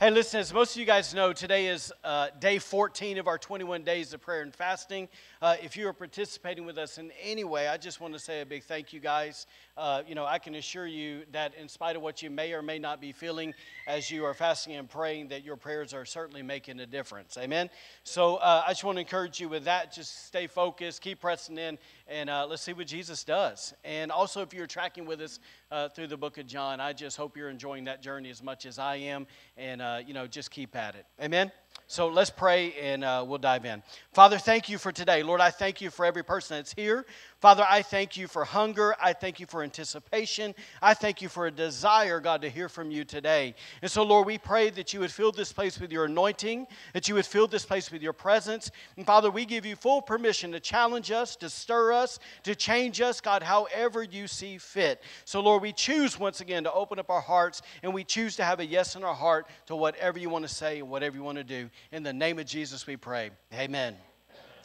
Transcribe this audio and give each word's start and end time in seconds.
Hey, 0.00 0.10
listen, 0.10 0.40
as 0.40 0.52
most 0.52 0.74
of 0.74 0.80
you 0.80 0.86
guys 0.86 1.14
know, 1.14 1.32
today 1.32 1.68
is 1.68 1.92
uh, 2.02 2.26
day 2.40 2.58
14 2.58 3.16
of 3.16 3.28
our 3.28 3.38
21 3.38 3.84
days 3.84 4.12
of 4.12 4.20
prayer 4.20 4.42
and 4.42 4.52
fasting. 4.52 5.08
Uh, 5.40 5.54
if 5.62 5.76
you 5.76 5.86
are 5.86 5.92
participating 5.92 6.66
with 6.66 6.78
us 6.78 6.98
in 6.98 7.12
any 7.22 7.44
way, 7.44 7.68
I 7.68 7.76
just 7.76 8.00
want 8.00 8.12
to 8.12 8.18
say 8.18 8.40
a 8.40 8.46
big 8.46 8.64
thank 8.64 8.92
you, 8.92 8.98
guys. 8.98 9.46
Uh, 9.76 10.02
you 10.06 10.14
know, 10.14 10.24
I 10.24 10.38
can 10.38 10.54
assure 10.54 10.86
you 10.86 11.22
that 11.32 11.54
in 11.54 11.68
spite 11.68 11.96
of 11.96 12.02
what 12.02 12.22
you 12.22 12.30
may 12.30 12.52
or 12.52 12.62
may 12.62 12.78
not 12.78 13.00
be 13.00 13.12
feeling 13.12 13.54
as 13.88 14.10
you 14.10 14.24
are 14.24 14.34
fasting 14.34 14.76
and 14.76 14.88
praying, 14.88 15.28
that 15.28 15.44
your 15.44 15.56
prayers 15.56 15.92
are 15.92 16.04
certainly 16.04 16.42
making 16.42 16.78
a 16.80 16.86
difference. 16.86 17.36
Amen? 17.36 17.68
So 18.04 18.36
uh, 18.36 18.62
I 18.66 18.70
just 18.70 18.84
want 18.84 18.96
to 18.96 19.00
encourage 19.00 19.40
you 19.40 19.48
with 19.48 19.64
that. 19.64 19.92
Just 19.92 20.26
stay 20.26 20.46
focused, 20.46 21.02
keep 21.02 21.20
pressing 21.20 21.58
in, 21.58 21.78
and 22.06 22.30
uh, 22.30 22.46
let's 22.48 22.62
see 22.62 22.72
what 22.72 22.86
Jesus 22.86 23.24
does. 23.24 23.74
And 23.84 24.12
also, 24.12 24.42
if 24.42 24.54
you're 24.54 24.66
tracking 24.66 25.06
with 25.06 25.20
us 25.20 25.40
uh, 25.70 25.88
through 25.88 26.06
the 26.06 26.16
book 26.16 26.38
of 26.38 26.46
John, 26.46 26.80
I 26.80 26.92
just 26.92 27.16
hope 27.16 27.36
you're 27.36 27.50
enjoying 27.50 27.84
that 27.84 28.00
journey 28.00 28.30
as 28.30 28.42
much 28.42 28.66
as 28.66 28.78
I 28.78 28.96
am. 28.96 29.26
And 29.56 29.82
uh, 29.82 30.00
you 30.06 30.14
know, 30.14 30.26
just 30.26 30.50
keep 30.50 30.76
at 30.76 30.94
it. 30.94 31.06
Amen? 31.20 31.50
So 31.86 32.08
let's 32.08 32.30
pray 32.30 32.72
and 32.74 33.04
uh, 33.04 33.24
we'll 33.26 33.38
dive 33.38 33.64
in. 33.64 33.82
Father, 34.12 34.38
thank 34.38 34.68
you 34.68 34.78
for 34.78 34.90
today. 34.90 35.22
Lord, 35.22 35.40
I 35.40 35.50
thank 35.50 35.80
you 35.80 35.90
for 35.90 36.06
every 36.06 36.22
person 36.22 36.56
that's 36.56 36.72
here. 36.72 37.04
Father, 37.44 37.66
I 37.68 37.82
thank 37.82 38.16
you 38.16 38.26
for 38.26 38.42
hunger. 38.42 38.96
I 38.98 39.12
thank 39.12 39.38
you 39.38 39.44
for 39.44 39.62
anticipation. 39.62 40.54
I 40.80 40.94
thank 40.94 41.20
you 41.20 41.28
for 41.28 41.46
a 41.46 41.50
desire, 41.50 42.18
God, 42.18 42.40
to 42.40 42.48
hear 42.48 42.70
from 42.70 42.90
you 42.90 43.04
today. 43.04 43.54
And 43.82 43.90
so, 43.90 44.02
Lord, 44.02 44.26
we 44.26 44.38
pray 44.38 44.70
that 44.70 44.94
you 44.94 45.00
would 45.00 45.10
fill 45.10 45.30
this 45.30 45.52
place 45.52 45.78
with 45.78 45.92
your 45.92 46.06
anointing, 46.06 46.66
that 46.94 47.06
you 47.06 47.14
would 47.16 47.26
fill 47.26 47.46
this 47.46 47.66
place 47.66 47.92
with 47.92 48.00
your 48.00 48.14
presence. 48.14 48.70
And 48.96 49.04
Father, 49.04 49.30
we 49.30 49.44
give 49.44 49.66
you 49.66 49.76
full 49.76 50.00
permission 50.00 50.52
to 50.52 50.58
challenge 50.58 51.10
us, 51.10 51.36
to 51.36 51.50
stir 51.50 51.92
us, 51.92 52.18
to 52.44 52.54
change 52.54 53.02
us, 53.02 53.20
God, 53.20 53.42
however 53.42 54.02
you 54.02 54.26
see 54.26 54.56
fit. 54.56 55.02
So, 55.26 55.40
Lord, 55.40 55.60
we 55.60 55.74
choose 55.74 56.18
once 56.18 56.40
again 56.40 56.64
to 56.64 56.72
open 56.72 56.98
up 56.98 57.10
our 57.10 57.20
hearts 57.20 57.60
and 57.82 57.92
we 57.92 58.04
choose 58.04 58.36
to 58.36 58.44
have 58.44 58.60
a 58.60 58.64
yes 58.64 58.96
in 58.96 59.04
our 59.04 59.14
heart 59.14 59.48
to 59.66 59.76
whatever 59.76 60.18
you 60.18 60.30
want 60.30 60.48
to 60.48 60.54
say 60.54 60.78
and 60.78 60.88
whatever 60.88 61.14
you 61.14 61.22
want 61.22 61.36
to 61.36 61.44
do. 61.44 61.68
In 61.92 62.04
the 62.04 62.12
name 62.14 62.38
of 62.38 62.46
Jesus, 62.46 62.86
we 62.86 62.96
pray. 62.96 63.32
Amen. 63.52 63.96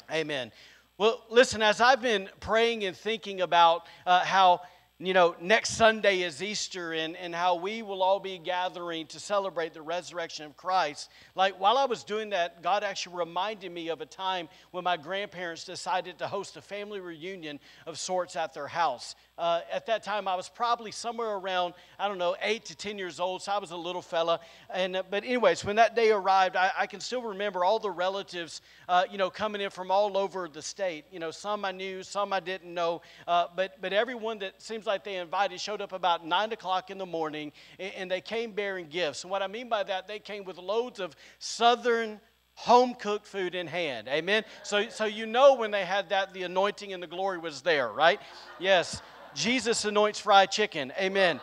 Amen. 0.10 0.54
Well, 1.00 1.24
listen, 1.30 1.62
as 1.62 1.80
I've 1.80 2.02
been 2.02 2.28
praying 2.42 2.84
and 2.84 2.94
thinking 2.94 3.40
about 3.40 3.88
uh, 4.06 4.20
how, 4.20 4.64
you 5.00 5.14
know, 5.14 5.34
next 5.40 5.78
Sunday 5.78 6.24
is 6.24 6.44
Easter 6.44 6.92
and, 6.92 7.16
and 7.16 7.34
how 7.34 7.56
we 7.56 7.84
will 7.84 8.04
all 8.04 8.20
be 8.20 8.38
gathering 8.38 9.08
to 9.08 9.18
celebrate 9.18 9.74
the 9.74 9.82
resurrection 9.82 10.46
of 10.46 10.58
Christ, 10.58 11.10
like 11.36 11.58
while 11.58 11.78
I 11.78 11.86
was 11.86 12.04
doing 12.04 12.32
that, 12.32 12.62
God 12.62 12.84
actually 12.84 13.16
reminded 13.16 13.72
me 13.72 13.88
of 13.88 14.02
a 14.02 14.06
time 14.06 14.50
when 14.72 14.84
my 14.84 14.98
grandparents 14.98 15.64
decided 15.64 16.18
to 16.18 16.28
host 16.28 16.58
a 16.58 16.62
family 16.62 17.00
reunion 17.00 17.62
of 17.88 17.98
sorts 17.98 18.36
at 18.36 18.54
their 18.54 18.68
house. 18.68 19.16
Uh, 19.40 19.62
at 19.72 19.86
that 19.86 20.04
time, 20.04 20.28
I 20.28 20.36
was 20.36 20.50
probably 20.50 20.92
somewhere 20.92 21.30
around, 21.30 21.74
I 21.98 22.10
don't 22.10 22.18
know, 22.18 22.36
eight 22.42 22.66
to 22.66 22.76
10 22.76 22.98
years 22.98 23.22
old, 23.22 23.42
so 23.42 23.54
I 23.54 23.58
was 23.58 23.72
a 23.72 23.78
little 23.78 24.02
fella. 24.02 24.42
And, 24.70 24.98
uh, 24.98 25.04
but, 25.10 25.24
anyways, 25.24 25.64
when 25.64 25.78
that 25.78 25.96
day 25.96 26.12
arrived, 26.12 26.58
I, 26.58 26.72
I 26.78 26.88
can 26.88 27.00
still 27.00 27.22
remember 27.22 27.64
all 27.64 27.80
the 27.80 27.90
relatives, 27.90 28.62
uh, 28.90 29.06
you 29.10 29.18
know, 29.18 29.30
coming 29.30 29.62
in 29.62 29.70
from 29.70 29.92
all 29.92 30.18
over 30.18 30.50
the 30.50 30.62
state. 30.62 31.06
You 31.10 31.20
know, 31.20 31.32
some 31.32 31.64
I 31.64 31.72
knew, 31.72 32.04
some 32.04 32.34
I 32.34 32.42
didn't 32.42 32.74
know. 32.74 33.02
Uh, 33.26 33.46
but, 33.56 33.82
but 33.82 33.94
everyone 33.94 34.40
that 34.40 34.62
seems 34.62 34.86
like 34.86 35.06
they 35.06 35.16
invited 35.16 35.62
showed 35.62 35.80
up 35.80 35.94
about 35.94 36.28
9 36.28 36.52
o'clock 36.52 36.92
in 36.92 36.98
the 36.98 37.06
morning, 37.06 37.54
and, 37.80 37.94
and 37.96 38.12
they 38.12 38.20
came 38.20 38.52
bearing 38.52 38.88
gifts. 38.90 39.24
And 39.24 39.32
what 39.32 39.42
I 39.42 39.48
mean 39.48 39.70
by 39.70 39.84
that, 39.84 40.06
they 40.06 40.20
came 40.20 40.44
with 40.44 40.58
loads 40.58 41.00
of 41.00 41.16
southern 41.38 42.20
home 42.56 42.94
cooked 42.94 43.26
food 43.26 43.56
in 43.56 43.68
hand. 43.68 44.10
Amen. 44.10 44.44
So, 44.64 44.90
so 44.90 45.06
you 45.06 45.26
know 45.26 45.54
when 45.54 45.72
they 45.72 45.86
had 45.86 46.10
that, 46.10 46.34
the 46.34 46.44
anointing 46.44 46.92
and 46.92 47.02
the 47.02 47.08
glory 47.08 47.38
was 47.38 47.62
there, 47.62 47.88
right? 47.90 48.20
Yes. 48.60 49.02
Jesus 49.36 49.86
anoints 49.86 50.20
fried 50.20 50.52
chicken. 50.52 50.92
Amen. 51.00 51.40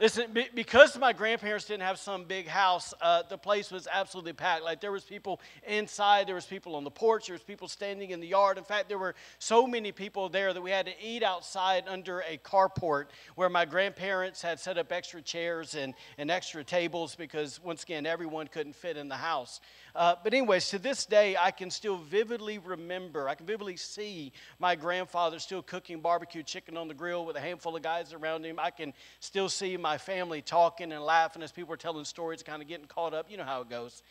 Listen, 0.00 0.32
because 0.54 0.96
my 0.96 1.12
grandparents 1.12 1.64
didn't 1.64 1.82
have 1.82 1.98
some 1.98 2.22
big 2.22 2.46
house, 2.46 2.94
uh, 3.00 3.24
the 3.28 3.36
place 3.36 3.72
was 3.72 3.88
absolutely 3.90 4.32
packed. 4.32 4.62
Like 4.62 4.80
there 4.80 4.92
was 4.92 5.02
people 5.02 5.40
inside, 5.66 6.28
there 6.28 6.36
was 6.36 6.46
people 6.46 6.76
on 6.76 6.84
the 6.84 6.90
porch, 6.90 7.26
there 7.26 7.34
was 7.34 7.42
people 7.42 7.66
standing 7.66 8.10
in 8.10 8.20
the 8.20 8.28
yard. 8.28 8.58
In 8.58 8.64
fact, 8.64 8.88
there 8.88 8.98
were 8.98 9.16
so 9.40 9.66
many 9.66 9.90
people 9.90 10.28
there 10.28 10.52
that 10.52 10.62
we 10.62 10.70
had 10.70 10.86
to 10.86 10.92
eat 11.02 11.24
outside 11.24 11.82
under 11.88 12.20
a 12.20 12.38
carport 12.38 13.06
where 13.34 13.48
my 13.48 13.64
grandparents 13.64 14.40
had 14.40 14.60
set 14.60 14.78
up 14.78 14.92
extra 14.92 15.20
chairs 15.20 15.74
and, 15.74 15.94
and 16.16 16.30
extra 16.30 16.62
tables 16.62 17.16
because 17.16 17.60
once 17.64 17.82
again, 17.82 18.06
everyone 18.06 18.46
couldn't 18.46 18.76
fit 18.76 18.96
in 18.96 19.08
the 19.08 19.16
house. 19.16 19.60
Uh, 19.94 20.14
but, 20.22 20.34
anyways, 20.34 20.68
to 20.70 20.78
this 20.78 21.06
day, 21.06 21.36
I 21.38 21.50
can 21.50 21.70
still 21.70 21.96
vividly 21.96 22.58
remember, 22.58 23.28
I 23.28 23.34
can 23.34 23.46
vividly 23.46 23.76
see 23.76 24.32
my 24.58 24.74
grandfather 24.74 25.38
still 25.38 25.62
cooking 25.62 26.00
barbecue 26.00 26.42
chicken 26.42 26.76
on 26.76 26.88
the 26.88 26.94
grill 26.94 27.24
with 27.24 27.36
a 27.36 27.40
handful 27.40 27.76
of 27.76 27.82
guys 27.82 28.12
around 28.12 28.44
him. 28.44 28.58
I 28.58 28.70
can 28.70 28.92
still 29.20 29.48
see 29.48 29.76
my 29.76 29.98
family 29.98 30.42
talking 30.42 30.92
and 30.92 31.02
laughing 31.02 31.42
as 31.42 31.52
people 31.52 31.70
were 31.70 31.76
telling 31.76 32.04
stories, 32.04 32.42
kind 32.42 32.62
of 32.62 32.68
getting 32.68 32.86
caught 32.86 33.14
up. 33.14 33.30
You 33.30 33.36
know 33.36 33.44
how 33.44 33.62
it 33.62 33.70
goes. 33.70 34.02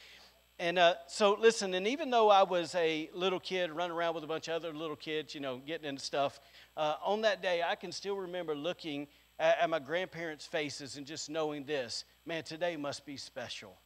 And 0.59 0.79
uh, 0.79 0.95
so, 1.05 1.37
listen, 1.39 1.75
and 1.75 1.87
even 1.87 2.09
though 2.09 2.31
I 2.31 2.41
was 2.41 2.73
a 2.73 3.11
little 3.13 3.39
kid 3.39 3.71
running 3.71 3.95
around 3.95 4.15
with 4.15 4.23
a 4.23 4.27
bunch 4.27 4.47
of 4.47 4.55
other 4.55 4.73
little 4.73 4.95
kids, 4.95 5.35
you 5.35 5.41
know, 5.41 5.57
getting 5.57 5.87
into 5.87 6.03
stuff, 6.03 6.39
uh, 6.75 6.95
on 7.05 7.21
that 7.21 7.43
day, 7.43 7.61
I 7.61 7.75
can 7.75 7.91
still 7.91 8.15
remember 8.17 8.55
looking 8.55 9.07
at, 9.37 9.59
at 9.59 9.69
my 9.69 9.77
grandparents' 9.77 10.47
faces 10.47 10.97
and 10.97 11.05
just 11.05 11.29
knowing 11.29 11.63
this 11.63 12.05
man, 12.25 12.43
today 12.43 12.75
must 12.75 13.05
be 13.05 13.17
special, 13.17 13.77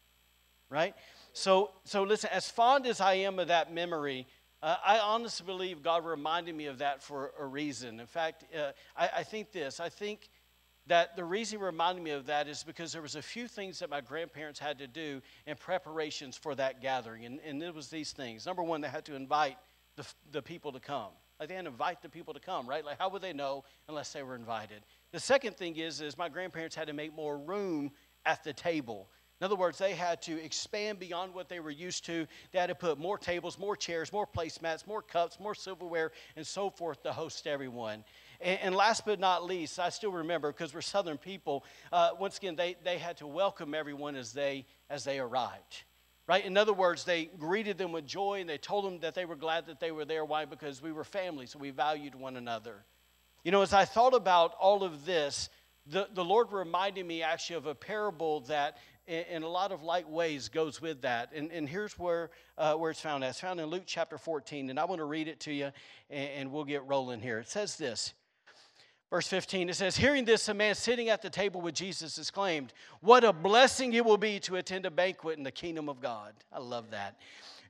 right? 0.70 0.96
So, 1.34 1.72
so 1.84 2.04
listen, 2.04 2.30
as 2.34 2.50
fond 2.50 2.86
as 2.86 3.00
I 3.02 3.14
am 3.14 3.40
of 3.40 3.48
that 3.48 3.74
memory, 3.74 4.28
uh, 4.62 4.76
I 4.86 5.00
honestly 5.00 5.46
believe 5.46 5.82
God 5.82 6.06
reminded 6.06 6.56
me 6.56 6.68
of 6.68 6.80
that 6.80 7.02
for 7.02 7.32
a 7.40 7.46
reason. 7.46 8.00
In 8.00 8.06
fact, 8.06 8.46
uh, 8.56 8.72
I, 8.96 9.10
I, 9.18 9.24
think 9.24 9.52
this. 9.52 9.80
I 9.80 9.90
think 9.90 10.30
that 10.88 11.16
the 11.16 11.24
reason 11.24 11.60
he 11.60 11.66
reminded 11.66 12.04
me 12.04 12.12
of 12.12 12.28
that 12.28 12.48
is 12.48 12.64
because 12.64 12.92
there 12.92 13.02
was 13.02 13.16
a 13.16 13.22
few 13.22 13.48
things 13.48 13.80
that 13.80 13.90
my 13.90 14.02
grandparents 14.02 14.60
had 14.60 14.78
to 14.80 14.88
do 14.88 15.22
in 15.48 15.56
preparations 15.56 16.38
for 16.38 16.54
that 16.56 16.82
gathering. 16.82 17.26
And, 17.26 17.40
and 17.46 17.64
it 17.64 17.74
was 17.74 17.90
these 17.90 18.12
things. 18.12 18.46
Number 18.46 18.62
one, 18.62 18.82
they 18.82 18.88
had 18.88 19.06
to 19.06 19.16
invite 19.16 19.58
the, 19.96 20.06
the 20.32 20.42
people 20.42 20.72
to 20.74 20.80
come. 20.80 21.12
Like 21.40 21.50
they 21.50 21.56
had 21.56 21.66
to 21.66 21.72
invite 21.72 22.04
the 22.04 22.10
people 22.10 22.36
to 22.36 22.40
come, 22.40 22.68
right? 22.68 22.86
Like 22.86 23.00
how 23.00 23.10
would 23.10 23.24
they 23.24 23.34
know 23.34 23.64
unless 23.88 24.14
they 24.14 24.22
were 24.22 24.36
invited? 24.36 24.84
The 25.12 25.20
second 25.20 25.58
thing 25.58 25.78
is, 25.78 26.02
is 26.02 26.18
my 26.18 26.30
grandparents 26.30 26.76
had 26.76 26.88
to 26.88 26.94
make 26.94 27.16
more 27.16 27.38
room 27.38 27.92
at 28.26 28.44
the 28.44 28.54
table. 28.54 29.10
In 29.42 29.46
other 29.46 29.56
words, 29.56 29.80
they 29.80 29.94
had 29.94 30.22
to 30.24 30.40
expand 30.40 31.00
beyond 31.00 31.34
what 31.34 31.50
they 31.50 31.60
were 31.60 31.72
used 31.72 32.06
to. 32.06 32.28
They 32.52 32.60
had 32.60 32.68
to 32.68 32.76
put 32.76 33.00
more 33.00 33.18
tables, 33.18 33.58
more 33.58 33.76
chairs, 33.76 34.14
more 34.14 34.28
placemats, 34.28 34.86
more 34.86 35.02
cups, 35.02 35.40
more 35.40 35.56
silverware, 35.56 36.12
and 36.36 36.46
so 36.46 36.70
forth 36.70 37.02
to 37.02 37.12
host 37.12 37.48
everyone. 37.48 38.04
And, 38.40 38.60
and 38.62 38.76
last 38.76 39.04
but 39.04 39.20
not 39.20 39.44
least, 39.44 39.80
I 39.80 39.90
still 39.90 40.12
remember 40.12 40.52
because 40.52 40.76
we're 40.76 40.82
Southern 40.82 41.18
people. 41.18 41.66
Uh, 41.92 42.12
once 42.20 42.38
again, 42.38 42.56
they, 42.56 42.76
they 42.84 43.00
had 43.00 43.18
to 43.18 43.26
welcome 43.26 43.74
everyone 43.74 44.16
as 44.16 44.32
they 44.32 44.68
as 44.92 45.04
they 45.06 45.18
arrived. 45.18 45.86
Right? 46.28 46.46
In 46.46 46.56
other 46.56 46.74
words, 46.74 47.04
they 47.04 47.26
greeted 47.26 47.80
them 47.80 47.92
with 47.92 48.06
joy 48.06 48.42
and 48.42 48.50
they 48.50 48.60
told 48.60 48.86
them 48.86 49.00
that 49.00 49.16
they 49.16 49.26
were 49.26 49.36
glad 49.36 49.66
that 49.66 49.80
they 49.80 49.92
were 49.92 50.06
there. 50.06 50.24
Why? 50.24 50.46
Because 50.46 50.84
we 50.84 50.92
were 50.92 51.04
family, 51.04 51.48
so 51.48 51.58
we 51.58 51.72
valued 51.72 52.14
one 52.14 52.38
another. 52.38 52.76
You 53.44 53.52
know, 53.52 53.64
as 53.64 53.74
I 53.74 53.86
thought 53.86 54.14
about 54.14 54.54
all 54.60 54.84
of 54.84 55.04
this, 55.04 55.50
the, 55.88 56.08
the 56.14 56.24
Lord 56.24 56.52
reminded 56.52 57.06
me 57.06 57.24
actually 57.24 57.56
of 57.56 57.66
a 57.66 57.74
parable 57.74 58.42
that 58.42 58.78
in, 59.12 59.44
a 59.44 59.48
lot 59.48 59.72
of 59.72 59.84
light 59.84 60.10
ways 60.10 60.50
goes 60.50 60.82
with 60.82 61.02
that. 61.02 61.32
And, 61.36 61.52
and 61.52 61.68
here's 61.68 62.00
where, 62.00 62.30
uh, 62.58 62.76
where 62.76 62.92
it's 62.92 63.02
found. 63.02 63.24
It's 63.24 63.40
found 63.40 63.60
in 63.60 63.66
Luke 63.68 63.84
chapter 63.86 64.18
14. 64.18 64.70
And 64.70 64.80
I 64.80 64.86
want 64.86 65.00
to 65.00 65.06
read 65.06 65.28
it 65.28 65.40
to 65.42 65.54
you, 65.54 65.72
and, 66.10 66.30
and 66.30 66.52
we'll 66.52 66.64
get 66.64 66.86
rolling 66.88 67.20
here. 67.20 67.40
It 67.40 67.50
says 67.50 67.76
this. 67.76 68.14
Verse 69.10 69.28
15, 69.28 69.70
it 69.70 69.76
says, 69.76 69.98
Hearing 69.98 70.24
this, 70.24 70.48
a 70.48 70.54
man 70.54 70.74
sitting 70.74 71.10
at 71.10 71.22
the 71.22 71.30
table 71.30 71.60
with 71.60 71.76
Jesus 71.76 72.18
exclaimed, 72.18 72.72
What 73.02 73.26
a 73.26 73.34
blessing 73.34 73.92
it 73.92 74.06
will 74.06 74.18
be 74.18 74.40
to 74.42 74.56
attend 74.56 74.86
a 74.86 74.92
banquet 74.92 75.38
in 75.38 75.44
the 75.44 75.52
kingdom 75.52 75.90
of 75.90 76.00
God. 76.00 76.34
I 76.52 76.60
love 76.60 76.92
that. 76.92 77.18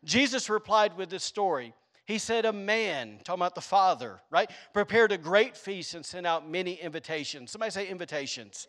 Jesus 0.04 0.50
replied 0.50 0.96
with 0.96 1.10
this 1.10 1.24
story. 1.24 1.74
He 2.06 2.20
said, 2.20 2.46
A 2.46 2.54
man, 2.54 3.20
talking 3.24 3.40
about 3.40 3.56
the 3.56 3.62
Father, 3.62 4.22
right, 4.30 4.52
prepared 4.72 5.12
a 5.12 5.18
great 5.18 5.58
feast 5.58 5.96
and 5.96 6.06
sent 6.06 6.28
out 6.28 6.48
many 6.48 6.74
invitations. 6.74 7.50
Somebody 7.50 7.72
say 7.72 7.88
invitations 7.88 8.68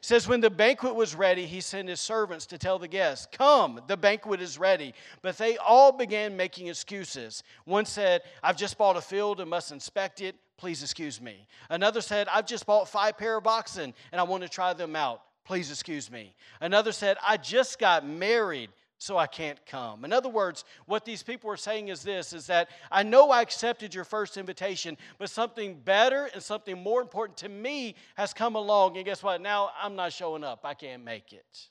says 0.00 0.28
when 0.28 0.40
the 0.40 0.50
banquet 0.50 0.94
was 0.94 1.14
ready 1.14 1.46
he 1.46 1.60
sent 1.60 1.88
his 1.88 2.00
servants 2.00 2.46
to 2.46 2.58
tell 2.58 2.78
the 2.78 2.88
guests 2.88 3.26
come 3.30 3.80
the 3.86 3.96
banquet 3.96 4.40
is 4.40 4.58
ready 4.58 4.94
but 5.22 5.36
they 5.38 5.56
all 5.58 5.92
began 5.92 6.36
making 6.36 6.68
excuses. 6.68 7.42
One 7.64 7.84
said 7.84 8.22
i've 8.42 8.56
just 8.56 8.78
bought 8.78 8.96
a 8.96 9.00
field 9.00 9.40
and 9.40 9.50
must 9.50 9.72
inspect 9.72 10.20
it. 10.20 10.36
Please 10.56 10.82
excuse 10.82 11.20
me 11.20 11.46
another 11.70 12.00
said 12.00 12.28
i've 12.32 12.46
just 12.46 12.66
bought 12.66 12.88
five 12.88 13.16
pair 13.16 13.36
of 13.36 13.46
oxen 13.46 13.94
and 14.12 14.20
i 14.20 14.24
want 14.24 14.42
to 14.42 14.48
try 14.48 14.72
them 14.72 14.96
out. 14.96 15.22
Please 15.48 15.70
excuse 15.70 16.10
me. 16.10 16.34
Another 16.60 16.92
said, 16.92 17.16
I 17.26 17.38
just 17.38 17.78
got 17.78 18.06
married, 18.06 18.68
so 18.98 19.16
I 19.16 19.28
can't 19.28 19.64
come. 19.64 20.04
In 20.04 20.12
other 20.12 20.28
words, 20.28 20.64
what 20.86 21.04
these 21.04 21.22
people 21.22 21.50
are 21.50 21.56
saying 21.56 21.88
is 21.88 22.02
this 22.02 22.32
is 22.32 22.48
that 22.48 22.68
I 22.90 23.04
know 23.04 23.30
I 23.30 23.42
accepted 23.42 23.94
your 23.94 24.04
first 24.04 24.36
invitation, 24.36 24.98
but 25.18 25.30
something 25.30 25.80
better 25.80 26.28
and 26.34 26.42
something 26.42 26.82
more 26.82 27.00
important 27.00 27.38
to 27.38 27.48
me 27.48 27.94
has 28.16 28.34
come 28.34 28.56
along. 28.56 28.96
And 28.96 29.06
guess 29.06 29.22
what? 29.22 29.40
Now 29.40 29.70
I'm 29.80 29.94
not 29.94 30.12
showing 30.12 30.42
up. 30.42 30.60
I 30.64 30.74
can't 30.74 31.04
make 31.04 31.32
it. 31.32 31.68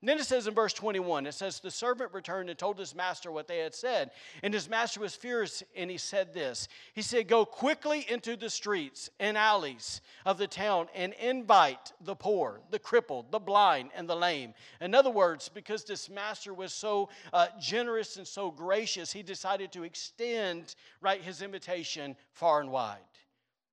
And 0.00 0.08
then 0.08 0.18
it 0.18 0.24
says 0.26 0.46
in 0.46 0.54
verse 0.54 0.72
21, 0.74 1.26
it 1.26 1.34
says, 1.34 1.58
The 1.58 1.72
servant 1.72 2.14
returned 2.14 2.48
and 2.48 2.58
told 2.58 2.78
his 2.78 2.94
master 2.94 3.32
what 3.32 3.48
they 3.48 3.58
had 3.58 3.74
said. 3.74 4.12
And 4.44 4.54
his 4.54 4.68
master 4.68 5.00
was 5.00 5.16
furious, 5.16 5.64
and 5.76 5.90
he 5.90 5.98
said 5.98 6.32
this 6.32 6.68
He 6.94 7.02
said, 7.02 7.26
Go 7.26 7.44
quickly 7.44 8.06
into 8.08 8.36
the 8.36 8.48
streets 8.48 9.10
and 9.18 9.36
alleys 9.36 10.00
of 10.24 10.38
the 10.38 10.46
town 10.46 10.86
and 10.94 11.14
invite 11.14 11.92
the 12.00 12.14
poor, 12.14 12.60
the 12.70 12.78
crippled, 12.78 13.32
the 13.32 13.40
blind, 13.40 13.90
and 13.96 14.08
the 14.08 14.14
lame. 14.14 14.54
In 14.80 14.94
other 14.94 15.10
words, 15.10 15.48
because 15.48 15.82
this 15.82 16.08
master 16.08 16.54
was 16.54 16.72
so 16.72 17.08
uh, 17.32 17.48
generous 17.60 18.18
and 18.18 18.26
so 18.26 18.52
gracious, 18.52 19.12
he 19.12 19.24
decided 19.24 19.72
to 19.72 19.82
extend 19.82 20.76
right, 21.00 21.20
his 21.20 21.42
invitation 21.42 22.14
far 22.30 22.60
and 22.60 22.70
wide. 22.70 22.98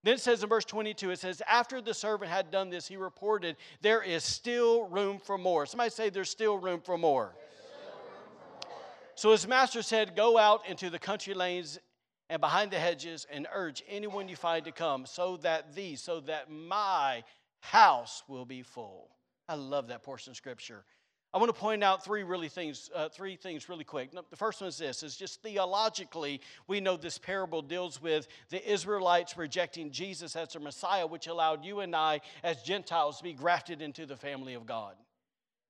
Then 0.05 0.13
it 0.13 0.19
says 0.19 0.43
in 0.43 0.49
verse 0.49 0.65
22, 0.65 1.09
it 1.09 1.19
says, 1.19 1.41
After 1.49 1.81
the 1.81 1.93
servant 1.95 2.29
had 2.29 2.51
done 2.51 2.69
this, 2.69 2.87
he 2.87 2.95
reported, 2.95 3.57
There 3.81 4.03
is 4.03 4.23
still 4.23 4.87
room 4.87 5.17
for 5.17 5.35
more. 5.35 5.65
Somebody 5.65 5.89
say, 5.89 6.11
There's 6.11 6.29
still 6.29 6.59
room 6.59 6.79
for 6.79 6.95
more. 6.95 7.33
So 9.15 9.31
his 9.31 9.47
master 9.47 9.81
said, 9.81 10.15
Go 10.15 10.37
out 10.37 10.61
into 10.69 10.91
the 10.91 10.99
country 10.99 11.33
lanes 11.33 11.79
and 12.29 12.39
behind 12.39 12.69
the 12.69 12.77
hedges 12.77 13.25
and 13.31 13.47
urge 13.51 13.81
anyone 13.89 14.29
you 14.29 14.35
find 14.35 14.63
to 14.65 14.71
come, 14.71 15.07
so 15.07 15.37
that 15.37 15.73
these, 15.73 16.01
so 16.01 16.19
that 16.21 16.51
my 16.51 17.23
house 17.61 18.21
will 18.27 18.45
be 18.45 18.61
full. 18.61 19.09
I 19.49 19.55
love 19.55 19.87
that 19.87 20.03
portion 20.03 20.29
of 20.29 20.37
scripture. 20.37 20.85
I 21.35 21.37
want 21.37 21.53
to 21.53 21.59
point 21.59 21.83
out 21.83 22.01
three 22.01 22.23
really 22.23 22.47
things, 22.47 22.89
uh, 22.95 23.09
three 23.09 23.35
things 23.35 23.67
really 23.67 23.83
quick. 23.83 24.11
The 24.29 24.37
first 24.37 24.61
one 24.61 24.69
is 24.69 24.77
this: 24.77 25.03
is 25.03 25.17
just 25.17 25.41
theologically, 25.41 26.39
we 26.65 26.79
know 26.79 26.95
this 26.95 27.17
parable 27.17 27.61
deals 27.61 28.01
with 28.01 28.29
the 28.47 28.71
Israelites 28.71 29.35
rejecting 29.35 29.91
Jesus 29.91 30.37
as 30.37 30.53
their 30.53 30.61
Messiah, 30.61 31.05
which 31.05 31.27
allowed 31.27 31.65
you 31.65 31.81
and 31.81 31.93
I, 31.93 32.21
as 32.41 32.63
Gentiles, 32.63 33.17
to 33.17 33.23
be 33.25 33.33
grafted 33.33 33.81
into 33.81 34.05
the 34.05 34.15
family 34.15 34.53
of 34.53 34.65
God. 34.65 34.95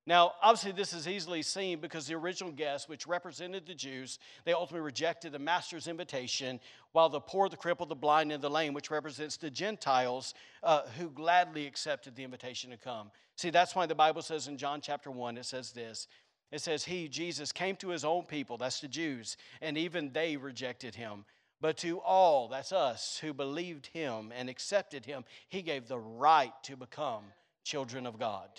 Now, 0.08 0.34
obviously, 0.42 0.72
this 0.72 0.94
is 0.94 1.08
easily 1.08 1.42
seen 1.42 1.80
because 1.80 2.06
the 2.06 2.14
original 2.14 2.52
guests, 2.52 2.88
which 2.88 3.08
represented 3.08 3.66
the 3.66 3.74
Jews, 3.74 4.20
they 4.44 4.54
ultimately 4.54 4.86
rejected 4.86 5.32
the 5.32 5.40
master's 5.40 5.88
invitation, 5.88 6.60
while 6.92 7.10
the 7.10 7.20
poor, 7.20 7.50
the 7.50 7.58
crippled, 7.58 7.90
the 7.90 7.96
blind, 7.96 8.32
and 8.32 8.44
the 8.44 8.50
lame, 8.50 8.76
which 8.76 8.92
represents 8.92 9.38
the 9.38 9.50
Gentiles, 9.50 10.36
uh, 10.62 10.84
who 11.00 11.10
gladly 11.10 11.66
accepted 11.66 12.16
the 12.16 12.24
invitation 12.24 12.70
to 12.70 12.78
come. 12.78 13.10
See, 13.36 13.50
that's 13.50 13.76
why 13.76 13.88
the 13.88 13.96
Bible 13.96 14.22
says 14.22 14.48
in 14.48 14.58
John 14.58 14.80
chapter 14.80 15.10
1, 15.10 15.38
it 15.38 15.46
says 15.46 15.72
this 15.72 16.08
it 16.52 16.62
says, 16.62 16.86
He, 16.86 17.08
Jesus, 17.08 17.52
came 17.52 17.76
to 17.78 17.90
his 17.90 18.06
own 18.06 18.24
people, 18.24 18.58
that's 18.58 18.80
the 18.80 18.88
Jews, 18.88 19.38
and 19.62 19.78
even 19.78 20.12
they 20.14 20.38
rejected 20.38 20.94
him. 20.94 21.26
But 21.62 21.78
to 21.78 22.00
all, 22.00 22.48
that's 22.48 22.72
us, 22.72 23.18
who 23.18 23.34
believed 23.34 23.88
him 23.88 24.32
and 24.36 24.50
accepted 24.50 25.06
him, 25.06 25.26
he 25.50 25.64
gave 25.64 25.88
the 25.88 25.98
right 25.98 26.54
to 26.64 26.78
become 26.78 27.24
children 27.64 28.06
of 28.06 28.20
God. 28.20 28.50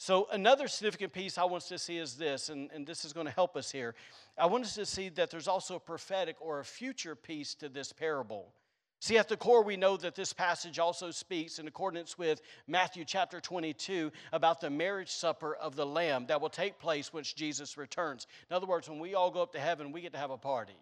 So, 0.00 0.28
another 0.32 0.66
significant 0.66 1.12
piece 1.12 1.36
I 1.36 1.44
want 1.44 1.62
us 1.62 1.68
to 1.68 1.78
see 1.78 1.98
is 1.98 2.14
this, 2.14 2.48
and, 2.48 2.70
and 2.72 2.86
this 2.86 3.04
is 3.04 3.12
going 3.12 3.26
to 3.26 3.32
help 3.32 3.54
us 3.54 3.70
here. 3.70 3.94
I 4.38 4.46
want 4.46 4.64
us 4.64 4.74
to 4.76 4.86
see 4.86 5.10
that 5.10 5.30
there's 5.30 5.46
also 5.46 5.74
a 5.74 5.78
prophetic 5.78 6.36
or 6.40 6.58
a 6.58 6.64
future 6.64 7.14
piece 7.14 7.54
to 7.56 7.68
this 7.68 7.92
parable. 7.92 8.50
See, 9.00 9.18
at 9.18 9.28
the 9.28 9.36
core, 9.36 9.62
we 9.62 9.76
know 9.76 9.98
that 9.98 10.14
this 10.14 10.32
passage 10.32 10.78
also 10.78 11.10
speaks 11.10 11.58
in 11.58 11.68
accordance 11.68 12.16
with 12.16 12.40
Matthew 12.66 13.04
chapter 13.04 13.42
22 13.42 14.10
about 14.32 14.62
the 14.62 14.70
marriage 14.70 15.10
supper 15.10 15.54
of 15.54 15.76
the 15.76 15.84
Lamb 15.84 16.24
that 16.28 16.40
will 16.40 16.48
take 16.48 16.78
place 16.78 17.12
once 17.12 17.34
Jesus 17.34 17.76
returns. 17.76 18.26
In 18.48 18.56
other 18.56 18.66
words, 18.66 18.88
when 18.88 19.00
we 19.00 19.14
all 19.14 19.30
go 19.30 19.42
up 19.42 19.52
to 19.52 19.60
heaven, 19.60 19.92
we 19.92 20.00
get 20.00 20.12
to 20.12 20.18
have 20.18 20.30
a 20.30 20.38
party. 20.38 20.78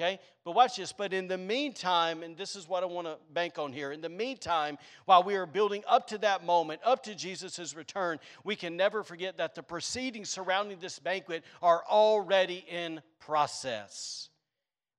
Okay? 0.00 0.18
But 0.44 0.52
watch 0.52 0.76
this. 0.76 0.92
But 0.92 1.12
in 1.12 1.28
the 1.28 1.36
meantime, 1.36 2.22
and 2.22 2.36
this 2.36 2.56
is 2.56 2.66
what 2.66 2.82
I 2.82 2.86
want 2.86 3.06
to 3.06 3.18
bank 3.34 3.58
on 3.58 3.72
here, 3.72 3.92
in 3.92 4.00
the 4.00 4.08
meantime, 4.08 4.78
while 5.04 5.22
we 5.22 5.34
are 5.34 5.44
building 5.44 5.82
up 5.86 6.06
to 6.08 6.18
that 6.18 6.44
moment, 6.44 6.80
up 6.84 7.02
to 7.02 7.14
Jesus' 7.14 7.74
return, 7.76 8.18
we 8.42 8.56
can 8.56 8.76
never 8.76 9.02
forget 9.02 9.36
that 9.36 9.54
the 9.54 9.62
proceedings 9.62 10.30
surrounding 10.30 10.78
this 10.78 10.98
banquet 10.98 11.44
are 11.60 11.84
already 11.86 12.64
in 12.70 13.02
process. 13.18 14.30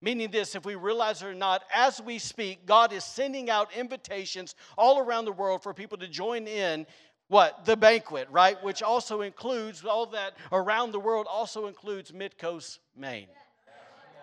Meaning 0.04 0.30
this, 0.30 0.56
if 0.56 0.66
we 0.66 0.76
realize 0.76 1.22
it 1.24 1.28
or 1.28 1.34
not, 1.34 1.64
as 1.74 2.02
we 2.02 2.20
speak, 2.20 2.66
God 2.66 2.94
is 2.94 3.04
sending 3.04 3.50
out 3.50 3.76
invitations 3.76 4.56
all 4.78 5.00
around 5.00 5.26
the 5.26 5.32
world 5.32 5.64
for 5.64 5.74
people 5.74 5.98
to 6.00 6.08
join 6.08 6.48
in 6.48 6.86
what? 7.28 7.64
The 7.64 7.78
banquet, 7.78 8.28
right? 8.30 8.62
Which 8.62 8.84
also 8.84 9.22
includes 9.22 9.86
all 9.86 10.06
that 10.08 10.36
around 10.52 10.92
the 10.92 11.00
world, 11.00 11.28
also 11.30 11.68
includes 11.68 12.12
Midcoast, 12.12 12.80
Maine 12.96 13.28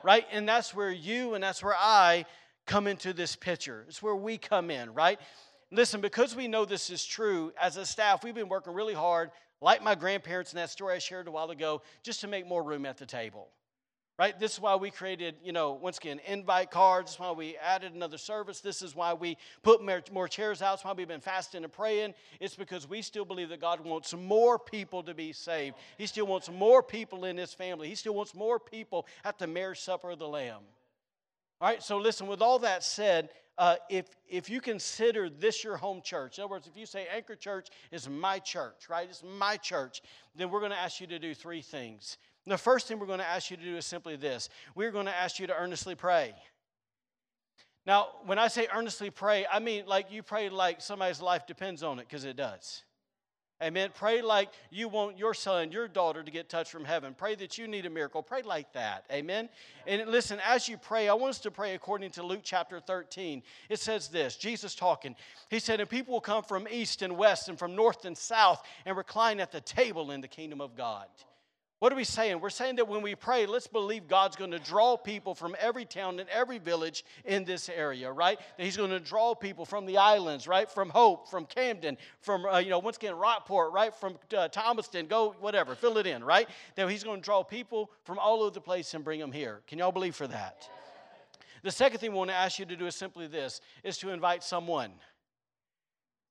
right? 0.03 0.27
And 0.33 0.49
that's 0.49 0.75
where 0.75 0.91
you 0.91 1.35
and 1.35 1.43
that's 1.43 1.63
where 1.63 1.77
I 1.77 2.25
come 2.67 2.87
into 2.87 3.13
this 3.13 3.37
picture. 3.37 3.85
It's 3.89 4.03
where 4.03 4.17
we 4.17 4.39
come 4.39 4.71
in, 4.71 4.93
right? 4.95 5.19
Listen, 5.71 6.01
because 6.01 6.35
we 6.35 6.49
know 6.49 6.65
this 6.65 6.91
is 6.91 7.05
true, 7.05 7.53
as 7.61 7.77
a 7.77 7.85
staff, 7.85 8.25
we've 8.25 8.35
been 8.35 8.49
working 8.49 8.73
really 8.73 8.95
hard, 8.95 9.31
like 9.61 9.83
my 9.83 9.95
grandparents 9.95 10.53
in 10.53 10.57
that 10.57 10.71
story 10.71 10.95
I 10.95 10.99
shared 10.99 11.29
a 11.29 11.31
while 11.31 11.51
ago, 11.51 11.83
just 12.03 12.21
to 12.23 12.27
make 12.27 12.47
more 12.47 12.63
room 12.63 12.87
at 12.87 12.97
the 12.97 13.07
table 13.07 13.49
right? 14.19 14.39
This 14.39 14.55
is 14.55 14.61
why 14.61 14.75
we 14.75 14.91
created, 14.91 15.37
you 15.45 15.53
know, 15.53 15.73
once 15.73 15.99
again, 15.99 16.21
invite 16.27 16.71
cards. 16.71 17.11
This 17.11 17.15
is 17.15 17.21
why 17.21 17.31
we 17.31 17.57
added 17.57 17.95
another 17.95 18.19
service. 18.19 18.61
This 18.61 18.83
is 18.83 18.97
why 18.97 19.15
we 19.15 19.37
put 19.63 19.81
more 20.13 20.27
chairs 20.27 20.61
out. 20.61 20.75
It's 20.75 20.85
why 20.85 20.93
we've 20.93 21.07
been 21.07 21.21
fasting 21.21 21.63
and 21.63 21.73
praying. 21.73 22.15
It's 22.41 22.57
because 22.57 22.89
we 22.89 23.01
still 23.01 23.25
believe 23.25 23.49
that 23.51 23.61
God 23.61 23.81
wants 23.81 24.13
more 24.15 24.59
people 24.59 25.05
to 25.05 25.15
be 25.15 25.33
saved. 25.33 25.77
He 25.97 26.07
still 26.07 26.27
wants 26.27 26.51
more 26.51 26.83
people 26.83 27.25
in 27.25 27.37
His 27.37 27.55
family. 27.55 27.89
He 27.89 27.95
still 27.95 28.15
wants 28.15 28.35
more 28.35 28.59
people 28.59 29.07
at 29.25 29.39
the 29.39 29.47
marriage 29.47 29.81
supper 29.81 30.11
of 30.11 30.19
the 30.19 30.29
Lamb. 30.29 30.63
All 31.61 31.69
right, 31.69 31.83
so 31.83 31.99
listen, 31.99 32.27
with 32.27 32.43
all 32.43 32.59
that 32.61 32.85
said, 32.85 33.31
uh, 33.59 33.75
if, 33.91 34.07
if 34.29 34.49
you 34.49 34.61
consider 34.61 35.29
this 35.29 35.65
your 35.65 35.77
home 35.77 36.01
church, 36.01 36.39
in 36.39 36.45
other 36.45 36.53
words, 36.53 36.69
if 36.69 36.77
you 36.77 36.87
say 36.87 37.09
Anchor 37.13 37.35
Church 37.35 37.69
is 37.91 38.09
my 38.09 38.39
church, 38.39 38.89
right, 38.89 39.09
it's 39.11 39.25
my 39.25 39.57
church, 39.57 40.01
then 40.37 40.51
we're 40.51 40.61
going 40.61 40.71
to 40.71 40.79
ask 40.79 41.01
you 41.01 41.09
to 41.09 41.19
do 41.19 41.35
three 41.35 41.61
things. 41.61 42.19
The 42.49 42.59
first 42.59 42.89
thing 42.89 42.99
we're 42.99 43.07
going 43.07 43.19
to 43.19 43.29
ask 43.29 43.51
you 43.51 43.57
to 43.57 43.63
do 43.63 43.77
is 43.77 43.87
simply 43.87 44.17
this 44.17 44.49
we're 44.75 44.91
going 44.91 45.07
to 45.07 45.15
ask 45.15 45.39
you 45.39 45.47
to 45.47 45.55
earnestly 45.55 45.95
pray. 45.95 46.35
Now, 47.87 48.09
when 48.27 48.39
I 48.39 48.49
say 48.49 48.67
earnestly 48.75 49.11
pray, 49.11 49.47
I 49.51 49.61
mean 49.61 49.87
like 49.87 50.11
you 50.11 50.23
pray 50.23 50.49
like 50.49 50.81
somebody's 50.81 51.23
life 51.23 51.47
depends 51.47 51.83
on 51.83 51.99
it, 51.99 52.07
because 52.09 52.25
it 52.25 52.37
does. 52.37 52.83
Amen. 53.61 53.91
Pray 53.93 54.23
like 54.23 54.51
you 54.71 54.89
want 54.89 55.19
your 55.19 55.35
son, 55.35 55.73
your 55.73 55.89
daughter 55.89 56.23
to 56.23 56.31
get 56.31 56.49
touched 56.49 56.71
from 56.71 56.85
heaven. 56.85 57.13
Pray 57.19 57.35
that 57.35 57.59
you 57.59 57.67
need 57.67 57.87
a 57.87 57.91
miracle. 57.91 58.23
Pray 58.23 58.43
like 58.43 58.73
that. 58.75 59.05
Amen. 59.11 59.49
And 59.85 60.09
listen, 60.09 60.39
as 60.47 60.69
you 60.69 60.79
pray, 60.79 61.09
I 61.09 61.15
want 61.15 61.31
us 61.31 61.41
to 61.41 61.51
pray 61.51 61.75
according 61.75 62.13
to 62.13 62.23
Luke 62.23 62.43
chapter 62.45 62.79
13. 62.79 63.43
It 63.69 63.81
says 63.81 64.09
this 64.09 64.37
Jesus 64.37 64.77
talking. 64.77 65.17
He 65.51 65.59
said, 65.59 65.81
And 65.81 65.91
people 65.91 66.13
will 66.13 66.21
come 66.21 66.45
from 66.45 66.69
east 66.71 67.03
and 67.03 67.17
west 67.17 67.49
and 67.49 67.59
from 67.59 67.75
north 67.75 68.05
and 68.05 68.17
south 68.17 68.63
and 68.87 68.97
recline 68.97 69.41
at 69.41 69.51
the 69.51 69.61
table 69.61 70.13
in 70.13 70.21
the 70.21 70.29
kingdom 70.29 70.61
of 70.61 70.77
God. 70.77 71.09
What 71.79 71.93
are 71.93 71.97
we 71.97 72.03
saying? 72.03 72.41
We're 72.41 72.51
saying 72.51 72.77
that 72.77 72.89
when 72.89 73.03
we 73.03 73.15
pray, 73.15 73.47
let's 73.47 73.69
believe 73.69 74.09
God's 74.09 74.35
going 74.35 74.51
to 74.51 74.59
draw 74.59 74.97
people 74.97 75.33
from 75.33 75.55
every 75.61 75.85
town 75.85 76.19
and 76.19 76.29
every 76.29 76.59
village 76.59 77.05
in 77.25 77.45
this 77.45 77.69
area, 77.69 78.11
right? 78.11 78.37
That 78.57 78.65
He's 78.65 78.77
going 78.77 78.91
to 78.91 78.99
draw 78.99 79.37
people 79.37 79.65
from 79.65 79.87
the 79.87 79.97
islands, 79.97 80.49
right? 80.49 80.69
From 80.69 80.89
Hope, 80.89 81.29
from 81.29 81.47
Camden, 81.47 81.97
from, 82.21 82.45
uh, 82.47 82.59
you 82.59 82.71
know, 82.71 82.81
once 82.81 82.97
again, 82.97 83.15
Rockport, 83.15 83.73
right? 83.73 83.95
From 83.95 84.19
uh, 84.37 84.49
Thomaston, 84.49 85.07
go 85.07 85.37
whatever, 85.39 85.77
fill 85.77 85.99
it 85.99 86.07
in, 86.07 86.25
right? 86.25 86.49
That 86.75 86.91
He's 86.91 87.05
going 87.05 87.21
to 87.21 87.25
draw 87.25 87.45
people 87.45 87.93
from 88.03 88.19
all 88.19 88.43
over 88.43 88.51
the 88.51 88.61
place 88.61 88.93
and 88.95 89.05
bring 89.05 89.21
them 89.21 89.31
here. 89.31 89.61
Can 89.69 89.79
y'all 89.79 89.93
believe 89.93 90.17
for 90.17 90.27
that? 90.27 90.69
The 91.63 91.71
second 91.71 91.99
thing 92.01 92.11
we 92.11 92.19
want 92.19 92.31
to 92.31 92.37
ask 92.37 92.59
you 92.59 92.67
to 92.67 92.77
do 92.77 92.87
is 92.87 92.97
simply 92.97 93.29
this, 93.29 93.61
is 93.85 93.99
to 93.99 94.11
invite 94.11 94.43
someone. 94.43 94.91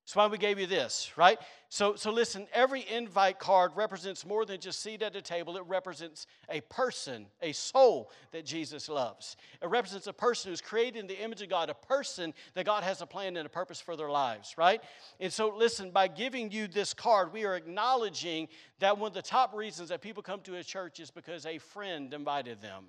That's 0.08 0.16
why 0.16 0.26
we 0.26 0.38
gave 0.38 0.58
you 0.58 0.66
this, 0.66 1.12
right? 1.18 1.38
So, 1.68 1.94
so 1.94 2.10
listen, 2.10 2.46
every 2.54 2.88
invite 2.88 3.38
card 3.38 3.72
represents 3.74 4.24
more 4.24 4.46
than 4.46 4.58
just 4.58 4.80
seat 4.80 5.02
at 5.02 5.14
a 5.14 5.20
table. 5.20 5.58
It 5.58 5.64
represents 5.66 6.26
a 6.48 6.62
person, 6.62 7.26
a 7.42 7.52
soul 7.52 8.10
that 8.32 8.46
Jesus 8.46 8.88
loves. 8.88 9.36
It 9.60 9.68
represents 9.68 10.06
a 10.06 10.14
person 10.14 10.50
who's 10.50 10.62
created 10.62 11.00
in 11.00 11.08
the 11.08 11.22
image 11.22 11.42
of 11.42 11.50
God, 11.50 11.68
a 11.68 11.74
person 11.74 12.32
that 12.54 12.64
God 12.64 12.84
has 12.84 13.02
a 13.02 13.06
plan 13.06 13.36
and 13.36 13.44
a 13.44 13.50
purpose 13.50 13.82
for 13.82 13.96
their 13.96 14.08
lives, 14.08 14.54
right? 14.56 14.82
And 15.20 15.30
so, 15.30 15.54
listen, 15.54 15.90
by 15.90 16.08
giving 16.08 16.50
you 16.50 16.68
this 16.68 16.94
card, 16.94 17.30
we 17.30 17.44
are 17.44 17.54
acknowledging 17.54 18.48
that 18.78 18.96
one 18.96 19.08
of 19.08 19.14
the 19.14 19.20
top 19.20 19.54
reasons 19.54 19.90
that 19.90 20.00
people 20.00 20.22
come 20.22 20.40
to 20.40 20.56
a 20.56 20.64
church 20.64 21.00
is 21.00 21.10
because 21.10 21.44
a 21.44 21.58
friend 21.58 22.14
invited 22.14 22.62
them. 22.62 22.86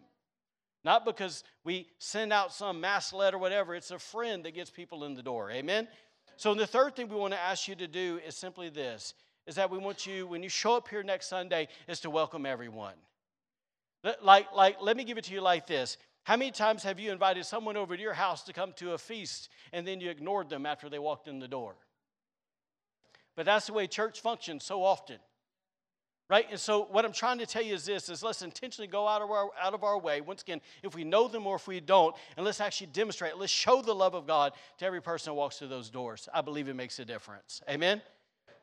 Not 0.85 1.03
because 1.03 1.43
we 1.65 1.89
send 1.97 2.31
out 2.31 2.53
some 2.53 2.79
mass 2.79 3.11
letter, 3.11 3.37
whatever. 3.37 3.75
It's 3.75 3.91
a 3.91 3.99
friend 3.99 4.45
that 4.45 4.53
gets 4.53 4.69
people 4.69 5.03
in 5.03 5.13
the 5.13 5.21
door. 5.21 5.51
Amen? 5.51 5.89
So 6.39 6.53
the 6.53 6.65
third 6.65 6.95
thing 6.95 7.09
we 7.09 7.17
want 7.17 7.33
to 7.33 7.39
ask 7.39 7.67
you 7.67 7.75
to 7.75 7.85
do 7.85 8.21
is 8.25 8.33
simply 8.33 8.69
this 8.69 9.13
is 9.45 9.55
that 9.55 9.69
we 9.69 9.77
want 9.77 10.05
you, 10.05 10.25
when 10.25 10.41
you 10.41 10.47
show 10.47 10.77
up 10.77 10.87
here 10.87 11.03
next 11.03 11.27
Sunday, 11.27 11.67
is 11.85 11.99
to 11.99 12.09
welcome 12.09 12.45
everyone. 12.45 12.93
Like, 14.21 14.53
like, 14.53 14.77
let 14.81 14.95
me 14.95 15.03
give 15.03 15.17
it 15.17 15.25
to 15.25 15.33
you 15.33 15.41
like 15.41 15.67
this. 15.67 15.97
How 16.23 16.37
many 16.37 16.51
times 16.51 16.81
have 16.83 16.97
you 16.97 17.11
invited 17.11 17.45
someone 17.45 17.75
over 17.75 17.97
to 17.97 18.01
your 18.01 18.13
house 18.13 18.43
to 18.43 18.53
come 18.53 18.71
to 18.77 18.93
a 18.93 18.97
feast 18.97 19.49
and 19.73 19.85
then 19.85 19.99
you 19.99 20.09
ignored 20.09 20.47
them 20.47 20.65
after 20.65 20.87
they 20.87 20.97
walked 20.97 21.27
in 21.27 21.39
the 21.39 21.47
door? 21.47 21.75
but 23.35 23.45
that's 23.45 23.67
the 23.67 23.73
way 23.73 23.87
church 23.87 24.19
functions 24.19 24.65
so 24.65 24.83
often. 24.83 25.17
Right? 26.29 26.45
And 26.51 26.59
so 26.59 26.87
what 26.91 27.05
I'm 27.05 27.11
trying 27.11 27.39
to 27.39 27.47
tell 27.47 27.63
you 27.63 27.73
is 27.73 27.85
this 27.85 28.07
is 28.07 28.21
let's 28.21 28.43
intentionally 28.43 28.87
go 28.87 29.07
out 29.07 29.23
of 29.23 29.31
our 29.31 29.49
out 29.59 29.73
of 29.73 29.83
our 29.83 29.97
way. 29.97 30.21
Once 30.21 30.43
again, 30.43 30.61
if 30.83 30.93
we 30.93 31.03
know 31.03 31.27
them 31.27 31.47
or 31.47 31.55
if 31.55 31.67
we 31.67 31.79
don't, 31.79 32.15
and 32.37 32.45
let's 32.45 32.61
actually 32.61 32.87
demonstrate, 32.87 33.35
let's 33.37 33.51
show 33.51 33.81
the 33.81 33.95
love 33.95 34.13
of 34.13 34.27
God 34.27 34.53
to 34.77 34.85
every 34.85 35.01
person 35.01 35.31
who 35.31 35.37
walks 35.37 35.57
through 35.57 35.69
those 35.69 35.89
doors. 35.89 36.29
I 36.31 36.41
believe 36.41 36.67
it 36.67 36.75
makes 36.75 36.99
a 36.99 37.05
difference. 37.05 37.61
Amen. 37.67 38.01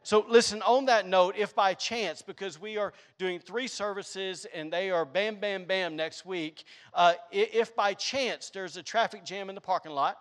So, 0.04 0.24
listen, 0.28 0.62
on 0.62 0.84
that 0.84 1.08
note, 1.08 1.34
if 1.36 1.52
by 1.52 1.74
chance, 1.74 2.22
because 2.22 2.60
we 2.60 2.76
are 2.76 2.92
doing 3.18 3.40
three 3.40 3.66
services 3.66 4.46
and 4.54 4.72
they 4.72 4.92
are 4.92 5.04
bam, 5.04 5.40
bam, 5.40 5.64
bam 5.64 5.96
next 5.96 6.24
week, 6.24 6.62
uh, 6.94 7.14
if 7.32 7.74
by 7.74 7.92
chance 7.94 8.50
there's 8.50 8.76
a 8.76 8.84
traffic 8.84 9.24
jam 9.24 9.48
in 9.48 9.56
the 9.56 9.60
parking 9.60 9.90
lot, 9.90 10.16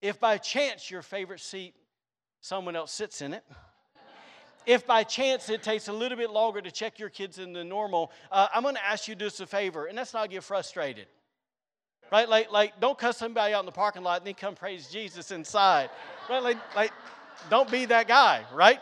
if 0.00 0.20
by 0.20 0.38
chance 0.38 0.92
your 0.92 1.02
favorite 1.02 1.40
seat, 1.40 1.74
someone 2.40 2.76
else 2.76 2.92
sits 2.92 3.20
in 3.20 3.34
it, 3.34 3.42
if 4.66 4.86
by 4.86 5.04
chance 5.04 5.48
it 5.48 5.62
takes 5.62 5.88
a 5.88 5.92
little 5.92 6.16
bit 6.18 6.30
longer 6.30 6.60
to 6.60 6.70
check 6.70 6.98
your 6.98 7.10
kids 7.10 7.38
in 7.38 7.52
the 7.52 7.64
normal, 7.64 8.10
uh, 8.30 8.48
I'm 8.54 8.62
going 8.62 8.74
to 8.74 8.84
ask 8.84 9.08
you 9.08 9.14
to 9.14 9.18
do 9.18 9.26
us 9.26 9.40
a 9.40 9.46
favor, 9.46 9.86
and 9.86 9.96
that's 9.96 10.14
not 10.14 10.30
get 10.30 10.42
frustrated. 10.42 11.06
Right? 12.12 12.28
Like, 12.28 12.52
like, 12.52 12.80
don't 12.80 12.98
cuss 12.98 13.16
somebody 13.16 13.54
out 13.54 13.60
in 13.60 13.66
the 13.66 13.72
parking 13.72 14.02
lot 14.02 14.18
and 14.18 14.26
then 14.26 14.34
come 14.34 14.54
praise 14.54 14.88
Jesus 14.88 15.30
inside. 15.30 15.90
Right? 16.28 16.42
Like, 16.42 16.58
like 16.76 16.92
don't 17.50 17.70
be 17.70 17.86
that 17.86 18.08
guy, 18.08 18.44
right? 18.52 18.80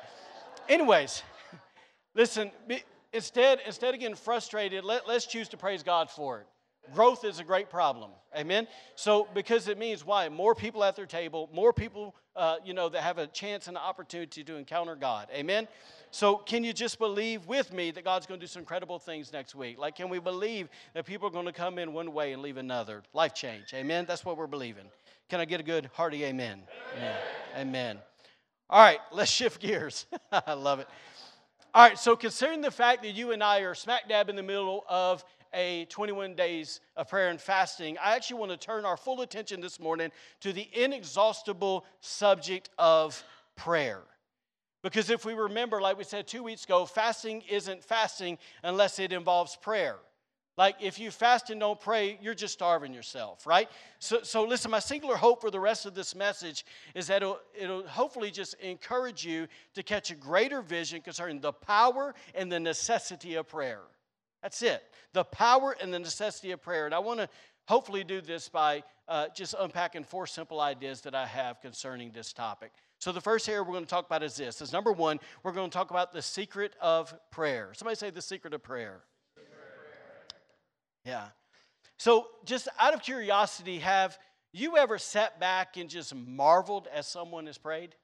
Anyways, 0.69 1.23
listen, 2.15 2.51
instead, 3.13 3.61
instead 3.67 3.95
of 3.95 4.01
getting 4.01 4.17
frustrated, 4.17 4.85
let, 4.85 5.09
let's 5.09 5.27
choose 5.27 5.49
to 5.51 5.57
praise 5.57 5.83
God 5.83 6.11
for 6.11 6.41
it. 6.41 6.47
Growth 6.95 7.25
is 7.25 7.39
a 7.39 7.45
great 7.45 7.71
problem. 7.71 8.11
Amen. 8.37 8.67
So, 8.97 9.29
because 9.35 9.69
it 9.69 9.79
means 9.79 10.05
why? 10.05 10.29
More 10.29 10.55
people 10.55 10.83
at 10.83 10.97
their 10.97 11.07
table, 11.07 11.49
more 11.53 11.73
people, 11.73 12.15
uh, 12.35 12.57
you 12.65 12.75
know, 12.75 12.89
that 12.89 13.03
have 13.03 13.19
a 13.19 13.27
chance 13.27 13.69
and 13.69 13.77
opportunity 13.77 14.43
to 14.43 14.57
encounter 14.57 14.97
God. 14.97 15.29
Amen. 15.33 15.69
So, 16.11 16.37
can 16.37 16.65
you 16.65 16.73
just 16.73 16.99
believe 16.99 17.47
with 17.47 17.73
me 17.73 17.91
that 17.93 18.05
God's 18.05 18.27
going 18.27 18.41
to 18.41 18.45
do 18.45 18.49
some 18.49 18.61
incredible 18.61 18.99
things 18.99 19.33
next 19.33 19.55
week? 19.55 19.79
Like, 19.79 19.95
can 19.95 20.09
we 20.09 20.19
believe 20.19 20.69
that 20.95 21.07
people 21.07 21.29
are 21.29 21.31
going 21.31 21.47
to 21.47 21.53
come 21.53 21.79
in 21.79 21.93
one 21.93 22.13
way 22.13 22.33
and 22.33 22.43
leave 22.43 22.57
another? 22.57 23.03
Life 23.15 23.33
change. 23.33 23.73
Amen. 23.75 24.05
That's 24.07 24.25
what 24.25 24.37
we're 24.37 24.47
believing. 24.47 24.85
Can 25.29 25.41
I 25.41 25.45
get 25.45 25.61
a 25.61 25.65
good 25.65 25.89
hearty 25.95 26.25
amen? 26.25 26.61
Amen. 26.97 27.17
amen. 27.57 27.99
All 28.69 28.83
right, 28.83 29.01
let's 29.13 29.31
shift 29.31 29.61
gears. 29.61 30.07
I 30.33 30.55
love 30.55 30.81
it. 30.81 30.89
All 31.75 31.89
right, 31.89 31.99
so 31.99 32.17
considering 32.17 32.61
the 32.61 32.71
fact 32.71 33.03
that 33.03 33.13
you 33.13 33.33
and 33.33 33.43
I 33.43 33.61
are 33.61 33.75
smack 33.75 34.09
dab 34.09 34.29
in 34.29 34.37
the 34.37 34.43
middle 34.43 34.85
of 34.89 35.25
a 35.55 35.85
21 35.87 36.35
days 36.35 36.81
of 36.97 37.09
prayer 37.09 37.29
and 37.29 37.41
fasting, 37.41 37.97
I 38.03 38.15
actually 38.17 38.41
want 38.41 38.53
to 38.53 38.57
turn 38.57 38.85
our 38.85 38.97
full 38.97 39.21
attention 39.21 39.61
this 39.61 39.79
morning 39.79 40.11
to 40.41 40.53
the 40.53 40.69
inexhaustible 40.73 41.85
subject 42.01 42.71
of 42.79 43.23
prayer. 43.57 44.03
Because 44.83 45.11
if 45.11 45.25
we 45.25 45.35
remember, 45.35 45.81
like 45.81 45.97
we 45.97 46.05
said 46.05 46.27
two 46.27 46.43
weeks 46.43 46.65
ago, 46.65 46.87
fasting 46.87 47.43
isn't 47.49 47.85
fasting 47.85 48.39
unless 48.63 48.99
it 48.99 49.13
involves 49.13 49.57
prayer. 49.57 49.97
Like 50.59 50.77
if 50.81 50.99
you 50.99 51.11
fast 51.11 51.49
and 51.51 51.61
don't 51.61 51.81
pray, 51.81 52.19
you're 52.21 52.35
just 52.35 52.53
starving 52.53 52.93
yourself, 52.93 53.47
right? 53.47 53.71
So, 54.01 54.23
so 54.23 54.45
listen, 54.45 54.71
my 54.71 54.81
singular 54.81 55.17
hope 55.17 55.41
for 55.41 55.51
the 55.51 55.61
rest 55.61 55.87
of 55.87 55.95
this 55.95 56.15
message 56.15 56.67
is 56.95 57.07
that 57.07 57.23
it'll, 57.23 57.41
it'll 57.59 57.87
hopefully 57.87 58.31
just 58.31 58.55
encourage 58.55 59.25
you 59.25 59.47
to 59.75 59.83
catch 59.83 60.11
a 60.11 60.15
greater 60.15 60.61
vision 60.61 61.01
concerning 61.01 61.41
the 61.41 61.53
power 61.53 62.15
and 62.35 62.53
the 62.53 62.61
necessity 62.61 63.37
of 63.37 63.49
prayer. 63.49 63.81
That's 64.43 64.63
it. 64.63 64.83
The 65.13 65.25
power 65.25 65.77
and 65.81 65.93
the 65.93 65.99
necessity 65.99 66.51
of 66.51 66.63
prayer. 66.63 66.87
And 66.87 66.95
I 66.95 66.99
want 66.99 67.21
to 67.21 67.29
hopefully 67.69 68.05
do 68.05 68.21
this 68.21 68.49
by 68.49 68.83
uh, 69.09 69.27
just 69.35 69.55
unpacking 69.59 70.05
four 70.05 70.27
simple 70.27 70.61
ideas 70.61 71.01
that 71.03 71.15
I 71.15 71.27
have 71.27 71.61
concerning 71.61 72.11
this 72.13 72.33
topic. 72.33 72.73
So, 72.99 73.13
the 73.13 73.21
first 73.21 73.49
area 73.49 73.63
we're 73.63 73.73
going 73.73 73.85
to 73.85 73.91
talk 73.91 74.07
about 74.07 74.23
is 74.23 74.37
this. 74.37 74.61
Is 74.61 74.73
number 74.73 74.93
one, 74.93 75.19
we're 75.43 75.53
going 75.53 75.71
to 75.71 75.75
talk 75.75 75.91
about 75.91 76.13
the 76.13 76.23
secret 76.23 76.75
of 76.81 77.15
prayer. 77.31 77.73
Somebody 77.75 77.97
say 77.97 78.11
the 78.11 78.23
secret 78.23 78.55
of 78.55 78.63
prayer. 78.63 79.03
Yeah. 81.05 81.27
So, 81.99 82.27
just 82.45 82.69
out 82.79 82.95
of 82.95 83.03
curiosity, 83.03 83.79
have 83.81 84.19
you 84.53 84.77
ever 84.77 84.99
sat 84.99 85.41
back 85.41 85.77
and 85.77 85.89
just 85.89 86.15
marveled 86.15 86.89
as 86.93 87.07
someone 87.07 87.47
has 87.47 87.59
prayed? 87.59 87.95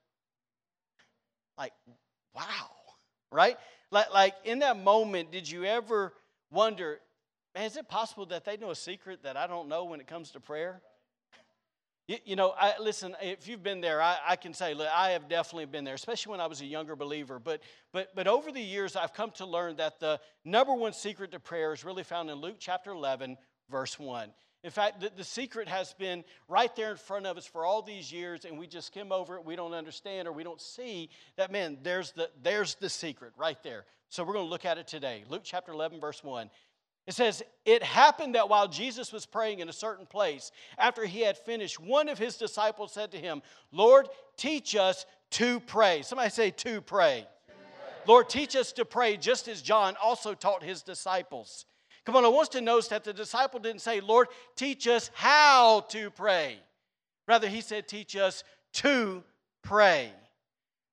Like, 1.56 1.72
wow, 2.34 2.70
right? 3.30 3.56
Like, 3.90 4.12
like 4.12 4.34
in 4.44 4.60
that 4.60 4.78
moment, 4.78 5.32
did 5.32 5.50
you 5.50 5.64
ever 5.64 6.12
wonder, 6.50 7.00
man, 7.54 7.64
is 7.64 7.76
it 7.76 7.88
possible 7.88 8.26
that 8.26 8.44
they 8.44 8.56
know 8.56 8.70
a 8.70 8.76
secret 8.76 9.22
that 9.22 9.36
I 9.36 9.46
don't 9.46 9.68
know 9.68 9.84
when 9.84 10.00
it 10.00 10.06
comes 10.06 10.30
to 10.32 10.40
prayer? 10.40 10.80
You, 12.08 12.16
you 12.24 12.36
know, 12.36 12.54
I, 12.58 12.74
listen, 12.80 13.14
if 13.20 13.46
you've 13.46 13.62
been 13.62 13.82
there, 13.82 14.00
I, 14.00 14.16
I 14.26 14.36
can 14.36 14.54
say, 14.54 14.72
look, 14.72 14.88
I 14.92 15.10
have 15.10 15.28
definitely 15.28 15.66
been 15.66 15.84
there, 15.84 15.94
especially 15.94 16.30
when 16.30 16.40
I 16.40 16.46
was 16.46 16.62
a 16.62 16.66
younger 16.66 16.96
believer. 16.96 17.38
But, 17.38 17.60
but, 17.92 18.14
but 18.14 18.26
over 18.26 18.50
the 18.50 18.62
years, 18.62 18.96
I've 18.96 19.12
come 19.12 19.30
to 19.32 19.44
learn 19.44 19.76
that 19.76 20.00
the 20.00 20.18
number 20.44 20.72
one 20.72 20.94
secret 20.94 21.32
to 21.32 21.40
prayer 21.40 21.72
is 21.72 21.84
really 21.84 22.02
found 22.02 22.30
in 22.30 22.36
Luke 22.36 22.56
chapter 22.58 22.92
11, 22.92 23.36
verse 23.70 23.98
1. 23.98 24.30
In 24.64 24.70
fact, 24.70 25.00
the, 25.00 25.12
the, 25.16 25.22
secret 25.22 25.68
has 25.68 25.94
been 25.94 26.24
right 26.48 26.74
there 26.74 26.90
in 26.90 26.96
front 26.96 27.26
of 27.26 27.36
us 27.36 27.46
for 27.46 27.64
all 27.64 27.80
these 27.80 28.10
years, 28.10 28.44
and 28.44 28.58
we 28.58 28.66
just 28.66 28.88
skim 28.88 29.12
over 29.12 29.36
it. 29.36 29.44
We 29.44 29.54
don't 29.54 29.72
understand 29.72 30.26
or 30.26 30.32
we 30.32 30.42
don't 30.42 30.60
see 30.60 31.10
that, 31.36 31.52
man, 31.52 31.78
there's 31.82 32.10
the, 32.12 32.28
there's 32.42 32.74
the 32.76 32.88
secret 32.88 33.34
right 33.36 33.62
there. 33.62 33.84
So 34.10 34.24
we're 34.24 34.34
going 34.34 34.46
to 34.46 34.50
look 34.50 34.64
at 34.64 34.78
it 34.78 34.86
today. 34.86 35.24
Luke 35.28 35.42
chapter 35.44 35.72
11, 35.72 36.00
verse 36.00 36.24
1. 36.24 36.50
It 37.06 37.14
says, 37.14 37.42
It 37.64 37.82
happened 37.82 38.34
that 38.34 38.48
while 38.48 38.68
Jesus 38.68 39.12
was 39.12 39.26
praying 39.26 39.60
in 39.60 39.68
a 39.68 39.72
certain 39.72 40.06
place, 40.06 40.50
after 40.76 41.04
he 41.04 41.20
had 41.20 41.38
finished, 41.38 41.80
one 41.80 42.08
of 42.08 42.18
his 42.18 42.36
disciples 42.36 42.92
said 42.92 43.10
to 43.12 43.18
him, 43.18 43.42
Lord, 43.72 44.08
teach 44.36 44.76
us 44.76 45.06
to 45.32 45.60
pray. 45.60 46.02
Somebody 46.02 46.30
say, 46.30 46.50
to 46.50 46.80
pray. 46.80 47.26
Lord, 48.06 48.28
teach 48.28 48.56
us 48.56 48.72
to 48.72 48.84
pray, 48.84 49.16
just 49.16 49.48
as 49.48 49.60
John 49.60 49.94
also 50.02 50.32
taught 50.34 50.62
his 50.62 50.82
disciples. 50.82 51.66
Come 52.06 52.16
on, 52.16 52.24
I 52.24 52.28
want 52.28 52.50
to 52.52 52.62
notice 52.62 52.88
that 52.88 53.04
the 53.04 53.12
disciple 53.12 53.60
didn't 53.60 53.82
say, 53.82 54.00
Lord, 54.00 54.28
teach 54.56 54.88
us 54.88 55.10
how 55.12 55.80
to 55.90 56.10
pray. 56.10 56.58
Rather, 57.26 57.48
he 57.48 57.60
said, 57.60 57.86
teach 57.86 58.16
us 58.16 58.44
to 58.74 59.22
pray. 59.62 60.10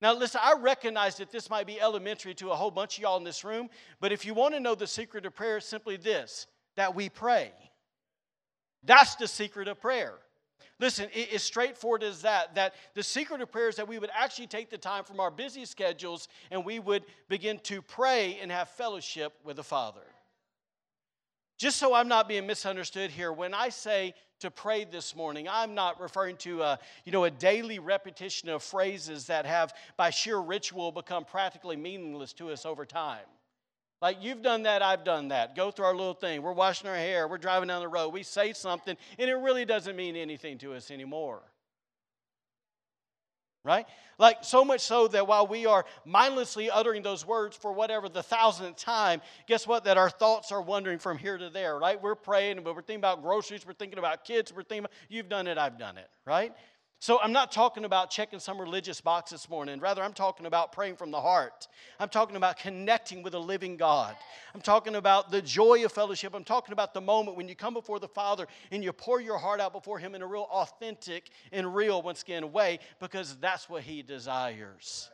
Now, 0.02 0.14
listen, 0.14 0.42
I 0.44 0.56
recognize 0.60 1.18
that 1.18 1.32
this 1.32 1.50
might 1.50 1.66
be 1.66 1.80
elementary 1.80 2.34
to 2.36 2.52
a 2.52 2.56
whole 2.56 2.72
bunch 2.72 2.98
of 2.98 3.04
y'all 3.04 3.18
in 3.18 3.24
this 3.24 3.44
room, 3.44 3.70
but 4.02 4.12
if 4.12 4.26
you 4.26 4.34
want 4.34 4.54
to 4.54 4.60
know 4.60 4.76
the 4.76 4.88
secret 4.88 5.26
of 5.26 5.34
prayer, 5.34 5.58
it's 5.58 5.66
simply 5.66 5.98
this 5.98 6.48
that 6.76 6.94
we 6.94 7.08
pray. 7.10 7.52
That's 8.84 9.16
the 9.16 9.28
secret 9.28 9.68
of 9.68 9.80
prayer. 9.80 10.16
Listen, 10.80 11.08
it, 11.14 11.34
as 11.34 11.42
straightforward 11.42 12.04
as 12.04 12.24
that, 12.24 12.56
that 12.56 12.76
the 12.94 13.04
secret 13.04 13.42
of 13.42 13.52
prayer 13.52 13.70
is 13.70 13.78
that 13.78 13.88
we 13.88 13.98
would 13.98 14.10
actually 14.14 14.48
take 14.48 14.70
the 14.70 14.78
time 14.78 15.06
from 15.06 15.20
our 15.20 15.32
busy 15.32 15.64
schedules 15.64 16.28
and 16.52 16.66
we 16.66 16.80
would 16.80 17.06
begin 17.30 17.60
to 17.60 17.82
pray 17.82 18.38
and 18.42 18.52
have 18.52 18.70
fellowship 18.70 19.34
with 19.44 19.56
the 19.56 19.64
Father. 19.64 20.02
Just 21.58 21.78
so 21.78 21.94
I'm 21.94 22.08
not 22.08 22.28
being 22.28 22.46
misunderstood 22.46 23.12
here, 23.12 23.32
when 23.32 23.54
I 23.54 23.70
say 23.70 24.14
to 24.40 24.52
pray 24.52 24.84
this 24.84 25.16
morning, 25.16 25.48
I'm 25.50 25.74
not 25.74 26.02
referring 26.02 26.36
to 26.38 26.62
a, 26.62 26.80
you 27.06 27.14
know, 27.14 27.24
a 27.24 27.32
daily 27.32 27.80
repetition 27.80 28.50
of 28.50 28.62
phrases 28.62 29.28
that 29.28 29.46
have, 29.46 29.74
by 29.96 30.10
sheer 30.10 30.38
ritual, 30.38 30.92
become 30.92 31.24
practically 31.24 31.78
meaningless 31.78 32.34
to 32.34 32.50
us 32.52 32.66
over 32.66 32.86
time. 32.86 33.24
Like 34.02 34.18
you've 34.22 34.42
done 34.42 34.64
that, 34.64 34.82
I've 34.82 35.06
done 35.06 35.30
that. 35.30 35.56
Go 35.56 35.72
through 35.72 35.86
our 35.86 35.96
little 35.96 36.14
thing. 36.14 36.42
We're 36.42 36.52
washing 36.52 36.90
our 36.90 36.96
hair, 36.96 37.28
we're 37.28 37.38
driving 37.38 37.70
down 37.70 37.82
the 37.82 37.88
road, 37.88 38.10
we 38.10 38.24
say 38.24 38.52
something, 38.52 38.98
and 39.18 39.30
it 39.30 39.36
really 39.36 39.64
doesn't 39.64 39.96
mean 39.96 40.18
anything 40.18 40.58
to 40.60 40.74
us 40.74 40.92
anymore 40.92 41.42
right? 43.66 43.86
Like 44.18 44.38
so 44.44 44.64
much 44.64 44.82
so 44.82 45.08
that 45.10 45.28
while 45.28 45.48
we 45.48 45.66
are 45.66 45.84
mindlessly 46.06 46.70
uttering 46.70 47.02
those 47.02 47.26
words 47.26 47.58
for 47.58 47.74
whatever 47.74 48.08
the 48.08 48.24
thousandth 48.24 48.78
time, 48.78 49.22
guess 49.48 49.68
what? 49.68 49.84
That 49.84 49.98
our 49.98 50.10
thoughts 50.10 50.52
are 50.52 50.62
wandering 50.62 51.00
from 51.00 51.18
here 51.18 51.38
to 51.38 51.50
there, 51.50 51.78
right? 51.78 52.02
We're 52.02 52.16
praying, 52.16 52.62
but 52.64 52.76
we're 52.76 52.82
thinking 52.82 53.02
about 53.02 53.22
groceries, 53.22 53.66
we're 53.66 53.74
thinking 53.74 54.00
about 54.00 54.24
kids, 54.24 54.54
we're 54.54 54.64
thinking 54.64 54.86
about, 54.86 54.92
you've 55.10 55.28
done 55.28 55.48
it, 55.48 55.58
I've 55.58 55.78
done 55.78 55.98
it, 55.98 56.08
right? 56.26 56.54
So 57.00 57.20
I'm 57.22 57.34
not 57.34 57.52
talking 57.52 57.86
about 57.86 58.10
checking 58.10 58.40
some 58.40 58.60
religious 58.60 59.00
box 59.02 59.30
this 59.30 59.50
morning. 59.50 59.80
Rather, 59.80 60.02
I'm 60.02 60.14
talking 60.14 60.46
about 60.46 60.72
praying 60.72 60.96
from 60.96 61.12
the 61.12 61.22
heart. 61.22 61.68
I'm 62.00 62.10
talking 62.10 62.36
about 62.36 62.58
connecting 62.58 63.22
with 63.22 63.36
a 63.36 63.40
living 63.40 63.78
God. 63.78 64.16
I'm 64.56 64.62
talking 64.62 64.96
about 64.96 65.30
the 65.30 65.42
joy 65.42 65.86
of 65.86 65.92
fellowship. 65.92 66.34
I'm 66.34 66.44
talking 66.44 66.74
about 66.74 66.94
the 66.94 67.02
moment 67.02 67.38
when 67.38 67.48
you 67.48 67.56
come 67.56 67.74
before 67.74 68.00
the 68.00 68.08
Father 68.08 68.48
and 68.72 68.84
you 68.84 68.92
pour 68.92 69.22
your 69.22 69.38
heart 69.38 69.60
out 69.60 69.74
before 69.74 70.00
Him 70.00 70.16
in 70.16 70.22
a 70.22 70.28
real 70.28 70.48
authentic 70.50 71.30
and 71.52 71.76
real, 71.76 72.02
once 72.02 72.24
again, 72.24 72.52
way, 72.52 72.80
because 73.00 73.36
that's 73.36 73.70
what 73.70 73.84
He 73.84 74.02
desires. 74.02 75.10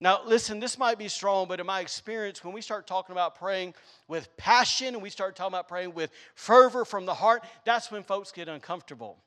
Now, 0.00 0.20
listen, 0.24 0.60
this 0.60 0.78
might 0.78 0.98
be 0.98 1.08
strong, 1.08 1.48
but 1.48 1.60
in 1.60 1.66
my 1.66 1.80
experience, 1.80 2.44
when 2.44 2.52
we 2.52 2.60
start 2.60 2.86
talking 2.86 3.12
about 3.12 3.36
praying 3.36 3.74
with 4.06 4.28
passion 4.36 4.88
and 4.88 5.02
we 5.02 5.08
start 5.08 5.34
talking 5.34 5.54
about 5.54 5.66
praying 5.66 5.94
with 5.94 6.10
fervor 6.34 6.84
from 6.84 7.06
the 7.06 7.14
heart, 7.14 7.42
that's 7.64 7.90
when 7.90 8.02
folks 8.02 8.30
get 8.30 8.48
uncomfortable. 8.48 9.18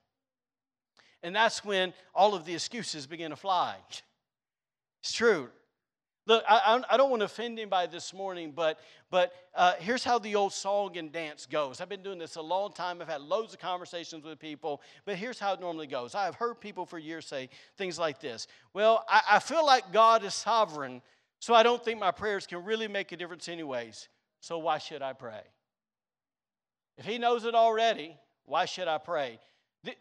And 1.23 1.35
that's 1.35 1.65
when 1.65 1.93
all 2.13 2.35
of 2.35 2.45
the 2.45 2.53
excuses 2.53 3.07
begin 3.07 3.31
to 3.31 3.37
fly. 3.37 3.75
It's 5.03 5.13
true. 5.13 5.47
Look, 6.27 6.43
I, 6.49 6.83
I 6.89 6.97
don't 6.97 7.09
want 7.09 7.21
to 7.21 7.25
offend 7.25 7.57
anybody 7.57 7.89
this 7.89 8.13
morning, 8.13 8.51
but, 8.53 8.79
but 9.09 9.31
uh, 9.55 9.75
here's 9.79 10.03
how 10.03 10.19
the 10.19 10.35
old 10.35 10.51
song 10.51 10.97
and 10.97 11.09
dance 11.09 11.45
goes. 11.45 11.79
I've 11.79 11.87
been 11.87 12.03
doing 12.03 12.19
this 12.19 12.35
a 12.35 12.41
long 12.41 12.73
time. 12.73 13.01
I've 13.01 13.07
had 13.07 13.21
loads 13.21 13.53
of 13.53 13.59
conversations 13.61 14.25
with 14.25 14.37
people, 14.37 14.81
but 15.05 15.15
here's 15.15 15.39
how 15.39 15.53
it 15.53 15.61
normally 15.61 15.87
goes. 15.87 16.15
I 16.15 16.25
have 16.25 16.35
heard 16.35 16.59
people 16.59 16.85
for 16.85 16.99
years 16.99 17.25
say 17.25 17.49
things 17.77 17.97
like 17.97 18.19
this 18.19 18.47
Well, 18.73 19.05
I, 19.07 19.21
I 19.31 19.39
feel 19.39 19.65
like 19.65 19.93
God 19.93 20.25
is 20.25 20.33
sovereign, 20.33 21.01
so 21.39 21.53
I 21.53 21.63
don't 21.63 21.83
think 21.83 21.97
my 21.97 22.11
prayers 22.11 22.45
can 22.45 22.65
really 22.65 22.89
make 22.89 23.13
a 23.13 23.15
difference, 23.15 23.47
anyways. 23.47 24.09
So 24.41 24.57
why 24.57 24.79
should 24.79 25.01
I 25.01 25.13
pray? 25.13 25.43
If 26.97 27.05
He 27.05 27.19
knows 27.19 27.45
it 27.45 27.55
already, 27.55 28.17
why 28.43 28.65
should 28.65 28.89
I 28.89 28.97
pray? 28.97 29.39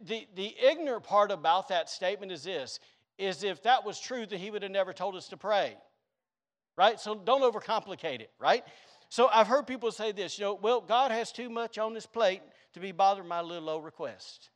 The, 0.05 0.27
the, 0.35 0.55
ignorant 0.61 1.05
part 1.05 1.31
about 1.31 1.69
that 1.69 1.89
statement 1.89 2.33
is 2.33 2.45
this 2.45 2.81
is 3.19 3.45
if 3.45 3.63
that 3.63 3.85
was 3.85 4.01
true, 4.01 4.27
then 4.27 4.39
he 4.39 4.51
would 4.51 4.63
have 4.63 4.73
never 4.73 4.93
told 4.93 5.15
us 5.17 5.29
to 5.29 5.37
pray 5.37 5.77
right? 6.77 7.01
So 7.01 7.15
don't 7.15 7.43
overcomplicate 7.43 8.21
it, 8.21 8.31
right? 8.39 8.65
So 9.09 9.29
I've 9.33 9.47
heard 9.47 9.67
people 9.67 9.91
say 9.93 10.13
this, 10.13 10.39
you 10.39 10.45
know, 10.45 10.55
well, 10.55 10.81
God 10.81 11.11
has 11.11 11.33
too 11.33 11.49
much 11.49 11.79
on 11.79 11.95
his 11.95 12.07
plate 12.07 12.43
to 12.75 12.81
be 12.81 12.93
bothered 12.93 13.29
by 13.29 13.39
a 13.39 13.43
little 13.43 13.71
old 13.71 13.85
request. 13.85 14.51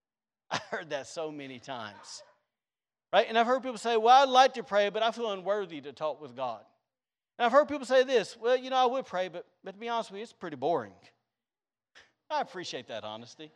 I 0.50 0.60
heard 0.70 0.90
that 0.90 1.06
so 1.06 1.30
many 1.30 1.58
times. 1.58 2.22
Right? 3.12 3.26
And 3.28 3.36
I've 3.36 3.46
heard 3.46 3.62
people 3.62 3.78
say, 3.78 3.96
well, 3.96 4.22
I'd 4.22 4.28
like 4.28 4.54
to 4.54 4.62
pray, 4.62 4.88
but 4.88 5.02
I 5.02 5.10
feel 5.10 5.32
unworthy 5.32 5.80
to 5.80 5.92
talk 5.92 6.22
with 6.22 6.36
God. 6.36 6.60
And 7.38 7.46
I've 7.46 7.52
heard 7.52 7.68
people 7.68 7.86
say 7.86 8.04
this, 8.04 8.36
well, 8.40 8.56
you 8.56 8.70
know, 8.70 8.76
I 8.76 8.86
would 8.86 9.06
pray, 9.06 9.28
but, 9.28 9.46
but 9.64 9.72
to 9.72 9.78
be 9.78 9.88
honest 9.88 10.10
with 10.10 10.18
you, 10.18 10.22
it's 10.22 10.32
pretty 10.32 10.56
boring. 10.56 10.92
I 12.30 12.40
appreciate 12.40 12.86
that 12.88 13.02
honesty. 13.02 13.50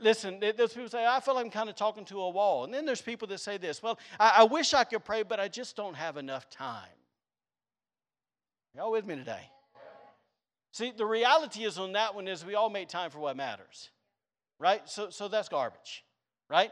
Listen, 0.00 0.40
those 0.40 0.72
people 0.72 0.88
say, 0.88 1.06
I 1.06 1.20
feel 1.20 1.34
like 1.34 1.44
I'm 1.44 1.52
kind 1.52 1.68
of 1.68 1.76
talking 1.76 2.04
to 2.06 2.20
a 2.20 2.30
wall. 2.30 2.64
And 2.64 2.74
then 2.74 2.84
there's 2.84 3.00
people 3.00 3.28
that 3.28 3.38
say 3.38 3.58
this, 3.58 3.80
well, 3.80 3.98
I, 4.18 4.34
I 4.38 4.42
wish 4.44 4.74
I 4.74 4.82
could 4.82 5.04
pray, 5.04 5.22
but 5.22 5.38
I 5.38 5.46
just 5.46 5.76
don't 5.76 5.94
have 5.94 6.16
enough 6.16 6.50
time. 6.50 6.88
Y'all 8.74 8.90
with 8.90 9.06
me 9.06 9.14
today? 9.14 9.50
See, 10.72 10.92
the 10.96 11.06
reality 11.06 11.64
is 11.64 11.78
on 11.78 11.92
that 11.92 12.14
one 12.14 12.26
is 12.26 12.44
we 12.44 12.54
all 12.54 12.70
make 12.70 12.88
time 12.88 13.10
for 13.10 13.18
what 13.20 13.36
matters, 13.36 13.90
right? 14.58 14.82
So, 14.88 15.10
so 15.10 15.28
that's 15.28 15.48
garbage, 15.48 16.04
right? 16.50 16.70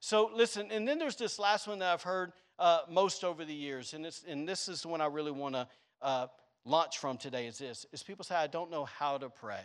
So 0.00 0.30
listen, 0.34 0.68
and 0.70 0.86
then 0.86 0.98
there's 0.98 1.16
this 1.16 1.38
last 1.38 1.66
one 1.66 1.78
that 1.78 1.92
I've 1.92 2.02
heard 2.02 2.32
uh, 2.58 2.80
most 2.88 3.24
over 3.24 3.44
the 3.44 3.54
years, 3.54 3.94
and, 3.94 4.04
it's, 4.04 4.24
and 4.28 4.48
this 4.48 4.68
is 4.68 4.82
the 4.82 4.88
one 4.88 5.00
I 5.00 5.06
really 5.06 5.30
want 5.30 5.54
to 5.54 5.68
uh, 6.02 6.26
launch 6.64 6.98
from 6.98 7.16
today 7.16 7.46
is 7.46 7.58
this, 7.58 7.86
is 7.92 8.02
people 8.02 8.24
say, 8.24 8.34
I 8.34 8.48
don't 8.48 8.70
know 8.70 8.84
how 8.84 9.16
to 9.18 9.28
pray. 9.28 9.64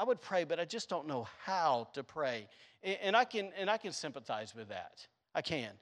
I 0.00 0.04
would 0.04 0.22
pray, 0.22 0.44
but 0.44 0.58
I 0.58 0.64
just 0.64 0.88
don't 0.88 1.06
know 1.06 1.28
how 1.44 1.88
to 1.92 2.02
pray. 2.02 2.48
And 2.82 3.14
I 3.14 3.26
can, 3.26 3.50
and 3.58 3.68
I 3.68 3.76
can 3.76 3.92
sympathize 3.92 4.54
with 4.54 4.70
that. 4.70 5.06
I 5.34 5.42
can. 5.42 5.72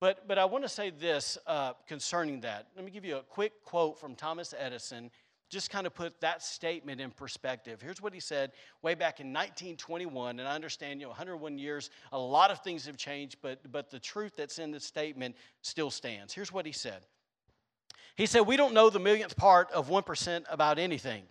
But, 0.00 0.26
but 0.26 0.38
I 0.38 0.44
want 0.44 0.64
to 0.64 0.68
say 0.68 0.90
this 0.90 1.38
uh, 1.46 1.74
concerning 1.86 2.40
that. 2.40 2.66
Let 2.74 2.84
me 2.84 2.90
give 2.90 3.04
you 3.04 3.18
a 3.18 3.22
quick 3.22 3.62
quote 3.62 4.00
from 4.00 4.16
Thomas 4.16 4.54
Edison, 4.58 5.08
just 5.50 5.70
kind 5.70 5.86
of 5.86 5.94
put 5.94 6.20
that 6.20 6.42
statement 6.42 7.00
in 7.00 7.12
perspective. 7.12 7.80
Here's 7.80 8.02
what 8.02 8.12
he 8.12 8.18
said 8.18 8.50
way 8.82 8.96
back 8.96 9.20
in 9.20 9.28
1921, 9.28 10.40
and 10.40 10.48
I 10.48 10.56
understand, 10.56 11.00
you 11.00 11.06
know, 11.06 11.10
101 11.10 11.56
years, 11.56 11.90
a 12.10 12.18
lot 12.18 12.50
of 12.50 12.58
things 12.64 12.84
have 12.86 12.96
changed, 12.96 13.36
but, 13.40 13.60
but 13.70 13.88
the 13.88 14.00
truth 14.00 14.32
that's 14.36 14.58
in 14.58 14.72
this 14.72 14.84
statement 14.84 15.36
still 15.62 15.92
stands. 15.92 16.34
Here's 16.34 16.52
what 16.52 16.66
he 16.66 16.72
said 16.72 17.06
He 18.16 18.26
said, 18.26 18.40
We 18.40 18.56
don't 18.56 18.74
know 18.74 18.90
the 18.90 18.98
millionth 18.98 19.36
part 19.36 19.70
of 19.70 19.88
1% 19.88 20.44
about 20.50 20.80
anything. 20.80 21.22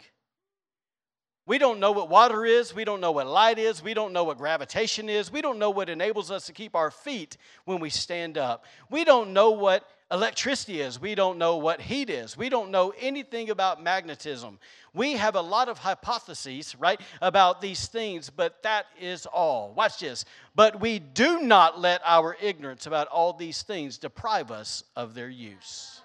We 1.45 1.57
don't 1.57 1.79
know 1.79 1.91
what 1.91 2.09
water 2.09 2.45
is. 2.45 2.73
We 2.73 2.85
don't 2.85 3.01
know 3.01 3.11
what 3.11 3.27
light 3.27 3.59
is. 3.59 3.83
We 3.83 3.93
don't 3.93 4.13
know 4.13 4.23
what 4.23 4.37
gravitation 4.37 5.09
is. 5.09 5.31
We 5.31 5.41
don't 5.41 5.59
know 5.59 5.71
what 5.71 5.89
enables 5.89 6.31
us 6.31 6.45
to 6.45 6.53
keep 6.53 6.73
our 6.73 6.89
feet 6.89 7.35
when 7.65 7.79
we 7.79 7.89
stand 7.89 8.37
up. 8.37 8.63
We 8.89 9.03
don't 9.03 9.33
know 9.33 9.51
what 9.51 9.85
electricity 10.09 10.79
is. 10.79 11.01
We 11.01 11.15
don't 11.15 11.37
know 11.37 11.57
what 11.57 11.81
heat 11.81 12.09
is. 12.09 12.37
We 12.37 12.47
don't 12.47 12.71
know 12.71 12.93
anything 12.97 13.49
about 13.49 13.83
magnetism. 13.83 14.59
We 14.93 15.13
have 15.13 15.35
a 15.35 15.41
lot 15.41 15.67
of 15.67 15.79
hypotheses, 15.79 16.75
right, 16.79 17.01
about 17.21 17.59
these 17.59 17.87
things, 17.87 18.29
but 18.29 18.61
that 18.63 18.85
is 19.01 19.25
all. 19.25 19.73
Watch 19.73 19.99
this. 19.99 20.23
But 20.55 20.79
we 20.79 20.99
do 20.99 21.41
not 21.41 21.79
let 21.79 21.99
our 22.05 22.37
ignorance 22.39 22.85
about 22.85 23.07
all 23.07 23.33
these 23.33 23.63
things 23.63 23.97
deprive 23.97 24.51
us 24.51 24.83
of 24.95 25.13
their 25.13 25.29
use. 25.29 26.02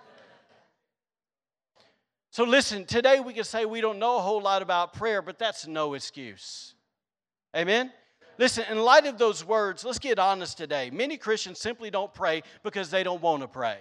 So, 2.38 2.44
listen, 2.44 2.84
today 2.84 3.18
we 3.18 3.32
can 3.32 3.42
say 3.42 3.64
we 3.64 3.80
don't 3.80 3.98
know 3.98 4.16
a 4.16 4.20
whole 4.20 4.40
lot 4.40 4.62
about 4.62 4.92
prayer, 4.92 5.20
but 5.22 5.40
that's 5.40 5.66
no 5.66 5.94
excuse. 5.94 6.72
Amen? 7.56 7.92
Listen, 8.38 8.62
in 8.70 8.78
light 8.78 9.06
of 9.06 9.18
those 9.18 9.44
words, 9.44 9.82
let's 9.82 9.98
get 9.98 10.20
honest 10.20 10.56
today. 10.56 10.88
Many 10.90 11.16
Christians 11.16 11.58
simply 11.58 11.90
don't 11.90 12.14
pray 12.14 12.44
because 12.62 12.92
they 12.92 13.02
don't 13.02 13.20
want 13.20 13.42
to 13.42 13.48
pray. 13.48 13.78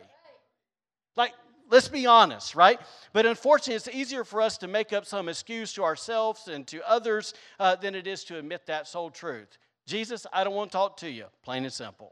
Like, 1.15 1.33
let's 1.69 1.87
be 1.87 2.07
honest, 2.07 2.55
right? 2.55 2.81
But 3.13 3.27
unfortunately, 3.27 3.75
it's 3.75 3.89
easier 3.89 4.23
for 4.23 4.41
us 4.41 4.57
to 4.57 4.67
make 4.67 4.91
up 4.91 5.05
some 5.05 5.29
excuse 5.29 5.71
to 5.73 5.83
ourselves 5.83 6.47
and 6.47 6.65
to 6.65 6.81
others 6.89 7.35
uh, 7.59 7.75
than 7.75 7.93
it 7.93 8.07
is 8.07 8.23
to 8.23 8.39
admit 8.39 8.65
that 8.65 8.87
sole 8.87 9.11
truth. 9.11 9.59
Jesus, 9.85 10.25
I 10.33 10.43
don't 10.43 10.55
want 10.55 10.71
to 10.71 10.75
talk 10.75 10.97
to 10.97 11.11
you, 11.11 11.25
plain 11.43 11.63
and 11.63 11.71
simple. 11.71 12.11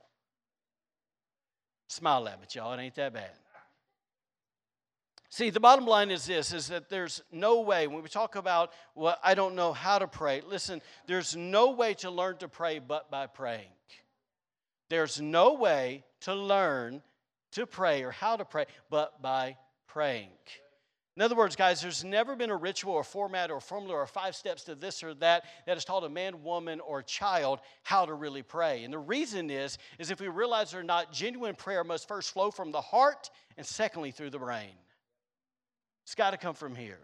Smile 1.87 2.27
at 2.27 2.39
me, 2.39 2.45
y'all. 2.51 2.71
It 2.73 2.81
ain't 2.83 2.93
that 2.93 3.15
bad. 3.15 3.31
See, 5.35 5.49
the 5.49 5.59
bottom 5.59 5.85
line 5.85 6.11
is 6.11 6.25
this 6.25 6.53
is 6.53 6.69
that 6.69 6.87
there's 6.87 7.21
no 7.29 7.59
way 7.59 7.87
when 7.87 8.01
we 8.01 8.07
talk 8.07 8.37
about 8.37 8.71
well 8.95 9.17
I 9.21 9.35
don't 9.35 9.53
know 9.53 9.73
how 9.73 9.99
to 9.99 10.07
pray. 10.07 10.39
Listen, 10.39 10.81
there's 11.07 11.35
no 11.35 11.71
way 11.71 11.93
to 11.95 12.09
learn 12.09 12.37
to 12.37 12.47
pray 12.47 12.79
but 12.79 13.11
by 13.11 13.27
praying. 13.27 13.67
There's 14.89 15.19
no 15.19 15.55
way 15.55 16.05
to 16.21 16.33
learn 16.33 17.01
to 17.51 17.65
pray 17.65 18.03
or 18.03 18.11
how 18.11 18.37
to 18.37 18.45
pray 18.45 18.67
but 18.89 19.21
by 19.21 19.57
praying. 19.87 20.29
In 21.17 21.21
other 21.21 21.35
words, 21.35 21.57
guys, 21.57 21.81
there's 21.81 22.05
never 22.05 22.37
been 22.37 22.49
a 22.49 22.55
ritual 22.55 22.93
or 22.93 23.03
format 23.03 23.51
or 23.51 23.59
formula 23.59 23.93
or 23.93 24.07
five 24.07 24.37
steps 24.37 24.63
to 24.63 24.75
this 24.75 25.03
or 25.03 25.13
that 25.15 25.43
that 25.65 25.73
has 25.73 25.83
taught 25.83 26.05
a 26.05 26.09
man, 26.09 26.43
woman, 26.43 26.79
or 26.79 27.03
child 27.03 27.59
how 27.83 28.05
to 28.05 28.13
really 28.13 28.41
pray. 28.41 28.85
And 28.85 28.93
the 28.93 28.99
reason 28.99 29.49
is, 29.49 29.79
is 29.99 30.11
if 30.11 30.21
we 30.21 30.29
realize 30.29 30.73
or 30.73 30.81
not, 30.81 31.11
genuine 31.11 31.55
prayer 31.55 31.83
must 31.83 32.07
first 32.07 32.31
flow 32.31 32.51
from 32.51 32.71
the 32.71 32.79
heart 32.79 33.29
and 33.57 33.65
secondly 33.65 34.11
through 34.11 34.29
the 34.29 34.39
brain. 34.39 34.71
It's 36.05 36.15
got 36.15 36.31
to 36.31 36.37
come 36.37 36.53
from 36.53 36.75
here. 36.75 36.99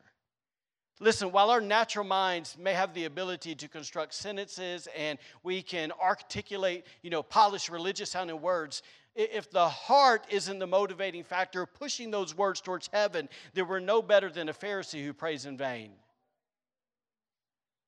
Listen, 1.00 1.32
while 1.32 1.50
our 1.50 1.62
natural 1.62 2.06
minds 2.06 2.56
may 2.60 2.74
have 2.74 2.94
the 2.94 3.06
ability 3.06 3.56
to 3.56 3.68
construct 3.68 4.14
sentences 4.14 4.88
and 4.96 5.18
we 5.42 5.64
can 5.64 5.92
articulate, 6.00 6.86
you 7.02 7.10
know, 7.10 7.24
polished 7.24 7.70
religious 7.70 8.12
sounding 8.12 8.40
words, 8.40 8.84
if 9.16 9.50
the 9.50 9.68
heart 9.68 10.26
isn't 10.30 10.60
the 10.60 10.68
motivating 10.68 11.24
factor 11.24 11.66
pushing 11.66 12.12
those 12.12 12.38
words 12.38 12.62
towards 12.62 12.88
heaven, 12.94 13.28
then 13.56 13.68
we're 13.68 13.80
no 13.80 14.04
better 14.04 14.30
than 14.30 14.48
a 14.48 14.54
Pharisee 14.54 15.04
who 15.04 15.12
prays 15.12 15.48
in 15.48 15.58
vain. 15.58 15.92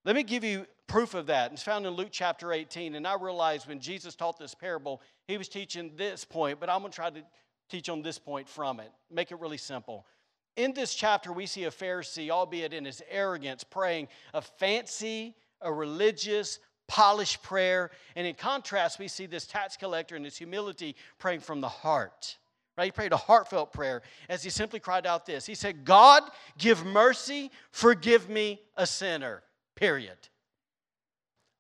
Let 0.06 0.16
me 0.16 0.24
give 0.24 0.44
you 0.44 0.66
proof 0.88 1.14
of 1.14 1.28
that. 1.28 1.54
It's 1.54 1.64
found 1.64 1.86
in 1.86 1.94
Luke 1.94 2.10
chapter 2.12 2.52
18. 2.52 2.96
And 2.96 3.08
I 3.08 3.16
realized 3.16 3.68
when 3.68 3.80
Jesus 3.80 4.16
taught 4.16 4.40
this 4.40 4.56
parable, 4.56 5.02
he 5.28 5.38
was 5.38 5.48
teaching 5.48 5.92
this 5.96 6.26
point, 6.26 6.60
but 6.60 6.68
I'm 6.68 6.80
going 6.80 6.92
to 6.92 6.96
try 6.96 7.12
to 7.12 7.22
teach 7.70 7.90
on 7.90 8.02
this 8.02 8.20
point 8.20 8.50
from 8.50 8.80
it. 8.80 8.92
Make 9.10 9.32
it 9.32 9.40
really 9.40 9.58
simple. 9.58 10.06
In 10.56 10.74
this 10.74 10.94
chapter, 10.94 11.34
we 11.34 11.46
see 11.46 11.64
a 11.64 11.72
Pharisee, 11.72 12.30
albeit 12.30 12.74
in 12.74 12.86
his 12.86 13.02
arrogance, 13.10 13.64
praying 13.64 14.08
a 14.34 14.42
fancy, 14.42 15.36
a 15.62 15.72
religious, 15.72 16.60
polished 16.88 17.42
prayer. 17.42 17.90
And 18.16 18.28
in 18.28 18.36
contrast, 18.36 19.00
we 19.00 19.08
see 19.08 19.26
this 19.26 19.48
tax 19.48 19.78
collector 19.78 20.16
in 20.16 20.24
his 20.24 20.38
humility 20.38 20.96
praying 21.18 21.40
from 21.40 21.62
the 21.62 21.70
heart. 21.70 22.38
Right? 22.78 22.86
He 22.86 22.92
prayed 22.92 23.14
a 23.14 23.18
heartfelt 23.18 23.72
prayer 23.72 24.02
as 24.30 24.44
he 24.44 24.50
simply 24.50 24.80
cried 24.80 25.06
out 25.06 25.26
this. 25.26 25.46
He 25.46 25.56
said, 25.56 25.86
God, 25.86 26.24
give 26.58 26.86
mercy, 26.86 27.52
forgive 27.72 28.30
me, 28.30 28.62
a 28.76 28.86
sinner. 28.86 29.44
Period. 29.76 30.18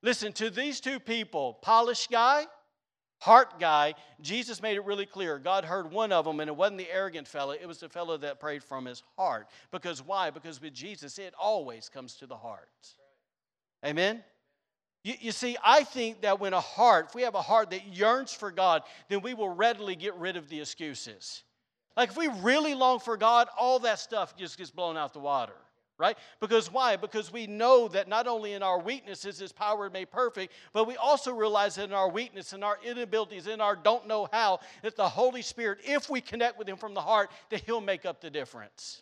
Listen, 0.01 0.33
to 0.33 0.49
these 0.49 0.79
two 0.79 0.99
people, 0.99 1.53
polished 1.61 2.11
guy, 2.11 2.45
heart 3.23 3.57
guy, 3.57 3.95
Jesus 4.21 4.61
made 4.61 4.75
it 4.75 4.83
really 4.83 5.05
clear. 5.05 5.39
God 5.39 5.63
heard 5.63 5.91
one 5.91 6.11
of 6.11 6.25
them, 6.25 6.41
and 6.41 6.49
it 6.49 6.55
wasn't 6.55 6.77
the 6.77 6.91
arrogant 6.91 7.25
fellow, 7.25 7.51
it 7.51 7.65
was 7.65 7.79
the 7.79 7.87
fellow 7.87 8.17
that 8.17 8.39
prayed 8.39 8.61
from 8.61 8.85
his 8.85 9.01
heart. 9.17 9.47
Because 9.71 10.05
why? 10.05 10.29
Because 10.29 10.61
with 10.61 10.73
Jesus, 10.73 11.17
it 11.17 11.33
always 11.39 11.87
comes 11.87 12.15
to 12.15 12.27
the 12.27 12.35
heart. 12.35 12.69
Amen? 13.85 14.23
You, 15.05 15.13
you, 15.19 15.31
see, 15.31 15.55
I 15.63 15.85
think 15.85 16.21
that 16.21 16.41
when 16.41 16.53
a 16.53 16.59
heart, 16.59 17.07
if 17.09 17.15
we 17.15 17.21
have 17.21 17.35
a 17.35 17.41
heart 17.41 17.69
that 17.71 17.87
yearns 17.87 18.33
for 18.33 18.51
God, 18.51 18.83
then 19.07 19.21
we 19.21 19.33
will 19.33 19.49
readily 19.49 19.95
get 19.95 20.15
rid 20.15 20.35
of 20.35 20.49
the 20.49 20.59
excuses. 20.59 21.43
Like 21.95 22.09
if 22.09 22.17
we 22.17 22.27
really 22.41 22.73
long 22.73 22.99
for 22.99 23.15
God, 23.15 23.47
all 23.57 23.79
that 23.79 23.99
stuff 23.99 24.35
just 24.35 24.57
gets 24.57 24.71
blown 24.71 24.97
out 24.97 25.13
the 25.13 25.19
water 25.19 25.53
right? 25.97 26.17
Because 26.39 26.71
why? 26.71 26.95
Because 26.95 27.31
we 27.31 27.47
know 27.47 27.87
that 27.89 28.07
not 28.07 28.27
only 28.27 28.53
in 28.53 28.63
our 28.63 28.79
weaknesses 28.79 29.41
is 29.41 29.51
power 29.51 29.89
made 29.89 30.11
perfect, 30.11 30.53
but 30.73 30.87
we 30.87 30.95
also 30.97 31.33
realize 31.33 31.75
that 31.75 31.85
in 31.85 31.93
our 31.93 32.09
weakness 32.09 32.53
and 32.53 32.63
our 32.63 32.77
inabilities, 32.83 33.47
in 33.47 33.61
our 33.61 33.75
don't 33.75 34.07
know 34.07 34.27
how, 34.31 34.59
that 34.81 34.95
the 34.95 35.07
Holy 35.07 35.41
Spirit, 35.41 35.79
if 35.83 36.09
we 36.09 36.21
connect 36.21 36.57
with 36.57 36.67
Him 36.67 36.77
from 36.77 36.93
the 36.93 37.01
heart, 37.01 37.31
that 37.49 37.61
He'll 37.61 37.81
make 37.81 38.05
up 38.05 38.21
the 38.21 38.29
difference. 38.29 39.01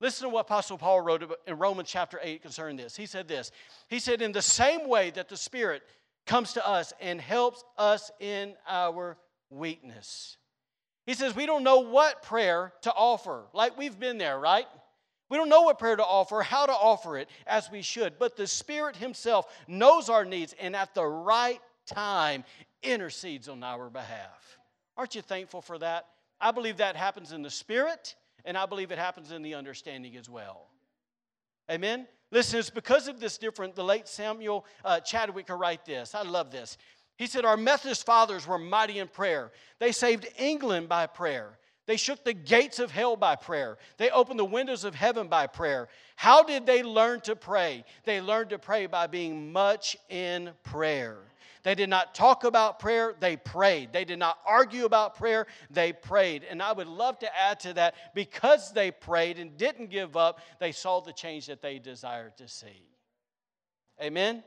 Listen 0.00 0.28
to 0.28 0.34
what 0.34 0.42
Apostle 0.42 0.76
Paul 0.76 1.00
wrote 1.00 1.38
in 1.46 1.58
Romans 1.58 1.88
chapter 1.88 2.20
8 2.22 2.42
concerning 2.42 2.76
this. 2.76 2.96
He 2.96 3.06
said 3.06 3.28
this 3.28 3.50
He 3.88 3.98
said, 3.98 4.20
In 4.20 4.32
the 4.32 4.42
same 4.42 4.88
way 4.88 5.10
that 5.10 5.28
the 5.28 5.36
Spirit 5.36 5.82
comes 6.26 6.52
to 6.54 6.66
us 6.66 6.92
and 7.00 7.20
helps 7.20 7.64
us 7.78 8.10
in 8.20 8.54
our 8.68 9.16
weakness. 9.48 10.36
He 11.06 11.14
says, 11.14 11.34
We 11.34 11.46
don't 11.46 11.62
know 11.62 11.80
what 11.80 12.22
prayer 12.22 12.72
to 12.82 12.92
offer. 12.92 13.44
Like 13.54 13.78
we've 13.78 13.98
been 13.98 14.18
there, 14.18 14.38
right? 14.38 14.66
We 15.28 15.36
don't 15.36 15.48
know 15.48 15.62
what 15.62 15.78
prayer 15.78 15.96
to 15.96 16.04
offer, 16.04 16.42
how 16.42 16.66
to 16.66 16.72
offer 16.72 17.18
it 17.18 17.28
as 17.46 17.70
we 17.70 17.82
should, 17.82 18.18
but 18.18 18.36
the 18.36 18.46
Spirit 18.46 18.96
Himself 18.96 19.46
knows 19.66 20.08
our 20.08 20.24
needs 20.24 20.54
and 20.60 20.76
at 20.76 20.94
the 20.94 21.04
right 21.04 21.60
time 21.86 22.44
intercedes 22.82 23.48
on 23.48 23.62
our 23.62 23.90
behalf. 23.90 24.58
Aren't 24.96 25.14
you 25.14 25.22
thankful 25.22 25.62
for 25.62 25.78
that? 25.78 26.06
I 26.40 26.52
believe 26.52 26.76
that 26.76 26.96
happens 26.96 27.32
in 27.32 27.42
the 27.42 27.50
Spirit, 27.50 28.14
and 28.44 28.56
I 28.56 28.66
believe 28.66 28.92
it 28.92 28.98
happens 28.98 29.32
in 29.32 29.42
the 29.42 29.54
understanding 29.54 30.16
as 30.16 30.28
well. 30.28 30.68
Amen? 31.70 32.06
Listen, 32.30 32.58
it's 32.58 32.70
because 32.70 33.08
of 33.08 33.20
this 33.20 33.38
different. 33.38 33.74
The 33.74 33.84
late 33.84 34.08
Samuel 34.08 34.64
uh, 34.84 35.00
Chadwick 35.00 35.46
could 35.46 35.58
write 35.58 35.84
this. 35.84 36.14
I 36.14 36.22
love 36.22 36.50
this. 36.50 36.78
He 37.16 37.26
said, 37.26 37.44
Our 37.44 37.56
Methodist 37.56 38.04
fathers 38.04 38.46
were 38.46 38.58
mighty 38.58 38.98
in 38.98 39.08
prayer. 39.08 39.52
They 39.78 39.92
saved 39.92 40.26
England 40.38 40.88
by 40.88 41.06
prayer. 41.06 41.58
They 41.86 41.96
shook 41.96 42.24
the 42.24 42.34
gates 42.34 42.78
of 42.80 42.90
hell 42.90 43.16
by 43.16 43.36
prayer. 43.36 43.78
They 43.96 44.10
opened 44.10 44.38
the 44.38 44.44
windows 44.44 44.84
of 44.84 44.94
heaven 44.94 45.28
by 45.28 45.46
prayer. 45.46 45.88
How 46.16 46.42
did 46.42 46.66
they 46.66 46.82
learn 46.82 47.20
to 47.22 47.36
pray? 47.36 47.84
They 48.04 48.20
learned 48.20 48.50
to 48.50 48.58
pray 48.58 48.86
by 48.86 49.06
being 49.06 49.52
much 49.52 49.96
in 50.08 50.50
prayer. 50.64 51.18
They 51.62 51.74
did 51.74 51.88
not 51.88 52.14
talk 52.14 52.44
about 52.44 52.78
prayer, 52.78 53.14
they 53.18 53.36
prayed. 53.36 53.92
They 53.92 54.04
did 54.04 54.20
not 54.20 54.38
argue 54.46 54.84
about 54.84 55.16
prayer, 55.16 55.48
they 55.68 55.92
prayed. 55.92 56.44
And 56.48 56.62
I 56.62 56.72
would 56.72 56.86
love 56.86 57.18
to 57.20 57.36
add 57.36 57.58
to 57.60 57.72
that 57.74 57.96
because 58.14 58.72
they 58.72 58.92
prayed 58.92 59.40
and 59.40 59.56
didn't 59.56 59.90
give 59.90 60.16
up, 60.16 60.40
they 60.60 60.70
saw 60.70 61.00
the 61.00 61.12
change 61.12 61.46
that 61.46 61.62
they 61.62 61.80
desired 61.80 62.36
to 62.36 62.46
see. 62.46 62.88
Amen? 64.00 64.44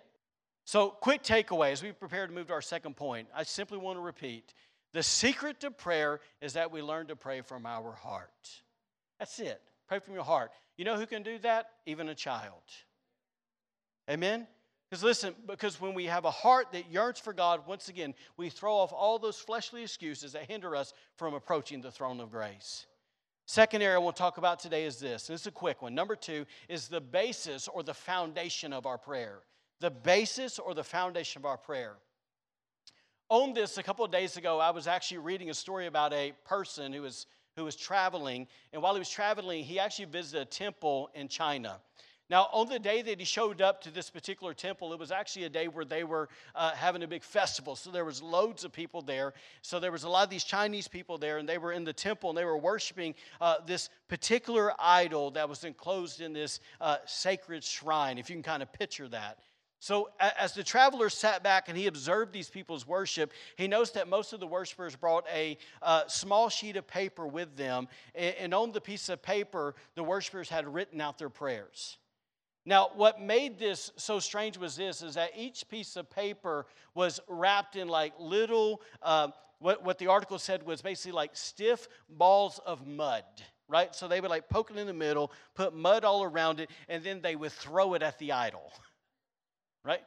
So, 0.63 0.91
quick 0.91 1.23
takeaway 1.23 1.71
as 1.71 1.83
we 1.83 1.91
prepare 1.91 2.27
to 2.27 2.31
move 2.31 2.47
to 2.47 2.53
our 2.53 2.61
second 2.61 2.95
point, 2.95 3.27
I 3.35 3.43
simply 3.43 3.79
want 3.79 3.97
to 3.97 4.01
repeat 4.01 4.53
the 4.93 5.03
secret 5.03 5.59
to 5.61 5.71
prayer 5.71 6.19
is 6.41 6.53
that 6.53 6.71
we 6.71 6.81
learn 6.81 7.07
to 7.07 7.15
pray 7.15 7.41
from 7.41 7.65
our 7.65 7.91
heart. 7.91 8.49
That's 9.19 9.39
it. 9.39 9.61
Pray 9.87 9.99
from 9.99 10.13
your 10.13 10.23
heart. 10.23 10.51
You 10.77 10.85
know 10.85 10.95
who 10.95 11.05
can 11.05 11.23
do 11.23 11.37
that? 11.39 11.67
Even 11.85 12.09
a 12.09 12.15
child. 12.15 12.63
Amen? 14.09 14.47
Because 14.89 15.03
listen, 15.03 15.35
because 15.45 15.79
when 15.79 15.93
we 15.93 16.05
have 16.05 16.25
a 16.25 16.31
heart 16.31 16.71
that 16.71 16.91
yearns 16.91 17.19
for 17.19 17.31
God, 17.31 17.67
once 17.67 17.89
again, 17.89 18.15
we 18.37 18.49
throw 18.49 18.75
off 18.75 18.91
all 18.91 19.19
those 19.19 19.37
fleshly 19.37 19.83
excuses 19.83 20.31
that 20.31 20.49
hinder 20.49 20.75
us 20.75 20.93
from 21.15 21.35
approaching 21.35 21.81
the 21.81 21.91
throne 21.91 22.19
of 22.19 22.31
grace. 22.31 22.87
Second 23.45 23.81
area 23.81 23.95
I 23.95 23.99
want 23.99 24.15
to 24.15 24.21
talk 24.21 24.37
about 24.37 24.59
today 24.59 24.85
is 24.85 24.99
this, 24.99 25.29
and 25.29 25.35
it's 25.35 25.45
a 25.45 25.51
quick 25.51 25.81
one. 25.81 25.93
Number 25.93 26.15
two 26.15 26.45
is 26.67 26.87
the 26.87 27.01
basis 27.01 27.67
or 27.67 27.83
the 27.83 27.93
foundation 27.93 28.73
of 28.73 28.85
our 28.85 28.97
prayer. 28.97 29.39
The 29.79 29.91
basis 29.91 30.59
or 30.59 30.73
the 30.73 30.83
foundation 30.83 31.41
of 31.41 31.45
our 31.45 31.57
prayer. 31.57 31.97
On 33.31 33.53
this, 33.53 33.77
a 33.77 33.83
couple 33.83 34.03
of 34.03 34.09
days 34.09 34.37
ago, 34.37 34.57
I 34.57 34.71
was 34.71 34.87
actually 34.87 35.19
reading 35.19 35.51
a 35.51 35.53
story 35.53 35.85
about 35.85 36.13
a 36.13 36.33
person 36.45 36.91
who 36.91 37.03
was, 37.03 37.27
who 37.55 37.63
was 37.63 37.75
traveling, 37.75 38.47
and 38.73 38.81
while 38.81 38.93
he 38.93 38.99
was 38.99 39.09
traveling, 39.09 39.63
he 39.63 39.77
actually 39.77 40.05
visited 40.05 40.41
a 40.41 40.45
temple 40.45 41.11
in 41.13 41.27
China. 41.27 41.79
Now, 42.31 42.49
on 42.51 42.69
the 42.69 42.79
day 42.79 43.03
that 43.03 43.19
he 43.19 43.25
showed 43.25 43.61
up 43.61 43.81
to 43.81 43.91
this 43.91 44.09
particular 44.09 44.55
temple, 44.55 44.93
it 44.93 44.99
was 44.99 45.11
actually 45.11 45.43
a 45.43 45.49
day 45.49 45.67
where 45.67 45.85
they 45.85 46.03
were 46.03 46.27
uh, 46.55 46.71
having 46.71 47.03
a 47.03 47.07
big 47.07 47.23
festival. 47.23 47.75
So 47.75 47.91
there 47.91 48.03
was 48.03 48.19
loads 48.23 48.63
of 48.63 48.71
people 48.71 49.03
there. 49.03 49.35
So 49.61 49.79
there 49.79 49.91
was 49.91 50.05
a 50.05 50.09
lot 50.09 50.23
of 50.23 50.31
these 50.31 50.43
Chinese 50.43 50.87
people 50.87 51.19
there, 51.19 51.37
and 51.37 51.47
they 51.47 51.59
were 51.59 51.71
in 51.71 51.83
the 51.83 51.93
temple 51.93 52.31
and 52.31 52.37
they 52.37 52.45
were 52.45 52.57
worshiping 52.57 53.13
uh, 53.41 53.57
this 53.63 53.91
particular 54.07 54.73
idol 54.79 55.29
that 55.31 55.47
was 55.47 55.63
enclosed 55.63 56.19
in 56.19 56.33
this 56.33 56.59
uh, 56.81 56.97
sacred 57.05 57.63
shrine. 57.63 58.17
If 58.17 58.27
you 58.31 58.35
can 58.35 58.43
kind 58.43 58.63
of 58.63 58.73
picture 58.73 59.07
that. 59.09 59.37
So, 59.81 60.09
as 60.19 60.53
the 60.53 60.63
traveler 60.63 61.09
sat 61.09 61.41
back 61.41 61.69
and 61.69 61.77
he 61.77 61.87
observed 61.87 62.33
these 62.33 62.49
people's 62.49 62.85
worship, 62.85 63.31
he 63.55 63.67
noticed 63.67 63.93
that 63.93 64.09
most 64.09 64.33
of 64.33 64.41
the 64.41 64.47
worshipers 64.47 64.95
brought 64.95 65.25
a 65.33 65.57
uh, 65.81 66.05
small 66.07 66.49
sheet 66.49 66.75
of 66.75 66.85
paper 66.85 67.25
with 67.25 67.55
them. 67.55 67.87
And 68.13 68.53
on 68.53 68.73
the 68.73 68.81
piece 68.81 69.07
of 69.07 69.21
paper, 69.21 69.75
the 69.95 70.03
worshipers 70.03 70.49
had 70.49 70.67
written 70.67 70.99
out 70.99 71.17
their 71.17 71.29
prayers. 71.29 71.97
Now, 72.65 72.89
what 72.93 73.21
made 73.21 73.57
this 73.57 73.91
so 73.95 74.19
strange 74.19 74.57
was 74.57 74.75
this 74.75 75.01
is 75.01 75.15
that 75.15 75.31
each 75.35 75.67
piece 75.69 75.95
of 75.95 76.09
paper 76.09 76.67
was 76.93 77.19
wrapped 77.27 77.75
in 77.75 77.87
like 77.87 78.13
little, 78.19 78.81
uh, 79.01 79.29
what, 79.59 79.83
what 79.83 79.97
the 79.97 80.07
article 80.07 80.37
said 80.37 80.63
was 80.63 80.81
basically 80.81 81.13
like 81.13 81.31
stiff 81.33 81.87
balls 82.09 82.59
of 82.65 82.85
mud, 82.85 83.23
right? 83.67 83.95
So 83.95 84.07
they 84.07 84.19
would 84.19 84.29
like 84.29 84.49
poke 84.49 84.71
it 84.71 84.77
in 84.77 84.87
the 84.87 84.93
middle, 84.93 85.31
put 85.55 85.73
mud 85.73 86.03
all 86.03 86.21
around 86.23 86.59
it, 86.59 86.69
and 86.89 87.03
then 87.03 87.21
they 87.21 87.35
would 87.35 87.53
throw 87.53 87.93
it 87.93 88.03
at 88.03 88.19
the 88.19 88.33
idol, 88.33 88.71
right? 89.89 90.01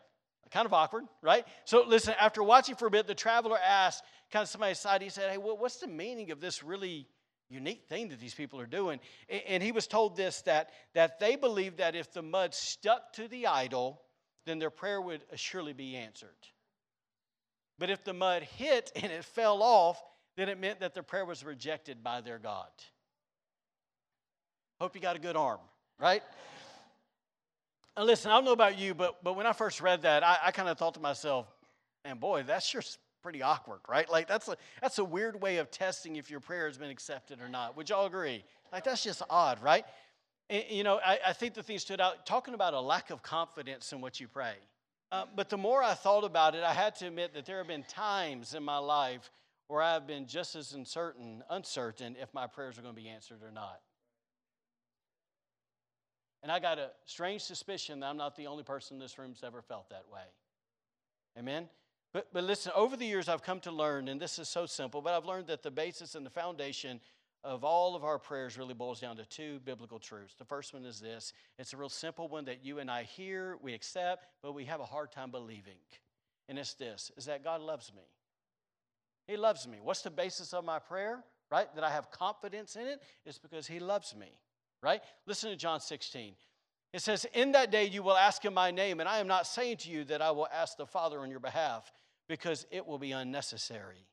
Kind 0.50 0.66
of 0.66 0.72
awkward, 0.72 1.04
right? 1.22 1.46
So 1.64 1.84
listen, 1.86 2.14
after 2.20 2.42
watching 2.42 2.74
for 2.74 2.86
a 2.86 2.90
bit, 2.90 3.06
the 3.06 3.14
traveler 3.14 3.58
asked 3.58 4.04
kind 4.30 4.42
of 4.42 4.48
somebody 4.48 4.72
aside, 4.72 5.02
he 5.02 5.08
said, 5.08 5.30
Hey, 5.30 5.38
what's 5.38 5.76
the 5.76 5.88
meaning 5.88 6.30
of 6.30 6.40
this 6.40 6.62
really 6.62 7.06
unique 7.52 7.84
thing 7.88 8.08
that 8.08 8.18
these 8.18 8.34
people 8.34 8.58
are 8.58 8.66
doing. 8.66 8.98
And 9.46 9.62
he 9.62 9.72
was 9.72 9.86
told 9.86 10.16
this 10.16 10.40
that, 10.42 10.70
that 10.94 11.20
they 11.20 11.36
believed 11.36 11.78
that 11.78 11.94
if 11.94 12.12
the 12.12 12.22
mud 12.22 12.54
stuck 12.54 13.12
to 13.14 13.28
the 13.28 13.46
idol, 13.46 14.00
then 14.46 14.58
their 14.58 14.70
prayer 14.70 15.00
would 15.00 15.22
surely 15.36 15.72
be 15.72 15.96
answered. 15.96 16.30
But 17.78 17.90
if 17.90 18.02
the 18.04 18.14
mud 18.14 18.42
hit 18.42 18.90
and 18.96 19.12
it 19.12 19.24
fell 19.24 19.62
off, 19.62 20.02
then 20.36 20.48
it 20.48 20.58
meant 20.58 20.80
that 20.80 20.94
their 20.94 21.02
prayer 21.02 21.26
was 21.26 21.44
rejected 21.44 22.02
by 22.02 22.22
their 22.22 22.38
God. 22.38 22.70
Hope 24.80 24.94
you 24.94 25.00
got 25.00 25.16
a 25.16 25.20
good 25.20 25.36
arm, 25.36 25.60
right? 25.98 26.22
And 27.96 28.06
listen, 28.06 28.30
I 28.30 28.34
don't 28.36 28.44
know 28.44 28.52
about 28.52 28.78
you, 28.78 28.94
but, 28.94 29.22
but 29.22 29.36
when 29.36 29.46
I 29.46 29.52
first 29.52 29.80
read 29.80 30.02
that, 30.02 30.24
I, 30.24 30.38
I 30.46 30.50
kind 30.50 30.68
of 30.68 30.78
thought 30.78 30.94
to 30.94 31.00
myself, 31.00 31.46
man, 32.04 32.18
boy, 32.18 32.42
that's 32.42 32.70
just 32.70 32.98
pretty 33.22 33.42
awkward, 33.42 33.80
right? 33.88 34.10
Like 34.10 34.26
that's 34.26 34.48
a 34.48 34.56
that's 34.80 34.98
a 34.98 35.04
weird 35.04 35.40
way 35.40 35.58
of 35.58 35.70
testing 35.70 36.16
if 36.16 36.30
your 36.30 36.40
prayer 36.40 36.66
has 36.66 36.76
been 36.76 36.90
accepted 36.90 37.40
or 37.40 37.48
not. 37.48 37.76
Would 37.76 37.88
y'all 37.88 38.06
agree? 38.06 38.44
Like 38.72 38.84
that's 38.84 39.02
just 39.02 39.22
odd, 39.30 39.62
right? 39.62 39.84
And, 40.50 40.64
you 40.68 40.84
know, 40.84 41.00
I, 41.04 41.18
I, 41.28 41.32
think 41.32 41.54
the 41.54 41.62
thing 41.62 41.78
stood 41.78 42.00
out 42.00 42.26
talking 42.26 42.54
about 42.54 42.74
a 42.74 42.80
lack 42.80 43.10
of 43.10 43.22
confidence 43.22 43.92
in 43.92 44.00
what 44.00 44.18
you 44.18 44.26
pray. 44.26 44.54
Uh, 45.12 45.24
but 45.36 45.48
the 45.48 45.56
more 45.56 45.82
I 45.82 45.94
thought 45.94 46.24
about 46.24 46.54
it, 46.54 46.64
I 46.64 46.72
had 46.72 46.96
to 46.96 47.06
admit 47.06 47.32
that 47.34 47.46
there 47.46 47.58
have 47.58 47.68
been 47.68 47.84
times 47.84 48.54
in 48.54 48.62
my 48.62 48.78
life 48.78 49.30
where 49.68 49.82
I've 49.82 50.06
been 50.06 50.26
just 50.26 50.56
as 50.56 50.72
uncertain, 50.72 51.42
uncertain 51.48 52.16
if 52.20 52.32
my 52.34 52.46
prayers 52.46 52.78
are 52.78 52.82
going 52.82 52.94
to 52.94 53.00
be 53.00 53.08
answered 53.08 53.42
or 53.42 53.50
not. 53.50 53.80
And 56.42 56.50
I 56.50 56.58
got 56.58 56.78
a 56.78 56.90
strange 57.04 57.42
suspicion 57.42 58.00
that 58.00 58.06
I'm 58.06 58.16
not 58.16 58.36
the 58.36 58.46
only 58.46 58.64
person 58.64 58.96
in 58.96 59.00
this 59.00 59.18
room 59.18 59.28
who's 59.28 59.44
ever 59.44 59.62
felt 59.62 59.90
that 59.90 60.04
way. 60.12 60.24
Amen? 61.38 61.68
But, 62.12 62.28
but 62.32 62.44
listen, 62.44 62.72
over 62.74 62.96
the 62.96 63.06
years, 63.06 63.28
I've 63.28 63.42
come 63.42 63.60
to 63.60 63.70
learn, 63.70 64.08
and 64.08 64.20
this 64.20 64.38
is 64.38 64.48
so 64.48 64.66
simple, 64.66 65.00
but 65.00 65.14
I've 65.14 65.24
learned 65.24 65.46
that 65.46 65.62
the 65.62 65.70
basis 65.70 66.14
and 66.14 66.26
the 66.26 66.30
foundation 66.30 67.00
of 67.44 67.64
all 67.64 67.96
of 67.96 68.04
our 68.04 68.18
prayers 68.18 68.56
really 68.56 68.74
boils 68.74 69.00
down 69.00 69.16
to 69.16 69.24
two 69.24 69.60
biblical 69.64 69.98
truths. 69.98 70.34
The 70.38 70.44
first 70.44 70.74
one 70.74 70.84
is 70.84 71.00
this 71.00 71.32
it's 71.58 71.72
a 71.72 71.76
real 71.76 71.88
simple 71.88 72.28
one 72.28 72.44
that 72.44 72.64
you 72.64 72.78
and 72.78 72.90
I 72.90 73.04
hear, 73.04 73.56
we 73.62 73.74
accept, 73.74 74.26
but 74.42 74.52
we 74.52 74.64
have 74.66 74.80
a 74.80 74.84
hard 74.84 75.10
time 75.10 75.30
believing. 75.30 75.78
And 76.48 76.58
it's 76.58 76.74
this 76.74 77.10
is 77.16 77.24
that 77.26 77.42
God 77.42 77.60
loves 77.60 77.92
me. 77.94 78.02
He 79.26 79.36
loves 79.36 79.66
me. 79.66 79.78
What's 79.82 80.02
the 80.02 80.10
basis 80.10 80.52
of 80.52 80.64
my 80.64 80.78
prayer? 80.78 81.24
Right? 81.50 81.72
That 81.74 81.84
I 81.84 81.90
have 81.90 82.10
confidence 82.10 82.76
in 82.76 82.86
it? 82.86 83.02
It's 83.24 83.38
because 83.38 83.66
He 83.66 83.78
loves 83.78 84.14
me. 84.14 84.28
Right? 84.82 85.00
Listen 85.26 85.50
to 85.50 85.56
John 85.56 85.80
16. 85.80 86.34
It 86.92 87.00
says, 87.00 87.24
In 87.32 87.52
that 87.52 87.70
day 87.70 87.86
you 87.86 88.02
will 88.02 88.16
ask 88.16 88.44
in 88.44 88.52
my 88.52 88.70
name, 88.70 89.00
and 89.00 89.08
I 89.08 89.18
am 89.18 89.26
not 89.26 89.46
saying 89.46 89.78
to 89.78 89.90
you 89.90 90.04
that 90.04 90.20
I 90.20 90.30
will 90.32 90.48
ask 90.52 90.76
the 90.76 90.86
Father 90.86 91.20
on 91.20 91.30
your 91.30 91.40
behalf 91.40 91.90
because 92.28 92.66
it 92.70 92.86
will 92.86 92.98
be 92.98 93.12
unnecessary. 93.12 94.06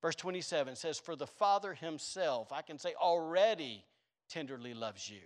Verse 0.00 0.16
27 0.16 0.76
says, 0.76 0.98
For 0.98 1.16
the 1.16 1.26
Father 1.26 1.74
himself, 1.74 2.52
I 2.52 2.62
can 2.62 2.78
say, 2.78 2.94
already 3.00 3.84
tenderly 4.28 4.74
loves 4.74 5.08
you. 5.08 5.20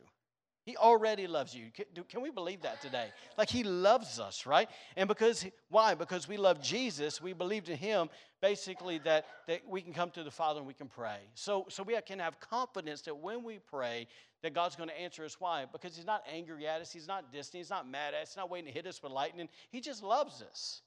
He 0.67 0.77
already 0.77 1.29
loves 1.29 1.55
you. 1.55 1.71
Can 2.09 2.23
we 2.23 2.31
believe 2.31 2.63
that 2.63 2.83
today? 2.83 3.11
Like 3.39 3.49
he 3.49 3.63
loves 3.63 4.19
us, 4.19 4.47
right? 4.47 4.69
And 4.97 5.07
because 5.07 5.47
why? 5.69 5.95
Because 5.95 6.27
we 6.27 6.37
love 6.37 6.61
Jesus, 6.61 7.23
we 7.23 7.33
believed 7.33 7.69
in 7.69 7.77
him 7.77 8.09
basically 8.43 8.99
that, 8.99 9.27
that 9.47 9.63
we 9.69 9.81
can 9.81 9.93
come 9.93 10.11
to 10.11 10.25
the 10.25 10.31
Father 10.31 10.59
and 10.59 10.67
we 10.67 10.75
can 10.75 10.89
pray. 10.89 11.21
So 11.35 11.67
so 11.69 11.85
we 11.85 11.97
can 12.05 12.19
have 12.19 12.41
confidence 12.41 13.03
that 13.03 13.17
when 13.17 13.45
we 13.45 13.61
pray, 13.61 14.09
that 14.43 14.55
God's 14.55 14.75
going 14.75 14.89
to 14.89 15.01
answer 15.01 15.25
us. 15.25 15.37
Why? 15.39 15.67
Because 15.71 15.95
he's 15.95 16.05
not 16.05 16.23
angry 16.31 16.67
at 16.67 16.81
us, 16.81 16.93
he's 16.93 17.09
not 17.09 17.33
distant, 17.33 17.61
he's 17.61 17.71
not 17.71 17.89
mad 17.89 18.15
at 18.15 18.23
us, 18.23 18.31
he's 18.31 18.37
not 18.37 18.51
waiting 18.51 18.67
to 18.67 18.73
hit 18.73 18.87
us 18.87 19.01
with 19.01 19.13
lightning. 19.13 19.49
He 19.71 19.81
just 19.81 20.03
loves 20.03 20.43
us. 20.43 20.83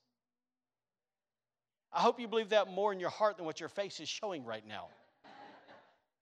I 1.92 2.02
hope 2.02 2.20
you 2.20 2.28
believe 2.28 2.50
that 2.50 2.70
more 2.70 2.94
in 2.94 3.00
your 3.00 3.10
heart 3.10 3.38
than 3.38 3.46
what 3.46 3.60
your 3.62 3.70
face 3.70 4.00
is 4.00 4.10
showing 4.10 4.46
right 4.46 4.68
now. 4.68 4.90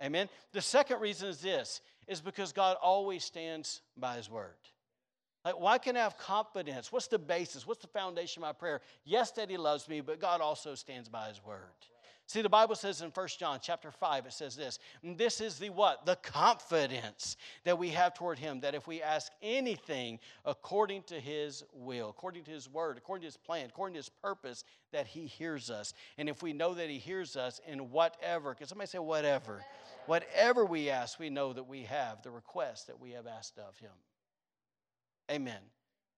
Amen. 0.01 0.29
The 0.53 0.61
second 0.61 0.99
reason 1.01 1.29
is 1.29 1.39
this 1.39 1.81
is 2.07 2.21
because 2.21 2.53
God 2.53 2.77
always 2.81 3.23
stands 3.23 3.81
by 3.97 4.15
his 4.15 4.29
word. 4.29 4.55
Like, 5.43 5.59
why 5.59 5.77
can 5.77 5.95
I 5.95 6.01
have 6.01 6.17
confidence? 6.17 6.91
What's 6.91 7.07
the 7.07 7.19
basis? 7.19 7.65
What's 7.65 7.81
the 7.81 7.87
foundation 7.87 8.43
of 8.43 8.47
my 8.49 8.53
prayer? 8.53 8.81
Yes, 9.05 9.31
that 9.31 9.49
he 9.49 9.57
loves 9.57 9.87
me, 9.87 10.01
but 10.01 10.19
God 10.19 10.41
also 10.41 10.75
stands 10.75 11.09
by 11.09 11.29
his 11.29 11.43
word. 11.43 11.61
See, 12.27 12.41
the 12.41 12.49
Bible 12.49 12.75
says 12.75 13.01
in 13.01 13.09
1 13.11 13.27
John 13.39 13.59
chapter 13.61 13.89
5, 13.89 14.25
it 14.25 14.33
says 14.33 14.57
this. 14.57 14.79
This 15.01 15.39
is 15.39 15.57
the 15.57 15.69
what? 15.69 16.05
The 16.05 16.17
confidence 16.17 17.37
that 17.63 17.79
we 17.79 17.87
have 17.91 18.13
toward 18.13 18.37
him, 18.37 18.59
that 18.59 18.75
if 18.75 18.85
we 18.85 19.01
ask 19.01 19.31
anything 19.41 20.19
according 20.43 21.03
to 21.03 21.21
his 21.21 21.63
will, 21.73 22.09
according 22.09 22.43
to 22.43 22.51
his 22.51 22.69
word, 22.69 22.97
according 22.97 23.21
to 23.21 23.27
his 23.27 23.37
plan, 23.37 23.67
according 23.69 23.93
to 23.93 23.99
his 23.99 24.09
purpose, 24.09 24.65
that 24.91 25.07
he 25.07 25.25
hears 25.25 25.69
us. 25.69 25.93
And 26.17 26.27
if 26.27 26.43
we 26.43 26.51
know 26.51 26.73
that 26.73 26.89
he 26.89 26.97
hears 26.97 27.37
us 27.37 27.61
in 27.65 27.91
whatever, 27.91 28.53
can 28.55 28.67
somebody 28.67 28.89
say 28.89 28.99
whatever? 28.99 29.63
Whatever 30.07 30.65
we 30.65 30.89
ask, 30.89 31.19
we 31.19 31.29
know 31.29 31.53
that 31.53 31.67
we 31.67 31.83
have 31.83 32.21
the 32.23 32.31
request 32.31 32.87
that 32.87 32.99
we 32.99 33.11
have 33.11 33.27
asked 33.27 33.59
of 33.59 33.77
him. 33.77 33.91
Amen. 35.29 35.59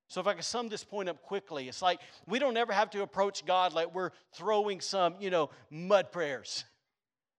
So, 0.07 0.21
if 0.21 0.27
I 0.27 0.33
can 0.33 0.41
sum 0.41 0.69
this 0.69 0.83
point 0.83 1.09
up 1.09 1.21
quickly, 1.21 1.67
it's 1.67 1.81
like 1.81 1.99
we 2.25 2.39
don't 2.39 2.57
ever 2.57 2.73
have 2.73 2.89
to 2.91 3.01
approach 3.01 3.45
God 3.45 3.73
like 3.73 3.93
we're 3.93 4.11
throwing 4.33 4.81
some, 4.81 5.15
you 5.19 5.29
know, 5.29 5.49
mud 5.69 6.11
prayers, 6.11 6.65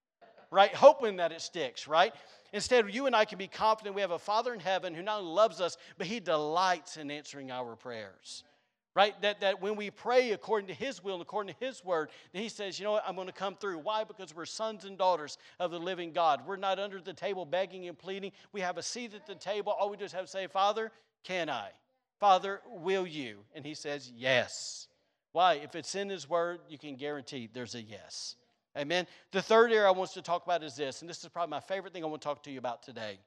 right? 0.51 0.73
Hoping 0.75 1.17
that 1.17 1.33
it 1.33 1.41
sticks, 1.41 1.89
right? 1.89 2.13
Instead, 2.53 2.93
you 2.93 3.07
and 3.07 3.15
I 3.15 3.25
can 3.25 3.39
be 3.39 3.49
confident 3.49 3.95
we 3.95 4.01
have 4.03 4.11
a 4.11 4.19
Father 4.19 4.53
in 4.53 4.61
heaven 4.61 4.95
who 4.95 5.03
not 5.03 5.21
only 5.21 5.33
loves 5.33 5.61
us, 5.61 5.77
but 5.99 6.07
He 6.07 6.21
delights 6.21 6.97
in 6.97 7.11
answering 7.11 7.51
our 7.51 7.77
prayers. 7.77 8.45
Right? 8.95 9.21
That, 9.23 9.41
that 9.41 9.63
when 9.63 9.77
we 9.77 9.91
pray 9.91 10.33
according 10.33 10.67
to 10.69 10.75
His 10.75 11.03
will 11.03 11.15
and 11.15 11.23
according 11.23 11.55
to 11.55 11.65
His 11.65 11.85
word, 11.85 12.11
He 12.33 12.49
says, 12.49 12.79
you 12.79 12.85
know 12.85 12.93
what, 12.93 13.05
I'm 13.07 13.15
going 13.15 13.29
to 13.29 13.33
come 13.33 13.55
through. 13.55 13.79
Why? 13.79 14.05
Because 14.05 14.35
we're 14.35 14.47
sons 14.47 14.85
and 14.85 14.99
daughters 14.99 15.39
of 15.61 15.71
the 15.71 15.79
living 15.79 16.13
God. 16.13 16.43
We're 16.47 16.57
not 16.57 16.79
under 16.79 17.01
the 17.01 17.13
table 17.13 17.45
begging 17.45 17.87
and 17.87 17.97
pleading. 17.97 18.33
We 18.53 18.61
have 18.63 18.79
a 18.79 18.83
seat 18.83 19.15
at 19.15 19.27
the 19.27 19.37
table. 19.37 19.73
All 19.73 19.91
we 19.91 19.97
do 19.97 20.05
is 20.05 20.13
have 20.13 20.25
to 20.25 20.31
say, 20.31 20.49
Father, 20.49 20.91
can 21.23 21.49
I? 21.49 21.71
Father, 22.19 22.61
will 22.67 23.07
you? 23.07 23.39
And 23.55 23.65
he 23.65 23.75
says, 23.75 24.11
Yes. 24.15 24.89
Why? 25.33 25.55
If 25.55 25.77
it's 25.77 25.95
in 25.95 26.09
his 26.09 26.29
word, 26.29 26.61
you 26.69 26.79
can 26.79 26.97
guarantee 26.97 27.49
there's 27.53 27.75
a 27.75 27.83
yes. 27.83 28.37
Amen. 28.77 29.07
The 29.33 29.43
third 29.43 29.73
area 29.73 29.89
I 29.89 29.93
want 29.93 30.11
to 30.13 30.23
talk 30.23 30.45
about 30.45 30.63
is 30.63 30.77
this, 30.77 31.01
and 31.01 31.11
this 31.11 31.23
is 31.23 31.29
probably 31.29 31.51
my 31.51 31.61
favorite 31.61 31.93
thing 31.93 32.05
I 32.05 32.07
want 32.07 32.23
to 32.23 32.27
talk 32.29 32.43
to 32.45 32.51
you 32.51 32.59
about 32.59 32.83
today. 32.83 33.19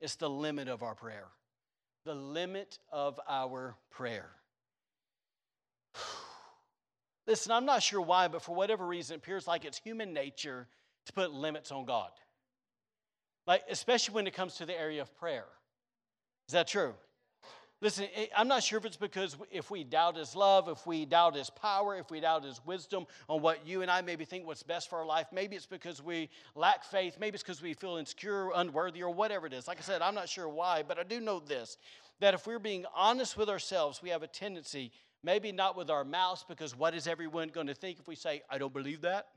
It's 0.00 0.16
the 0.16 0.30
limit 0.30 0.68
of 0.68 0.82
our 0.82 0.94
prayer. 0.94 1.26
The 2.04 2.14
limit 2.14 2.78
of 2.90 3.20
our 3.28 3.76
prayer. 3.90 4.30
Listen, 7.26 7.52
I'm 7.52 7.66
not 7.66 7.82
sure 7.82 8.00
why, 8.00 8.28
but 8.28 8.42
for 8.42 8.54
whatever 8.54 8.86
reason, 8.86 9.14
it 9.14 9.18
appears 9.18 9.46
like 9.46 9.64
it's 9.64 9.78
human 9.78 10.12
nature 10.12 10.66
to 11.06 11.12
put 11.12 11.32
limits 11.32 11.70
on 11.70 11.84
God. 11.84 12.10
Like, 13.46 13.64
especially 13.70 14.14
when 14.14 14.26
it 14.26 14.34
comes 14.34 14.56
to 14.56 14.66
the 14.66 14.78
area 14.78 15.02
of 15.02 15.14
prayer. 15.16 15.46
Is 16.48 16.52
that 16.52 16.66
true? 16.66 16.94
Listen, 17.82 18.06
eh, 18.14 18.26
I'm 18.36 18.48
not 18.48 18.62
sure 18.62 18.78
if 18.78 18.84
it's 18.84 18.96
because 18.96 19.36
if 19.50 19.70
we 19.70 19.84
doubt 19.84 20.16
His 20.16 20.36
love, 20.36 20.68
if 20.68 20.86
we 20.86 21.06
doubt 21.06 21.34
His 21.34 21.48
power, 21.48 21.96
if 21.96 22.10
we 22.10 22.20
doubt 22.20 22.44
His 22.44 22.60
wisdom 22.66 23.06
on 23.28 23.40
what 23.40 23.66
you 23.66 23.82
and 23.82 23.90
I 23.90 24.02
maybe 24.02 24.24
think 24.24 24.46
what's 24.46 24.62
best 24.62 24.90
for 24.90 24.98
our 24.98 25.06
life. 25.06 25.28
Maybe 25.32 25.56
it's 25.56 25.66
because 25.66 26.02
we 26.02 26.28
lack 26.54 26.84
faith. 26.84 27.16
Maybe 27.18 27.36
it's 27.36 27.42
because 27.42 27.62
we 27.62 27.72
feel 27.72 27.96
insecure, 27.96 28.50
unworthy, 28.54 29.02
or 29.02 29.10
whatever 29.10 29.46
it 29.46 29.54
is. 29.54 29.66
Like 29.66 29.78
I 29.78 29.82
said, 29.82 30.02
I'm 30.02 30.14
not 30.14 30.28
sure 30.28 30.48
why, 30.48 30.82
but 30.86 30.98
I 30.98 31.04
do 31.04 31.20
know 31.20 31.40
this 31.40 31.78
that 32.20 32.34
if 32.34 32.46
we're 32.46 32.58
being 32.58 32.84
honest 32.94 33.38
with 33.38 33.48
ourselves, 33.48 34.02
we 34.02 34.10
have 34.10 34.22
a 34.22 34.26
tendency, 34.26 34.92
maybe 35.22 35.52
not 35.52 35.76
with 35.76 35.90
our 35.90 36.04
mouths, 36.04 36.44
because 36.48 36.76
what 36.76 36.94
is 36.94 37.06
everyone 37.06 37.48
going 37.48 37.66
to 37.66 37.74
think 37.74 37.98
if 37.98 38.08
we 38.08 38.14
say, 38.14 38.42
I 38.50 38.58
don't 38.58 38.72
believe 38.72 39.02
that? 39.02 39.28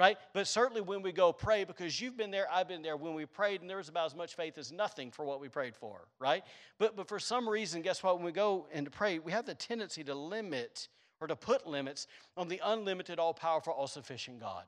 right? 0.00 0.16
But 0.32 0.48
certainly 0.48 0.80
when 0.80 1.02
we 1.02 1.12
go 1.12 1.30
pray, 1.30 1.64
because 1.64 2.00
you've 2.00 2.16
been 2.16 2.30
there, 2.30 2.46
I've 2.50 2.66
been 2.66 2.80
there, 2.80 2.96
when 2.96 3.12
we 3.12 3.26
prayed, 3.26 3.60
and 3.60 3.68
there 3.68 3.76
was 3.76 3.90
about 3.90 4.06
as 4.06 4.16
much 4.16 4.34
faith 4.34 4.56
as 4.56 4.72
nothing 4.72 5.10
for 5.10 5.26
what 5.26 5.42
we 5.42 5.48
prayed 5.48 5.76
for, 5.76 6.08
right? 6.18 6.42
But, 6.78 6.96
but 6.96 7.06
for 7.06 7.18
some 7.18 7.46
reason, 7.46 7.82
guess 7.82 8.02
what? 8.02 8.16
When 8.16 8.24
we 8.24 8.32
go 8.32 8.66
and 8.72 8.86
to 8.86 8.90
pray, 8.90 9.18
we 9.18 9.30
have 9.32 9.44
the 9.44 9.54
tendency 9.54 10.02
to 10.04 10.14
limit 10.14 10.88
or 11.20 11.26
to 11.26 11.36
put 11.36 11.66
limits 11.66 12.06
on 12.34 12.48
the 12.48 12.62
unlimited, 12.64 13.18
all 13.18 13.34
powerful, 13.34 13.74
all 13.74 13.86
sufficient 13.86 14.40
God. 14.40 14.64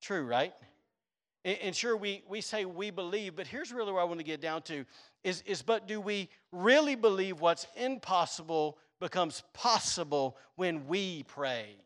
True, 0.00 0.24
right? 0.24 0.54
And, 1.44 1.76
sure, 1.76 1.96
we, 1.96 2.24
we 2.28 2.40
say 2.40 2.64
we 2.64 2.90
believe, 2.90 3.36
but 3.36 3.46
here's 3.46 3.70
really 3.70 3.92
where 3.92 4.00
I 4.00 4.04
want 4.04 4.18
to 4.18 4.24
get 4.24 4.40
down 4.40 4.62
to 4.62 4.84
is, 5.22 5.42
is 5.46 5.62
but 5.62 5.86
do 5.86 6.00
we 6.00 6.28
really 6.50 6.96
believe 6.96 7.40
what's 7.40 7.66
impossible 7.76 8.78
becomes 9.00 9.42
possible 9.52 10.36
when 10.56 10.86
we 10.86 11.22
pray? 11.24 11.76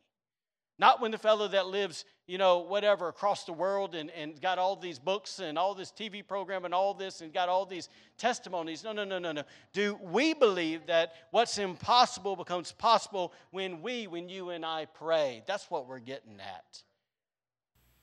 Not 0.81 1.03
when 1.03 1.11
the 1.11 1.18
fellow 1.18 1.46
that 1.49 1.66
lives, 1.66 2.07
you 2.27 2.38
know, 2.38 2.61
whatever, 2.61 3.09
across 3.09 3.44
the 3.44 3.53
world 3.53 3.94
and, 3.94 4.11
and 4.12 4.40
got 4.40 4.59
all 4.59 4.77
these 4.77 4.99
books 4.99 5.38
and 5.38 5.59
all 5.59 5.75
this 5.75 5.90
TV 5.92 6.27
program 6.27 6.64
and 6.64 6.73
all 6.73 6.94
this 6.94 7.20
and 7.20 7.35
got 7.35 7.51
all 7.51 7.66
these 7.66 7.90
testimonies. 8.16 8.83
No, 8.83 8.92
no, 8.92 9.05
no, 9.05 9.18
no, 9.18 9.33
no. 9.33 9.42
Do 9.75 9.99
we 10.03 10.33
believe 10.33 10.87
that 10.87 11.12
what's 11.33 11.59
impossible 11.59 12.35
becomes 12.35 12.73
possible 12.73 13.35
when 13.51 13.83
we, 13.83 14.07
when 14.07 14.31
you 14.31 14.51
and 14.51 14.64
I 14.64 14.87
pray? 14.87 15.42
That's 15.46 15.70
what 15.70 15.87
we're 15.87 15.99
getting 15.99 16.40
at. 16.40 16.83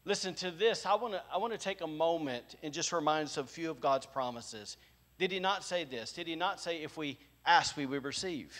Listen 0.06 0.36
to 0.36 0.52
this. 0.52 0.86
I 0.86 0.93
want 0.96 1.15
to 1.15 1.22
I 1.34 1.38
want 1.38 1.52
to 1.54 1.60
take 1.60 1.82
a 1.82 1.88
moment 1.88 2.56
and 2.63 2.72
just 2.72 2.93
remind 2.93 3.26
us 3.26 3.38
of 3.38 3.46
a 3.46 3.50
few 3.50 3.70
of 3.70 3.82
God's 3.82 4.06
promises. 4.06 4.78
Did 5.17 5.32
he 5.32 5.39
not 5.39 5.65
say 5.65 5.84
this? 5.84 6.13
Did 6.13 6.28
he 6.28 6.36
not 6.36 6.62
say 6.62 6.84
if 6.84 6.96
we 6.96 7.17
ask 7.46 7.76
we 7.76 7.88
will 7.88 8.00
receive? 8.00 8.56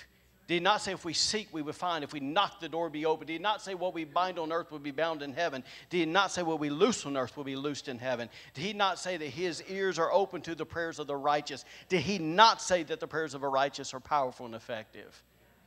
Did 0.48 0.54
he 0.54 0.60
not 0.62 0.82
say 0.82 0.94
if 0.94 1.04
we 1.04 1.12
seek, 1.12 1.50
we 1.52 1.62
would 1.62 1.76
find? 1.76 2.06
If 2.06 2.14
we 2.14 2.22
knock, 2.22 2.62
the 2.62 2.70
door 2.70 2.90
be 2.90 3.06
open? 3.06 3.28
Did 3.28 3.34
he 3.34 3.40
not 3.40 3.62
say 3.62 3.76
what 3.76 3.94
we 3.94 4.06
bind 4.06 4.40
on 4.40 4.54
earth 4.54 4.72
will 4.72 4.80
be 4.80 4.92
bound 4.92 5.22
in 5.22 5.34
heaven? 5.34 5.62
Did 5.90 5.98
he 5.98 6.06
not 6.06 6.32
say 6.32 6.42
what 6.42 6.62
we 6.62 6.70
loose 6.70 7.06
on 7.06 7.18
earth 7.18 7.36
will 7.36 7.44
be 7.44 7.58
loosed 7.58 7.90
in 7.90 8.00
heaven? 8.00 8.30
Did 8.54 8.62
he 8.62 8.72
not 8.72 8.98
say 8.98 9.18
that 9.18 9.26
his 9.26 9.62
ears 9.64 10.00
are 10.00 10.12
open 10.12 10.42
to 10.44 10.56
the 10.56 10.66
prayers 10.66 11.00
of 11.00 11.08
the 11.08 11.18
righteous? 11.18 11.66
Did 11.90 12.02
he 12.02 12.18
not 12.18 12.62
say 12.62 12.84
that 12.84 13.02
the 13.02 13.08
prayers 13.08 13.34
of 13.34 13.44
a 13.44 13.50
righteous 13.50 13.94
are 13.94 14.00
powerful 14.00 14.46
and 14.46 14.56
effective? 14.56 15.22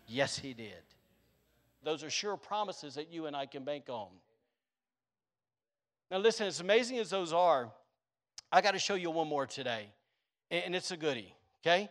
Yes, 0.09 0.39
he 0.39 0.55
did. 0.55 0.73
Those 1.83 2.03
are 2.03 2.11
sure 2.11 2.39
promises 2.39 2.95
that 2.95 3.13
you 3.13 3.27
and 3.27 3.37
I 3.37 3.45
can 3.45 3.65
bank 3.65 3.85
on. 3.91 4.09
Now, 6.11 6.19
listen, 6.19 6.47
as 6.47 6.61
amazing 6.61 6.99
as 6.99 7.11
those 7.11 7.35
are, 7.35 7.71
I 8.51 8.63
got 8.63 8.73
to 8.73 8.79
show 8.79 8.95
you 8.95 9.11
one 9.11 9.29
more 9.29 9.47
today, 9.47 9.87
and 10.51 10.75
it's 10.75 10.91
a 10.91 10.97
goodie, 10.97 11.35
okay? 11.63 11.91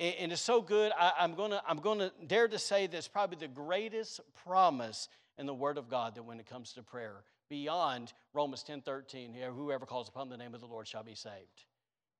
And 0.00 0.30
it's 0.30 0.40
so 0.40 0.62
good, 0.62 0.92
I, 0.96 1.26
going 1.36 1.50
to 1.50 1.62
I'm 1.66 1.78
gonna 1.78 2.12
dare 2.24 2.46
to 2.46 2.58
say 2.58 2.86
that's 2.86 3.08
probably 3.08 3.36
the 3.38 3.52
greatest 3.52 4.20
promise 4.44 5.08
in 5.38 5.46
the 5.46 5.54
Word 5.54 5.76
of 5.76 5.88
God 5.88 6.14
that 6.14 6.22
when 6.22 6.38
it 6.38 6.46
comes 6.46 6.72
to 6.74 6.82
prayer, 6.82 7.24
beyond 7.48 8.12
Romans 8.32 8.62
10 8.62 8.82
13, 8.82 9.34
whoever 9.54 9.86
calls 9.86 10.08
upon 10.08 10.28
the 10.28 10.36
name 10.36 10.54
of 10.54 10.60
the 10.60 10.66
Lord 10.66 10.86
shall 10.86 11.02
be 11.02 11.14
saved. 11.14 11.64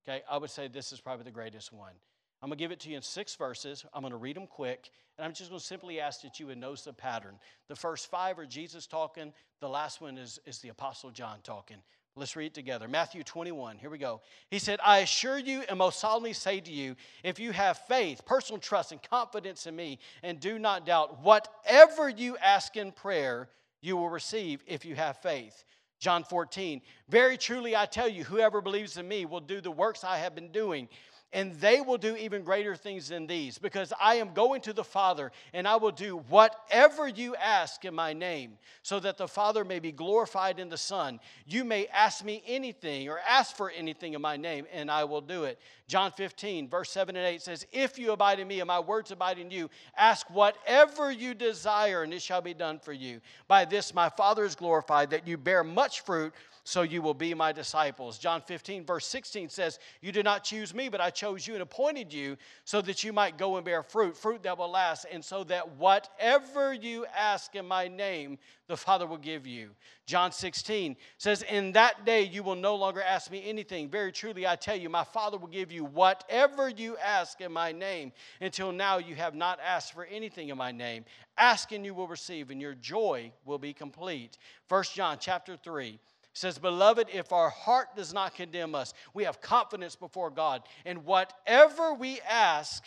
Okay, 0.09 0.23
I 0.29 0.38
would 0.38 0.51
say 0.51 0.67
this 0.69 0.93
is 0.93 1.01
probably 1.01 1.25
the 1.25 1.31
greatest 1.31 1.73
one. 1.73 1.93
I'm 2.41 2.49
going 2.49 2.59
to 2.59 2.64
give 2.64 2.71
it 2.71 2.81
to 2.81 2.91
you 2.91 2.97
in 2.97 3.03
six 3.03 3.35
verses. 3.35 3.85
I'm 3.93 4.03
going 4.03 4.12
to 4.12 4.17
read 4.17 4.37
them 4.37 4.47
quick, 4.47 4.91
and 5.17 5.25
I'm 5.25 5.33
just 5.33 5.51
going 5.51 5.59
to 5.59 5.67
simply 5.67 6.01
ask 6.01 6.23
that 6.23 6.38
you 6.38 6.47
would 6.47 6.59
notice 6.59 6.83
the 6.83 6.93
pattern. 6.93 7.35
The 7.69 7.75
first 7.75 8.11
five 8.11 8.38
are 8.38 8.47
Jesus 8.47 8.87
talking, 8.87 9.33
the 9.61 9.69
last 9.69 10.01
one 10.01 10.17
is, 10.17 10.38
is 10.47 10.61
the 10.61 10.69
Apostle 10.69 11.11
John 11.11 11.38
talking. 11.43 11.79
Let's 12.19 12.35
read 12.35 12.47
it 12.47 12.55
together. 12.55 12.89
Matthew 12.89 13.23
21, 13.23 13.79
here 13.79 13.91
we 13.91 13.99
go. 13.99 14.21
He 14.51 14.59
said, 14.59 14.81
I 14.85 14.99
assure 14.99 15.39
you 15.39 15.63
and 15.69 15.79
most 15.79 16.01
solemnly 16.01 16.33
say 16.33 16.59
to 16.59 16.73
you, 16.73 16.97
if 17.23 17.39
you 17.39 17.53
have 17.53 17.79
faith, 17.87 18.27
personal 18.27 18.59
trust, 18.59 18.91
and 18.91 19.01
confidence 19.01 19.69
in 19.69 19.77
me, 19.77 20.01
and 20.25 20.41
do 20.41 20.59
not 20.59 20.85
doubt, 20.85 21.23
whatever 21.23 22.09
you 22.09 22.37
ask 22.39 22.77
in 22.77 22.91
prayer, 22.91 23.49
you 23.81 23.97
will 23.97 24.09
receive 24.09 24.65
if 24.67 24.85
you 24.85 24.97
have 24.97 25.19
faith. 25.19 25.65
John 26.01 26.25
14, 26.25 26.81
very 27.09 27.37
truly 27.37 27.77
I 27.77 27.87
tell 27.87 28.09
you, 28.09 28.25
whoever 28.25 28.61
believes 28.61 28.97
in 28.97 29.07
me 29.07 29.25
will 29.25 29.41
do 29.41 29.61
the 29.61 29.71
works 29.71 30.03
I 30.03 30.19
have 30.19 30.35
been 30.35 30.51
doing 30.51 30.89
and 31.33 31.53
they 31.61 31.81
will 31.81 31.99
do 31.99 32.17
even 32.17 32.43
greater 32.43 32.75
things 32.75 33.09
than 33.09 33.27
these, 33.27 33.59
because 33.59 33.93
I 34.01 34.17
am 34.17 34.33
going 34.33 34.62
to 34.62 34.73
the 34.73 34.85
Father, 34.85 35.31
and 35.53 35.69
I 35.69 35.77
will 35.77 35.91
do 35.91 36.19
whatever 36.29 37.07
you 37.07 37.37
ask 37.37 37.85
in 37.85 37.95
my 37.95 38.12
name, 38.12 38.59
so 38.83 38.99
that 39.01 39.19
the 39.19 39.29
Father 39.29 39.64
may 39.64 39.79
be 39.79 39.93
glorified 39.93 40.59
in 40.59 40.69
the 40.69 40.77
Son. 40.77 41.21
You 41.47 41.64
may 41.64 41.87
ask 41.88 42.25
me 42.25 42.43
anything 42.47 43.09
or 43.09 43.21
ask 43.29 43.55
for 43.57 43.71
anything 43.71 44.14
in 44.14 44.23
my 44.23 44.37
name, 44.37 44.67
and 44.73 44.91
I 44.91 45.05
will 45.05 45.21
do 45.21 45.45
it. 45.45 45.59
John 45.87 46.12
15, 46.12 46.69
verse 46.69 46.91
7 46.91 47.17
and 47.17 47.27
8 47.27 47.43
says, 47.43 47.67
If 47.73 47.99
you 47.99 48.12
abide 48.12 48.41
in 48.41 48.49
me 48.49 48.61
and 48.61 48.69
my 48.69 48.81
words 48.81 49.11
abide 49.11 49.38
in 49.38 49.51
you, 49.51 49.71
ask 49.97 50.29
whatever 50.31 51.12
you 51.12 51.35
desire, 51.35 52.03
and 52.03 52.14
it 52.14 52.23
shall 52.23 52.43
be 52.43 52.55
done 52.55 52.79
for 52.79 52.93
you. 52.93 53.21
By 53.49 53.64
this 53.64 53.95
my 53.95 54.09
Father 54.09 54.45
is 54.45 54.55
glorified, 54.55 55.11
that 55.11 55.27
you 55.27 55.37
bear 55.37 55.62
much 55.62 56.01
fruit 56.01 56.33
so 56.69 56.83
you 56.83 57.01
will 57.01 57.15
be 57.15 57.33
my 57.33 57.51
disciples. 57.51 58.19
John 58.19 58.43
15, 58.43 58.85
verse 58.85 59.07
16 59.07 59.49
says, 59.49 59.79
You 60.03 60.13
did 60.13 60.27
not 60.27 60.45
choose 60.45 60.75
me, 60.75 60.91
but 60.91 61.01
I 61.01 61.09
chose 61.09 61.47
you 61.47 61.55
and 61.55 61.63
appointed 61.63 62.13
you 62.13 62.37
so 62.67 62.83
that 62.83 63.03
you 63.03 63.11
might 63.11 63.39
go 63.39 63.57
and 63.57 63.65
bear 63.65 63.83
fruit, 63.83 64.15
fruit 64.15 64.43
that 64.43 64.59
will 64.59 64.71
last, 64.71 65.07
and 65.11 65.25
so 65.25 65.45
that 65.45 65.77
whatever 65.77 66.75
you 66.75 67.07
ask 67.17 67.55
in 67.55 67.67
my 67.67 67.89
name, 67.89 68.37
the 68.67 68.77
Father 68.77 69.07
will 69.07 69.17
give 69.17 69.47
you. 69.47 69.71
John 70.05 70.31
16 70.31 70.95
says, 71.17 71.43
In 71.43 71.73
that 71.73 72.05
day 72.05 72.25
you 72.25 72.43
will 72.43 72.55
no 72.55 72.77
longer 72.77 73.01
ask 73.01 73.31
me 73.31 73.49
anything. 73.49 73.89
Very 73.89 74.13
truly, 74.13 74.47
I 74.47 74.55
tell 74.55 74.77
you, 74.77 74.91
my 74.91 75.05
Father 75.05 75.39
will 75.39 75.49
give 75.49 75.73
you 75.73 75.87
whatever 75.87 76.69
you 76.69 76.99
ask 76.99 77.41
in 77.41 77.51
my 77.51 77.73
name. 77.73 78.13
Until 78.43 78.73
now, 78.73 78.99
you 78.99 79.15
have 79.15 79.35
not 79.35 79.59
asked 79.67 79.95
for 79.95 80.05
anything 80.05 80.51
in 80.51 80.59
my 80.59 80.73
name. 80.73 81.07
Ask 81.39 81.73
and 81.73 81.83
you 81.83 81.95
will 81.95 82.09
receive, 82.09 82.51
and 82.51 82.61
your 82.61 82.75
joy 82.75 83.33
will 83.47 83.59
be 83.59 83.73
complete. 83.73 84.37
1 84.69 84.85
John 84.95 85.17
chapter 85.19 85.57
3 85.57 85.99
says, 86.38 86.59
Beloved, 86.59 87.09
if 87.12 87.33
our 87.33 87.51
heart 87.51 87.96
does 87.96 88.14
not 88.14 88.35
condemn 88.35 88.74
us, 88.74 88.94
we 89.12 89.24
have 89.24 89.40
confidence 89.40 89.96
before 89.96 90.31
God. 90.31 90.62
And 90.87 91.05
whatever 91.05 91.94
we 91.94 92.20
ask, 92.20 92.85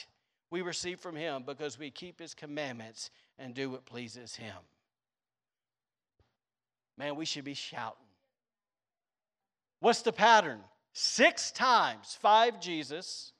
we 0.49 0.61
receive 0.61 0.99
from 0.99 1.15
Him 1.15 1.43
because 1.45 1.77
we 1.77 1.91
keep 1.91 2.19
His 2.19 2.33
commandments 2.33 3.11
and 3.37 3.53
do 3.53 3.69
what 3.69 3.85
pleases 3.85 4.35
Him. 4.35 4.55
man, 6.97 7.15
we 7.15 7.25
should 7.25 7.43
be 7.43 7.53
shouting. 7.53 7.97
What's 9.79 10.01
the 10.01 10.13
pattern? 10.13 10.59
Six 10.93 11.51
times, 11.51 12.17
five 12.21 12.61
Jesus, 12.61 13.33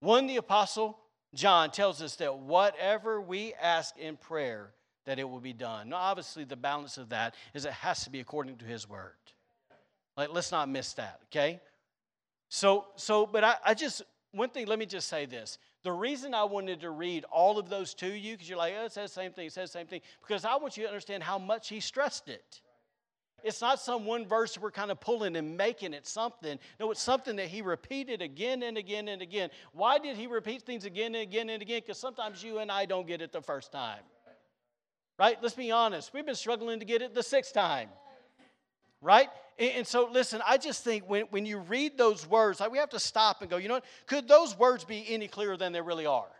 one 0.00 0.26
the 0.26 0.36
apostle 0.36 0.98
John 1.34 1.70
tells 1.70 2.02
us 2.02 2.16
that 2.16 2.38
whatever 2.38 3.20
we 3.20 3.54
ask 3.54 3.96
in 3.96 4.16
prayer, 4.16 4.72
that 5.10 5.18
it 5.18 5.28
will 5.28 5.40
be 5.40 5.52
done. 5.52 5.88
Now, 5.88 5.96
obviously, 5.96 6.44
the 6.44 6.54
balance 6.54 6.96
of 6.96 7.08
that 7.08 7.34
is 7.52 7.64
it 7.64 7.72
has 7.72 8.04
to 8.04 8.10
be 8.10 8.20
according 8.20 8.58
to 8.58 8.64
his 8.64 8.88
word. 8.88 9.10
Like, 10.16 10.28
let's 10.32 10.52
not 10.52 10.68
miss 10.68 10.92
that, 10.92 11.18
okay? 11.24 11.58
So, 12.48 12.86
so, 12.94 13.26
but 13.26 13.42
I, 13.42 13.56
I 13.66 13.74
just, 13.74 14.02
one 14.30 14.50
thing, 14.50 14.66
let 14.66 14.78
me 14.78 14.86
just 14.86 15.08
say 15.08 15.26
this. 15.26 15.58
The 15.82 15.90
reason 15.90 16.32
I 16.32 16.44
wanted 16.44 16.82
to 16.82 16.90
read 16.90 17.24
all 17.24 17.58
of 17.58 17.68
those 17.68 17.92
to 17.94 18.06
you, 18.06 18.34
because 18.34 18.48
you're 18.48 18.56
like, 18.56 18.74
oh, 18.80 18.84
it 18.84 18.92
says 18.92 19.10
the 19.10 19.20
same 19.20 19.32
thing, 19.32 19.48
it 19.48 19.52
says 19.52 19.72
the 19.72 19.80
same 19.80 19.88
thing, 19.88 20.00
because 20.22 20.44
I 20.44 20.54
want 20.58 20.76
you 20.76 20.84
to 20.84 20.88
understand 20.88 21.24
how 21.24 21.40
much 21.40 21.68
he 21.68 21.80
stressed 21.80 22.28
it. 22.28 22.60
It's 23.42 23.60
not 23.60 23.80
some 23.80 24.06
one 24.06 24.26
verse 24.26 24.56
we're 24.58 24.70
kind 24.70 24.92
of 24.92 25.00
pulling 25.00 25.34
and 25.34 25.56
making 25.56 25.92
it 25.92 26.06
something. 26.06 26.56
No, 26.78 26.92
it's 26.92 27.02
something 27.02 27.34
that 27.34 27.48
he 27.48 27.62
repeated 27.62 28.22
again 28.22 28.62
and 28.62 28.78
again 28.78 29.08
and 29.08 29.22
again. 29.22 29.50
Why 29.72 29.98
did 29.98 30.16
he 30.16 30.28
repeat 30.28 30.62
things 30.62 30.84
again 30.84 31.16
and 31.16 31.22
again 31.22 31.50
and 31.50 31.60
again? 31.60 31.80
Because 31.84 31.98
sometimes 31.98 32.44
you 32.44 32.58
and 32.58 32.70
I 32.70 32.84
don't 32.84 33.08
get 33.08 33.20
it 33.20 33.32
the 33.32 33.42
first 33.42 33.72
time. 33.72 34.02
Right? 35.20 35.36
Let's 35.42 35.54
be 35.54 35.70
honest. 35.70 36.14
We've 36.14 36.24
been 36.24 36.34
struggling 36.34 36.78
to 36.78 36.86
get 36.86 37.02
it 37.02 37.14
the 37.14 37.22
sixth 37.22 37.52
time. 37.52 37.90
Right? 39.02 39.28
And 39.58 39.86
so, 39.86 40.08
listen, 40.10 40.40
I 40.46 40.56
just 40.56 40.82
think 40.82 41.04
when, 41.06 41.24
when 41.24 41.44
you 41.44 41.58
read 41.58 41.98
those 41.98 42.26
words, 42.26 42.58
like 42.58 42.72
we 42.72 42.78
have 42.78 42.88
to 42.90 42.98
stop 42.98 43.42
and 43.42 43.50
go, 43.50 43.58
you 43.58 43.68
know 43.68 43.74
what? 43.74 43.84
Could 44.06 44.26
those 44.26 44.58
words 44.58 44.82
be 44.82 45.04
any 45.06 45.28
clearer 45.28 45.58
than 45.58 45.72
they 45.72 45.82
really 45.82 46.06
are? 46.06 46.30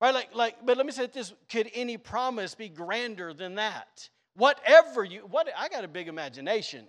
Right? 0.00 0.14
Like, 0.14 0.32
like, 0.32 0.64
but 0.64 0.76
let 0.76 0.86
me 0.86 0.92
say 0.92 1.08
this 1.08 1.32
could 1.50 1.68
any 1.74 1.96
promise 1.96 2.54
be 2.54 2.68
grander 2.68 3.34
than 3.34 3.56
that? 3.56 4.08
Whatever 4.36 5.02
you, 5.02 5.22
what, 5.28 5.48
I 5.58 5.68
got 5.68 5.82
a 5.82 5.88
big 5.88 6.06
imagination, 6.06 6.86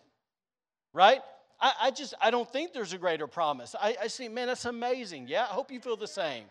right? 0.94 1.22
I, 1.60 1.74
I 1.82 1.92
just, 1.92 2.14
I 2.22 2.30
don't 2.30 2.52
think 2.54 2.72
there's 2.72 2.94
a 2.94 3.00
greater 3.00 3.26
promise. 3.26 3.76
I, 3.82 3.98
I 4.04 4.08
see, 4.08 4.30
man, 4.30 4.46
that's 4.46 4.66
amazing. 4.66 5.28
Yeah, 5.28 5.44
I 5.44 5.54
hope 5.54 5.72
you 5.72 5.80
feel 5.80 5.98
the 5.98 6.08
same. 6.08 6.46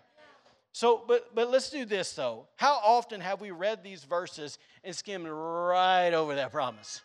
So, 0.73 1.05
but, 1.07 1.35
but 1.35 1.51
let's 1.51 1.71
do 1.71 1.85
this 1.85 2.13
though. 2.15 2.47
How 2.57 2.81
often 2.83 3.21
have 3.21 3.41
we 3.41 3.51
read 3.51 3.85
these 3.85 4.05
verses 4.05 4.59
and 4.83 4.97
skimmed 4.97 5.29
right 5.29 6.13
over 6.13 6.35
that 6.35 6.51
promise? 6.51 7.03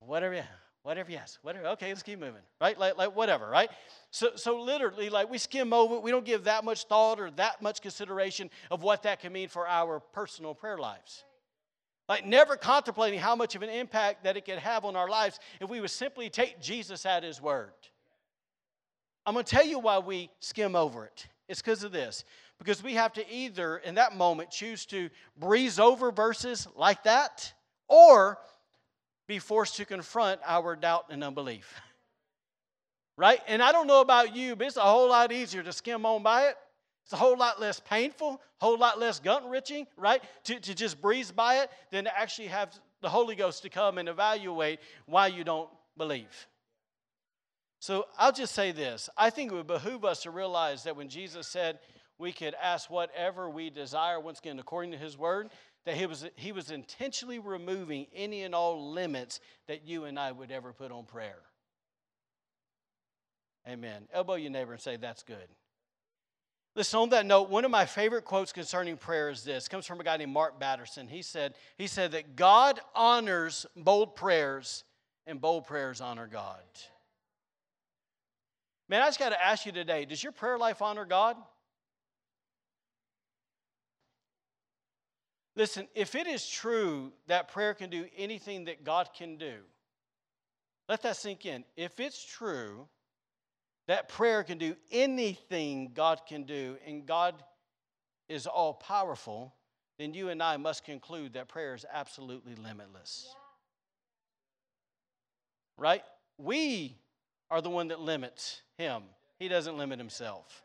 Whatever, 0.00 0.44
whatever, 0.82 1.10
yes, 1.10 1.38
whatever. 1.42 1.68
Okay, 1.68 1.88
let's 1.88 2.02
keep 2.02 2.18
moving, 2.18 2.42
right? 2.60 2.78
Like, 2.78 2.98
like 2.98 3.14
whatever, 3.14 3.48
right? 3.48 3.70
So, 4.10 4.30
so 4.34 4.60
literally, 4.60 5.08
like 5.08 5.30
we 5.30 5.38
skim 5.38 5.72
over, 5.72 6.00
we 6.00 6.10
don't 6.10 6.24
give 6.24 6.44
that 6.44 6.64
much 6.64 6.84
thought 6.84 7.20
or 7.20 7.30
that 7.32 7.62
much 7.62 7.80
consideration 7.80 8.50
of 8.70 8.82
what 8.82 9.04
that 9.04 9.20
can 9.20 9.32
mean 9.32 9.48
for 9.48 9.68
our 9.68 10.00
personal 10.00 10.54
prayer 10.54 10.78
lives. 10.78 11.24
Like 12.08 12.26
never 12.26 12.56
contemplating 12.56 13.18
how 13.18 13.36
much 13.36 13.54
of 13.54 13.62
an 13.62 13.70
impact 13.70 14.24
that 14.24 14.36
it 14.36 14.44
could 14.44 14.58
have 14.58 14.84
on 14.84 14.96
our 14.96 15.08
lives 15.08 15.38
if 15.60 15.68
we 15.68 15.80
would 15.80 15.90
simply 15.90 16.28
take 16.28 16.60
Jesus 16.60 17.04
at 17.06 17.22
his 17.22 17.40
word. 17.40 17.72
I'm 19.24 19.34
going 19.34 19.44
to 19.44 19.50
tell 19.50 19.66
you 19.66 19.80
why 19.80 19.98
we 19.98 20.30
skim 20.38 20.76
over 20.76 21.04
it. 21.04 21.26
It's 21.48 21.62
because 21.62 21.84
of 21.84 21.92
this. 21.92 22.24
Because 22.58 22.82
we 22.82 22.94
have 22.94 23.12
to 23.14 23.30
either, 23.30 23.78
in 23.78 23.96
that 23.96 24.16
moment, 24.16 24.50
choose 24.50 24.86
to 24.86 25.10
breeze 25.38 25.78
over 25.78 26.10
verses 26.10 26.66
like 26.76 27.04
that 27.04 27.52
or 27.88 28.38
be 29.26 29.38
forced 29.38 29.76
to 29.76 29.84
confront 29.84 30.40
our 30.44 30.76
doubt 30.76 31.06
and 31.10 31.22
unbelief. 31.22 31.72
Right? 33.18 33.40
And 33.48 33.62
I 33.62 33.72
don't 33.72 33.86
know 33.86 34.02
about 34.02 34.36
you, 34.36 34.56
but 34.56 34.66
it's 34.66 34.76
a 34.76 34.82
whole 34.82 35.08
lot 35.08 35.32
easier 35.32 35.62
to 35.62 35.72
skim 35.72 36.04
on 36.04 36.22
by 36.22 36.48
it 36.48 36.56
it's 37.06 37.12
a 37.12 37.16
whole 37.16 37.36
lot 37.36 37.60
less 37.60 37.78
painful, 37.78 38.42
a 38.60 38.64
whole 38.64 38.76
lot 38.76 38.98
less 38.98 39.20
gut 39.20 39.48
wrenching, 39.48 39.86
right? 39.96 40.20
To, 40.44 40.58
to 40.58 40.74
just 40.74 41.00
breeze 41.00 41.30
by 41.30 41.58
it 41.58 41.70
than 41.92 42.02
to 42.02 42.18
actually 42.18 42.48
have 42.48 42.76
the 43.00 43.08
Holy 43.08 43.36
Ghost 43.36 43.62
to 43.62 43.68
come 43.68 43.98
and 43.98 44.08
evaluate 44.08 44.80
why 45.06 45.28
you 45.28 45.44
don't 45.44 45.70
believe. 45.96 46.48
So 47.78 48.06
I'll 48.18 48.32
just 48.32 48.54
say 48.54 48.72
this 48.72 49.08
I 49.16 49.30
think 49.30 49.52
it 49.52 49.54
would 49.54 49.66
behoove 49.66 50.04
us 50.04 50.22
to 50.22 50.30
realize 50.30 50.84
that 50.84 50.96
when 50.96 51.08
Jesus 51.08 51.46
said 51.46 51.78
we 52.18 52.32
could 52.32 52.54
ask 52.62 52.90
whatever 52.90 53.48
we 53.50 53.70
desire, 53.70 54.18
once 54.18 54.38
again, 54.38 54.58
according 54.58 54.92
to 54.92 54.98
his 54.98 55.18
word, 55.18 55.50
that 55.84 55.96
he 55.96 56.06
was, 56.06 56.26
he 56.34 56.52
was 56.52 56.70
intentionally 56.70 57.38
removing 57.38 58.06
any 58.14 58.42
and 58.42 58.54
all 58.54 58.92
limits 58.92 59.40
that 59.68 59.86
you 59.86 60.04
and 60.04 60.18
I 60.18 60.32
would 60.32 60.50
ever 60.50 60.72
put 60.72 60.90
on 60.90 61.04
prayer. 61.04 61.38
Amen. 63.68 64.08
Elbow 64.12 64.34
your 64.34 64.50
neighbor 64.50 64.72
and 64.72 64.80
say, 64.80 64.96
That's 64.96 65.22
good. 65.22 65.48
Listen, 66.74 67.00
on 67.00 67.08
that 67.08 67.24
note, 67.24 67.48
one 67.48 67.64
of 67.64 67.70
my 67.70 67.86
favorite 67.86 68.26
quotes 68.26 68.52
concerning 68.52 68.98
prayer 68.98 69.30
is 69.30 69.42
this. 69.42 69.66
It 69.66 69.70
comes 69.70 69.86
from 69.86 69.98
a 69.98 70.04
guy 70.04 70.18
named 70.18 70.32
Mark 70.32 70.60
Batterson. 70.60 71.08
He 71.08 71.22
said, 71.22 71.54
he 71.78 71.86
said 71.86 72.12
that 72.12 72.36
God 72.36 72.80
honors 72.94 73.64
bold 73.74 74.14
prayers 74.14 74.84
and 75.26 75.40
bold 75.40 75.66
prayers 75.66 76.02
honor 76.02 76.28
God. 76.30 76.60
Man, 78.88 79.02
I 79.02 79.06
just 79.06 79.18
got 79.18 79.30
to 79.30 79.44
ask 79.44 79.66
you 79.66 79.72
today, 79.72 80.04
does 80.04 80.22
your 80.22 80.32
prayer 80.32 80.58
life 80.58 80.80
honor 80.80 81.04
God? 81.04 81.36
Listen, 85.56 85.88
if 85.94 86.14
it 86.14 86.26
is 86.26 86.46
true 86.46 87.12
that 87.26 87.48
prayer 87.48 87.74
can 87.74 87.90
do 87.90 88.06
anything 88.16 88.66
that 88.66 88.84
God 88.84 89.08
can 89.16 89.38
do, 89.38 89.54
let 90.88 91.02
that 91.02 91.16
sink 91.16 91.46
in. 91.46 91.64
If 91.76 91.98
it's 91.98 92.22
true 92.24 92.86
that 93.88 94.08
prayer 94.08 94.44
can 94.44 94.58
do 94.58 94.76
anything 94.90 95.92
God 95.94 96.20
can 96.28 96.42
do, 96.42 96.76
and 96.86 97.06
God 97.06 97.42
is 98.28 98.46
all 98.46 98.74
powerful, 98.74 99.54
then 99.98 100.12
you 100.12 100.28
and 100.28 100.42
I 100.42 100.56
must 100.56 100.84
conclude 100.84 101.32
that 101.34 101.48
prayer 101.48 101.74
is 101.74 101.86
absolutely 101.90 102.54
limitless. 102.56 103.34
Right? 105.78 106.02
We 106.38 106.96
are 107.50 107.60
the 107.60 107.70
one 107.70 107.88
that 107.88 108.00
limits 108.00 108.62
him. 108.78 109.02
He 109.38 109.48
doesn't 109.48 109.76
limit 109.76 109.98
himself. 109.98 110.62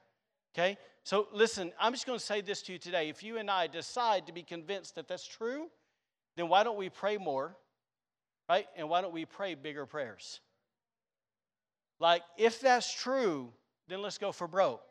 Okay? 0.54 0.78
So 1.04 1.28
listen, 1.32 1.72
I'm 1.80 1.94
just 1.94 2.06
going 2.06 2.20
to 2.20 2.26
say 2.26 2.42
this 2.42 2.62
to 2.64 2.74
you 2.74 2.80
today. 2.80 3.10
If 3.10 3.24
you 3.24 3.38
and 3.38 3.50
I 3.50 3.68
decide 3.68 4.28
to 4.28 4.34
be 4.34 4.44
convinced 4.44 4.96
that 4.96 5.08
that's 5.08 5.28
true, 5.28 5.68
then 6.38 6.48
why 6.48 6.64
don't 6.64 6.78
we 6.78 6.90
pray 6.90 7.18
more? 7.18 7.56
Right? 8.50 8.68
And 8.76 8.90
why 8.90 9.02
don't 9.02 9.14
we 9.14 9.26
pray 9.26 9.56
bigger 9.56 9.86
prayers? 9.86 10.40
Like, 12.00 12.24
if 12.38 12.60
that's 12.60 12.94
true, 12.94 13.52
then 13.88 14.02
let's 14.02 14.18
go 14.18 14.32
for 14.32 14.48
broke. 14.48 14.90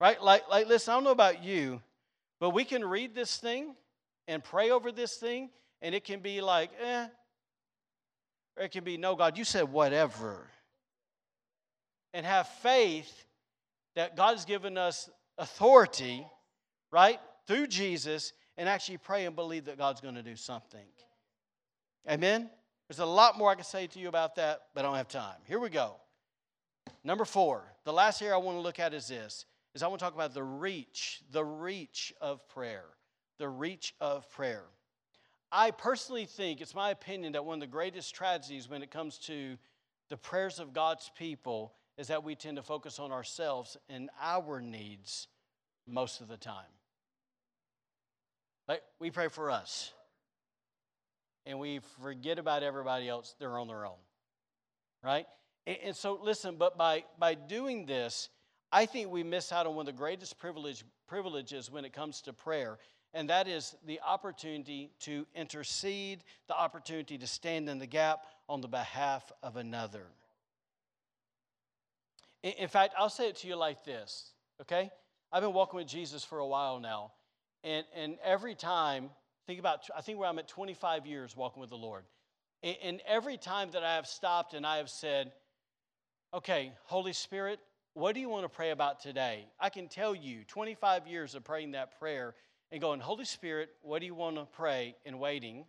Right? 0.00 0.22
Like, 0.22 0.48
like 0.48 0.66
listen, 0.66 0.92
I 0.92 0.96
don't 0.96 1.04
know 1.04 1.10
about 1.10 1.42
you, 1.42 1.80
but 2.40 2.50
we 2.50 2.64
can 2.64 2.84
read 2.84 3.14
this 3.14 3.36
thing 3.36 3.74
and 4.28 4.42
pray 4.42 4.70
over 4.70 4.92
this 4.92 5.16
thing, 5.16 5.50
and 5.80 5.94
it 5.94 6.04
can 6.04 6.20
be 6.20 6.40
like, 6.40 6.70
eh. 6.82 7.06
Or 8.56 8.64
it 8.64 8.70
can 8.70 8.84
be, 8.84 8.96
no, 8.96 9.16
God, 9.16 9.36
you 9.36 9.44
said 9.44 9.72
whatever. 9.72 10.48
And 12.14 12.26
have 12.26 12.48
faith 12.48 13.26
that 13.94 14.16
God 14.16 14.32
has 14.32 14.44
given 14.44 14.76
us 14.76 15.08
authority, 15.38 16.26
right, 16.90 17.18
through 17.46 17.66
Jesus, 17.68 18.32
and 18.56 18.68
actually 18.68 18.98
pray 18.98 19.26
and 19.26 19.34
believe 19.34 19.64
that 19.64 19.78
God's 19.78 20.00
going 20.00 20.14
to 20.14 20.22
do 20.22 20.36
something. 20.36 20.86
Amen? 22.08 22.50
There's 22.88 22.98
a 22.98 23.06
lot 23.06 23.38
more 23.38 23.50
I 23.50 23.54
can 23.54 23.64
say 23.64 23.86
to 23.86 23.98
you 23.98 24.08
about 24.08 24.34
that, 24.36 24.62
but 24.74 24.80
I 24.80 24.88
don't 24.88 24.96
have 24.96 25.08
time. 25.08 25.36
Here 25.46 25.58
we 25.58 25.70
go. 25.70 25.96
Number 27.04 27.24
four, 27.24 27.64
the 27.84 27.92
last 27.92 28.20
area 28.20 28.34
I 28.34 28.38
want 28.38 28.56
to 28.58 28.60
look 28.62 28.78
at 28.78 28.92
is 28.92 29.08
this, 29.08 29.46
is 29.74 29.82
I 29.82 29.88
want 29.88 30.00
to 30.00 30.04
talk 30.04 30.14
about 30.14 30.34
the 30.34 30.42
reach, 30.42 31.22
the 31.30 31.44
reach 31.44 32.12
of 32.20 32.46
prayer. 32.48 32.84
The 33.38 33.48
reach 33.48 33.94
of 34.00 34.30
prayer. 34.30 34.64
I 35.50 35.70
personally 35.70 36.26
think, 36.26 36.60
it's 36.60 36.74
my 36.74 36.90
opinion, 36.90 37.32
that 37.32 37.44
one 37.44 37.54
of 37.54 37.60
the 37.60 37.66
greatest 37.66 38.14
tragedies 38.14 38.68
when 38.68 38.82
it 38.82 38.90
comes 38.90 39.18
to 39.20 39.56
the 40.10 40.16
prayers 40.16 40.58
of 40.58 40.72
God's 40.72 41.10
people 41.16 41.72
is 41.98 42.08
that 42.08 42.24
we 42.24 42.34
tend 42.34 42.56
to 42.56 42.62
focus 42.62 42.98
on 42.98 43.12
ourselves 43.12 43.76
and 43.88 44.10
our 44.20 44.60
needs 44.60 45.28
most 45.86 46.20
of 46.20 46.28
the 46.28 46.36
time. 46.36 46.64
Like 48.68 48.82
we 48.98 49.10
pray 49.10 49.28
for 49.28 49.50
us, 49.50 49.92
and 51.44 51.58
we 51.58 51.80
forget 52.00 52.38
about 52.38 52.62
everybody 52.62 53.08
else, 53.08 53.34
they're 53.38 53.58
on 53.58 53.68
their 53.68 53.84
own, 53.84 53.98
right? 55.02 55.26
And, 55.66 55.76
and 55.84 55.96
so, 55.96 56.18
listen, 56.22 56.56
but 56.56 56.78
by, 56.78 57.04
by 57.18 57.34
doing 57.34 57.86
this, 57.86 58.28
I 58.70 58.86
think 58.86 59.10
we 59.10 59.22
miss 59.22 59.52
out 59.52 59.66
on 59.66 59.74
one 59.74 59.88
of 59.88 59.94
the 59.94 59.98
greatest 59.98 60.38
privilege, 60.38 60.84
privileges 61.06 61.70
when 61.70 61.84
it 61.84 61.92
comes 61.92 62.22
to 62.22 62.32
prayer, 62.32 62.78
and 63.12 63.28
that 63.28 63.48
is 63.48 63.74
the 63.84 64.00
opportunity 64.06 64.90
to 65.00 65.26
intercede, 65.34 66.24
the 66.48 66.56
opportunity 66.56 67.18
to 67.18 67.26
stand 67.26 67.68
in 67.68 67.78
the 67.78 67.86
gap 67.86 68.24
on 68.48 68.60
the 68.60 68.68
behalf 68.68 69.30
of 69.42 69.56
another. 69.56 70.06
In, 72.42 72.68
fact, 72.68 72.94
I'll 72.98 73.08
say 73.08 73.28
it 73.28 73.36
to 73.36 73.48
you 73.48 73.56
like 73.56 73.84
this, 73.84 74.32
okay? 74.60 74.90
I've 75.30 75.42
been 75.42 75.52
walking 75.52 75.78
with 75.78 75.86
Jesus 75.86 76.24
for 76.24 76.38
a 76.38 76.46
while 76.46 76.80
now, 76.80 77.12
and, 77.62 77.86
and 77.94 78.16
every 78.24 78.54
time, 78.54 79.10
think 79.46 79.60
about, 79.60 79.88
I 79.96 80.00
think 80.00 80.18
where 80.18 80.28
I'm 80.28 80.38
at 80.38 80.48
25 80.48 81.06
years 81.06 81.36
walking 81.36 81.60
with 81.60 81.70
the 81.70 81.76
Lord. 81.76 82.04
And, 82.62 82.76
and 82.82 83.00
every 83.06 83.36
time 83.36 83.70
that 83.72 83.84
I 83.84 83.94
have 83.94 84.06
stopped 84.06 84.54
and 84.54 84.66
I 84.66 84.78
have 84.78 84.90
said, 84.90 85.32
okay, 86.34 86.72
Holy 86.84 87.12
Spirit, 87.12 87.60
what 87.94 88.14
do 88.14 88.20
you 88.20 88.28
want 88.28 88.44
to 88.44 88.48
pray 88.48 88.70
about 88.70 89.00
today? 89.00 89.46
I 89.60 89.68
can 89.68 89.86
tell 89.86 90.14
you 90.14 90.44
25 90.48 91.06
years 91.06 91.34
of 91.34 91.44
praying 91.44 91.72
that 91.72 91.98
prayer 91.98 92.34
and 92.70 92.80
going, 92.80 93.00
Holy 93.00 93.24
Spirit, 93.24 93.68
what 93.82 94.00
do 94.00 94.06
you 94.06 94.14
want 94.14 94.36
to 94.36 94.46
pray 94.46 94.96
and 95.04 95.20
waiting? 95.20 95.66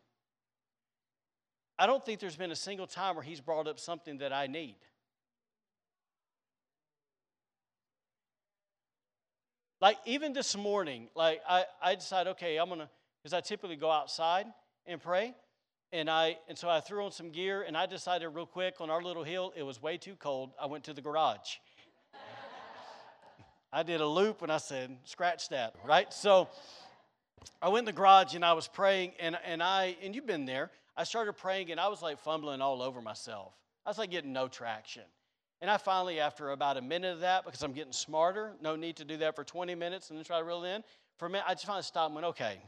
I 1.77 1.85
don't 1.85 2.03
think 2.03 2.19
there's 2.19 2.35
been 2.35 2.51
a 2.51 2.55
single 2.55 2.87
time 2.87 3.15
where 3.15 3.23
he's 3.23 3.41
brought 3.41 3.67
up 3.67 3.79
something 3.79 4.19
that 4.19 4.31
I 4.31 4.47
need. 4.47 4.77
Like 9.83 9.97
even 10.05 10.31
this 10.31 10.55
morning, 10.55 11.09
like 11.13 11.41
I, 11.45 11.65
I 11.81 11.95
decided, 11.95 12.29
okay, 12.31 12.55
I'm 12.55 12.69
gonna, 12.69 12.89
because 13.21 13.33
I 13.33 13.41
typically 13.41 13.75
go 13.75 13.91
outside 13.91 14.45
and 14.85 15.01
pray. 15.01 15.33
And 15.91 16.09
I 16.09 16.37
and 16.47 16.57
so 16.57 16.69
I 16.69 16.79
threw 16.79 17.03
on 17.03 17.11
some 17.11 17.31
gear 17.31 17.63
and 17.67 17.75
I 17.75 17.85
decided 17.85 18.29
real 18.29 18.45
quick 18.45 18.75
on 18.79 18.89
our 18.89 19.03
little 19.03 19.25
hill, 19.25 19.51
it 19.57 19.63
was 19.63 19.81
way 19.81 19.97
too 19.97 20.15
cold. 20.15 20.51
I 20.57 20.67
went 20.67 20.85
to 20.85 20.93
the 20.93 21.01
garage. 21.01 21.57
I 23.73 23.83
did 23.83 23.99
a 23.99 24.07
loop 24.07 24.41
and 24.41 24.49
I 24.49 24.57
said, 24.57 24.95
scratch 25.03 25.49
that, 25.49 25.75
right? 25.83 26.13
So 26.13 26.47
I 27.61 27.67
went 27.67 27.79
in 27.79 27.93
the 27.93 27.99
garage 27.99 28.35
and 28.35 28.45
I 28.45 28.53
was 28.53 28.69
praying 28.69 29.11
and, 29.19 29.37
and 29.43 29.61
I 29.61 29.97
and 30.01 30.15
you've 30.15 30.25
been 30.25 30.45
there. 30.45 30.71
I 30.95 31.03
started 31.03 31.33
praying 31.33 31.71
and 31.71 31.79
I 31.79 31.89
was 31.89 32.01
like 32.01 32.19
fumbling 32.19 32.61
all 32.61 32.81
over 32.81 33.01
myself. 33.01 33.51
I 33.85 33.89
was 33.89 33.97
like 33.97 34.11
getting 34.11 34.31
no 34.31 34.47
traction. 34.47 35.03
And 35.63 35.71
I 35.71 35.77
finally, 35.77 36.19
after 36.19 36.49
about 36.49 36.75
a 36.75 36.81
minute 36.81 37.13
of 37.13 37.19
that, 37.21 37.45
because 37.45 37.63
I'm 37.63 37.71
getting 37.71 37.93
smarter, 37.93 38.51
no 38.61 38.75
need 38.75 38.97
to 38.97 39.05
do 39.05 39.15
that 39.19 39.33
for 39.33 39.45
20 39.45 39.75
minutes 39.75 40.09
and 40.09 40.19
then 40.19 40.25
try 40.25 40.37
to 40.37 40.43
reel 40.43 40.65
in. 40.65 40.83
For 41.17 41.27
a 41.27 41.29
minute, 41.29 41.45
I 41.47 41.53
just 41.53 41.65
finally 41.65 41.83
stopped 41.83 42.07
and 42.07 42.15
went, 42.15 42.27
okay. 42.27 42.59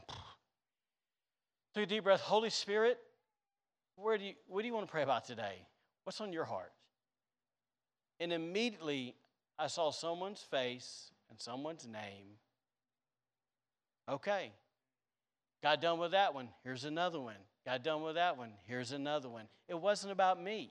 Took 1.74 1.82
a 1.82 1.86
deep 1.86 2.04
breath. 2.04 2.22
Holy 2.22 2.48
Spirit, 2.48 2.96
where 3.96 4.16
do 4.16 4.24
you, 4.24 4.32
what 4.46 4.62
do 4.62 4.68
you 4.68 4.72
want 4.72 4.86
to 4.86 4.90
pray 4.90 5.02
about 5.02 5.26
today? 5.26 5.56
What's 6.04 6.22
on 6.22 6.32
your 6.32 6.46
heart? 6.46 6.72
And 8.18 8.32
immediately, 8.32 9.14
I 9.58 9.66
saw 9.66 9.90
someone's 9.90 10.40
face 10.40 11.10
and 11.28 11.38
someone's 11.38 11.86
name. 11.86 12.38
Okay. 14.08 14.52
Got 15.62 15.82
done 15.82 15.98
with 15.98 16.12
that 16.12 16.32
one. 16.32 16.48
Here's 16.64 16.86
another 16.86 17.20
one. 17.20 17.36
Got 17.66 17.84
done 17.84 18.00
with 18.00 18.14
that 18.14 18.38
one. 18.38 18.52
Here's 18.66 18.92
another 18.92 19.28
one. 19.28 19.48
It 19.68 19.78
wasn't 19.78 20.12
about 20.12 20.42
me. 20.42 20.70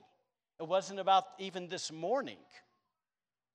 It 0.60 0.66
wasn't 0.66 1.00
about 1.00 1.24
even 1.38 1.68
this 1.68 1.92
morning. 1.92 2.38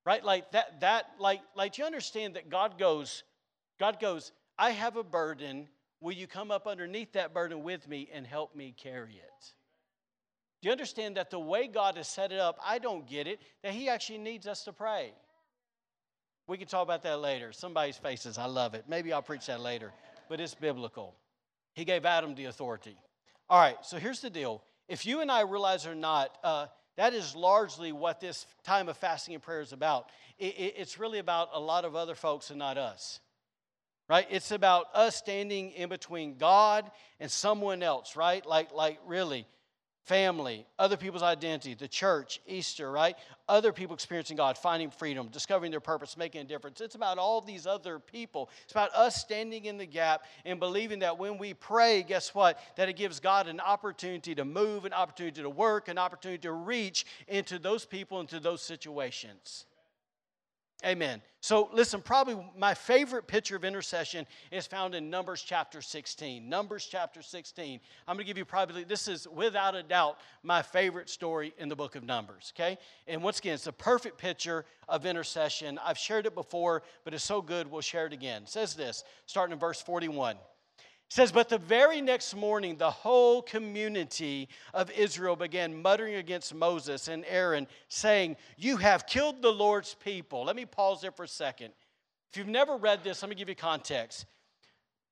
Right? 0.06 0.24
Like 0.24 0.52
that 0.52 0.82
that 0.82 1.06
like 1.20 1.41
like 1.56 1.78
you 1.78 1.86
understand 1.86 2.36
that 2.36 2.49
God 2.49 2.78
goes 2.78 3.24
God 3.80 3.99
goes, 3.99 4.32
"I 4.58 4.72
have 4.72 4.95
a 4.95 5.04
burden. 5.04 5.68
Will 5.99 6.14
you 6.14 6.28
come 6.28 6.52
up 6.52 6.68
underneath 6.68 7.14
that 7.14 7.34
burden 7.34 7.64
with 7.64 7.88
me 7.88 8.10
and 8.14 8.26
help 8.26 8.56
me 8.56 8.74
carry 8.76 9.14
it?" 9.14 9.54
Do 10.62 10.68
you 10.68 10.72
understand 10.72 11.18
that 11.18 11.32
the 11.32 11.39
way 11.39 11.68
God 11.68 11.97
has 11.97 12.08
set 12.08 12.32
it 12.32 12.39
up, 12.39 12.60
I 12.64 12.78
don't 12.78 13.08
get 13.08 13.28
it, 13.28 13.39
that 13.64 13.74
He 13.74 13.89
actually 13.89 14.20
needs 14.20 14.47
us 14.47 14.64
to 14.66 14.74
pray. 14.74 15.14
We 16.47 16.58
can 16.58 16.68
talk 16.68 16.84
about 16.84 17.02
that 17.04 17.20
later. 17.20 17.52
Somebody's 17.52 17.97
faces, 17.97 18.38
I 18.38 18.45
love 18.45 18.76
it. 18.76 18.86
Maybe 18.88 19.12
I'll 19.12 19.22
preach 19.22 19.47
that 19.47 19.60
later, 19.60 19.91
but 20.30 20.39
it's 20.39 20.54
biblical. 20.54 21.16
He 21.74 21.86
gave 21.86 22.06
Adam 22.06 22.36
the 22.36 22.45
authority. 22.45 22.97
All 23.49 23.60
right, 23.60 23.78
so 23.84 23.97
here's 23.97 24.22
the 24.22 24.30
deal. 24.30 24.62
If 24.88 25.06
you 25.06 25.22
and 25.22 25.32
I 25.32 25.41
realize 25.41 25.88
or 25.88 25.95
not, 25.95 26.38
uh, 26.43 26.68
that 26.98 27.14
is 27.14 27.36
largely 27.36 27.92
what 27.92 28.20
this 28.20 28.46
time 28.64 28.89
of 28.89 28.98
fasting 28.98 29.34
and 29.34 29.44
prayer 29.44 29.62
is 29.62 29.74
about. 29.74 30.10
It, 30.38 30.58
it, 30.58 30.74
it's 30.78 31.00
really 31.00 31.20
about 31.20 31.50
a 31.54 31.60
lot 31.60 31.86
of 31.86 31.96
other 31.96 32.16
folks 32.16 32.50
and 32.50 32.60
not 32.60 32.78
us. 32.78 33.20
Right? 34.10 34.28
It's 34.30 34.52
about 34.52 34.88
us 34.94 35.16
standing 35.16 35.72
in 35.72 35.88
between 35.88 36.38
God 36.38 36.92
and 37.20 37.32
someone 37.32 37.82
else, 37.82 38.18
right? 38.18 38.46
Like, 38.46 38.74
like 38.74 39.00
really, 39.06 39.48
family, 40.06 40.66
other 40.80 40.97
people's 40.97 41.24
identity, 41.24 41.74
the 41.74 41.88
church, 41.88 42.41
Easter, 42.47 42.91
right? 42.91 43.16
Other 43.47 43.72
people 43.72 43.93
experiencing 43.93 44.38
God, 44.38 44.58
finding 44.58 44.89
freedom, 44.89 45.28
discovering 45.32 45.72
their 45.72 45.80
purpose, 45.80 46.18
making 46.18 46.41
a 46.41 46.43
difference. 46.43 46.82
It's 46.82 46.95
about 46.95 47.18
all 47.18 47.41
these 47.41 47.68
other 47.68 47.99
people. 47.99 48.49
It's 48.64 48.72
about 48.72 48.93
us 48.93 49.16
standing 49.16 49.66
in 49.66 49.78
the 49.78 49.86
gap 49.86 50.26
and 50.43 50.60
believing 50.60 50.99
that 50.99 51.18
when 51.18 51.38
we 51.38 51.54
pray, 51.54 52.04
guess 52.04 52.34
what? 52.34 52.60
That 52.78 52.89
it 52.89 52.95
gives 52.95 53.20
God 53.20 53.47
an 53.47 53.60
opportunity 53.60 54.34
to 54.36 54.45
move, 54.45 54.86
an 54.86 54.93
opportunity 54.93 55.41
to 55.41 55.49
work, 55.49 55.88
an 55.88 55.97
opportunity 55.97 56.41
to 56.41 56.52
reach 56.52 57.06
into 57.28 57.60
those 57.60 57.86
people, 57.86 58.20
into 58.20 58.39
those 58.39 58.62
situations. 58.62 59.66
Amen. 60.84 61.22
So, 61.42 61.70
listen, 61.74 62.02
probably 62.02 62.38
my 62.58 62.74
favorite 62.74 63.28
picture 63.28 63.56
of 63.56 63.64
intercession 63.64 64.26
is 64.52 64.66
found 64.66 64.96
in 64.96 65.12
Numbers 65.12 65.44
chapter 65.44 65.80
16. 65.80 66.48
Numbers 66.48 66.88
chapter 66.90 67.22
16. 67.22 67.80
I'm 68.08 68.16
going 68.16 68.26
to 68.26 68.28
give 68.28 68.38
you 68.38 68.46
probably, 68.46 68.84
this 68.84 69.08
is 69.08 69.28
without 69.28 69.76
a 69.76 69.84
doubt 69.84 70.18
my 70.42 70.64
favorite 70.64 71.10
story 71.10 71.54
in 71.60 71.70
the 71.70 71.76
book 71.76 71.96
of 71.96 72.04
Numbers, 72.04 72.52
okay? 72.56 72.80
And 73.08 73.22
once 73.22 73.40
again, 73.40 73.56
it's 73.56 73.68
a 73.68 73.72
perfect 73.72 74.18
picture 74.18 74.66
of 74.88 75.06
intercession. 75.06 75.80
I've 75.84 76.00
shared 76.00 76.26
it 76.26 76.34
before, 76.34 76.82
but 77.04 77.14
it's 77.14 77.24
so 77.24 77.42
good, 77.42 77.70
we'll 77.70 77.82
share 77.82 78.08
it 78.08 78.14
again. 78.14 78.44
It 78.44 78.50
says 78.50 78.74
this, 78.74 79.04
starting 79.28 79.54
in 79.54 79.60
verse 79.60 79.82
41 79.82 80.38
says, 81.12 81.30
But 81.34 81.49
the 81.49 81.57
very 81.57 81.99
next 81.99 82.34
morning, 82.34 82.78
the 82.78 82.89
whole 82.89 83.41
community 83.41 84.47
of 84.74 84.89
Israel 84.91 85.36
began 85.36 85.82
muttering 85.82 86.16
against 86.16 86.55
Moses 86.55 87.09
and 87.09 87.26
Aaron, 87.28 87.68
saying, 87.89 88.38
You 88.57 88.78
have 88.78 89.05
killed 89.05 89.41
the 89.41 89.51
Lord's 89.51 89.93
people. 89.93 90.45
Let 90.45 90.55
me 90.55 90.66
pause 90.66 91.01
there 91.01 91.12
for 91.12 91.24
a 91.24 91.28
second. 91.28 91.74
If 92.32 92.38
you've 92.38 92.47
never 92.47 92.78
read 92.78 93.03
this, 93.03 93.22
let 93.22 93.30
me 93.30 93.36
give 93.36 93.49
you 93.49 93.55
context. 93.55 94.26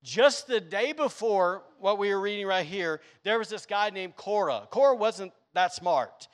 Just 0.01 0.47
the 0.47 0.61
day 0.61 0.93
before 0.93 1.63
what 1.79 1.97
we 1.97 2.13
were 2.13 2.21
reading 2.21 2.47
right 2.47 2.65
here, 2.65 3.01
there 3.23 3.37
was 3.37 3.49
this 3.49 3.65
guy 3.65 3.89
named 3.89 4.15
Korah. 4.15 4.69
Korah 4.71 4.95
wasn't 4.95 5.33
that 5.53 5.73
smart. 5.73 6.29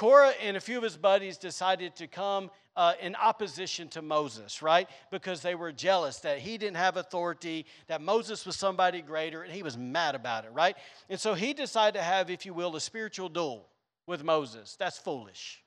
Korah 0.00 0.32
and 0.42 0.56
a 0.56 0.60
few 0.60 0.78
of 0.78 0.82
his 0.82 0.96
buddies 0.96 1.36
decided 1.36 1.94
to 1.96 2.06
come 2.06 2.50
uh, 2.74 2.94
in 3.02 3.14
opposition 3.16 3.86
to 3.88 4.00
Moses, 4.00 4.62
right? 4.62 4.88
Because 5.10 5.42
they 5.42 5.54
were 5.54 5.72
jealous 5.72 6.20
that 6.20 6.38
he 6.38 6.56
didn't 6.56 6.78
have 6.78 6.96
authority, 6.96 7.66
that 7.86 8.00
Moses 8.00 8.46
was 8.46 8.56
somebody 8.56 9.02
greater, 9.02 9.42
and 9.42 9.52
he 9.52 9.62
was 9.62 9.76
mad 9.76 10.14
about 10.14 10.46
it, 10.46 10.52
right? 10.54 10.74
And 11.10 11.20
so 11.20 11.34
he 11.34 11.52
decided 11.52 11.98
to 11.98 12.02
have, 12.02 12.30
if 12.30 12.46
you 12.46 12.54
will, 12.54 12.74
a 12.76 12.80
spiritual 12.80 13.28
duel 13.28 13.68
with 14.06 14.24
Moses. 14.24 14.74
That's 14.74 14.96
foolish 14.96 15.62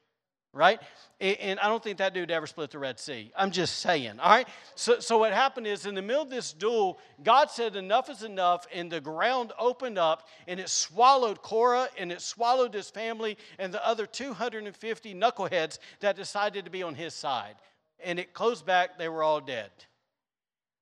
right? 0.54 0.80
And 1.20 1.60
I 1.60 1.68
don't 1.68 1.84
think 1.84 1.98
that 1.98 2.14
dude 2.14 2.30
ever 2.30 2.46
split 2.46 2.70
the 2.70 2.78
Red 2.78 3.00
Sea. 3.00 3.32
I'm 3.36 3.50
just 3.50 3.80
saying, 3.80 4.20
all 4.20 4.30
right? 4.30 4.48
So, 4.76 5.00
so 5.00 5.18
what 5.18 5.34
happened 5.34 5.66
is 5.66 5.86
in 5.86 5.96
the 5.96 6.02
middle 6.02 6.22
of 6.22 6.30
this 6.30 6.54
duel, 6.54 7.00
God 7.24 7.50
said, 7.50 7.76
Enough 7.76 8.10
is 8.10 8.24
enough, 8.24 8.68
and 8.74 8.92
the 8.92 9.02
ground 9.02 9.52
opened 9.58 9.98
up, 9.98 10.28
and 10.48 10.60
it 10.60 10.70
swallowed 10.70 11.42
Korah, 11.42 11.88
and 11.98 12.12
it 12.12 12.22
swallowed 12.22 12.74
his 12.74 12.90
family, 12.90 13.38
and 13.58 13.74
the 13.74 13.86
other 13.86 14.06
250 14.06 15.16
knuckleheads 15.16 15.80
that 16.02 16.16
decided 16.16 16.66
to 16.66 16.72
be 16.72 16.84
on 16.84 16.94
his 16.94 17.14
side. 17.14 17.56
And 18.04 18.20
it 18.20 18.34
closed 18.34 18.66
back, 18.66 18.98
they 18.98 19.10
were 19.10 19.24
all 19.24 19.42
dead. 19.42 19.72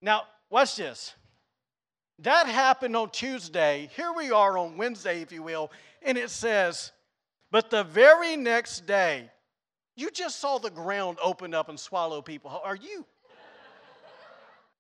Now, 0.02 0.24
watch 0.50 0.76
this. 0.76 1.14
That 2.20 2.48
happened 2.48 2.96
on 2.96 3.10
Tuesday. 3.10 3.90
Here 3.96 4.12
we 4.12 4.32
are 4.32 4.58
on 4.58 4.78
Wednesday, 4.78 5.22
if 5.22 5.32
you 5.32 5.44
will, 5.44 5.72
and 6.02 6.18
it 6.18 6.30
says, 6.30 6.92
But 7.52 7.70
the 7.70 7.84
very 7.84 8.36
next 8.36 8.86
day, 8.86 9.30
you 9.96 10.10
just 10.12 10.40
saw 10.40 10.58
the 10.58 10.70
ground 10.70 11.18
open 11.24 11.54
up 11.54 11.70
and 11.70 11.80
swallow 11.80 12.22
people. 12.22 12.50
How 12.50 12.62
Are 12.64 12.76
you? 12.76 13.06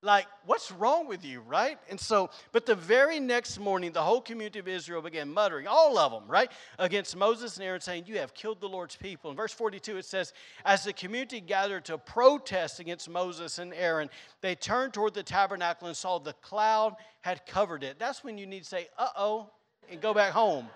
like, 0.04 0.26
what's 0.46 0.72
wrong 0.72 1.08
with 1.08 1.24
you, 1.24 1.42
right? 1.42 1.78
And 1.90 2.00
so, 2.00 2.32
but 2.52 2.66
the 2.66 2.74
very 2.74 3.20
next 3.20 3.60
morning, 3.60 3.92
the 3.92 4.02
whole 4.02 4.22
community 4.22 4.58
of 4.58 4.68
Israel 4.68 5.02
began 5.02 5.32
muttering, 5.32 5.68
all 5.68 5.98
of 5.98 6.12
them, 6.12 6.24
right, 6.28 6.52
against 6.80 7.16
Moses 7.16 7.58
and 7.58 7.66
Aaron, 7.66 7.82
saying, 7.82 8.06
You 8.08 8.18
have 8.18 8.34
killed 8.34 8.62
the 8.62 8.68
Lord's 8.68 8.96
people. 8.96 9.30
In 9.30 9.38
verse 9.38 9.54
42, 9.54 9.98
it 9.98 10.06
says, 10.06 10.34
As 10.66 10.84
the 10.84 10.94
community 10.94 11.40
gathered 11.40 11.86
to 11.86 11.98
protest 12.00 12.80
against 12.80 13.10
Moses 13.10 13.60
and 13.60 13.74
Aaron, 13.76 14.10
they 14.42 14.56
turned 14.56 14.94
toward 14.94 15.14
the 15.14 15.24
tabernacle 15.24 15.88
and 15.88 15.96
saw 15.96 16.18
the 16.18 16.34
cloud 16.34 16.96
had 17.22 17.46
covered 17.46 17.84
it. 17.84 18.00
That's 18.00 18.24
when 18.24 18.38
you 18.40 18.48
need 18.48 18.64
to 18.64 18.70
say, 18.70 18.88
Uh 18.98 19.10
oh, 19.16 19.50
and 19.90 20.02
go 20.02 20.14
back 20.14 20.32
home. 20.32 20.68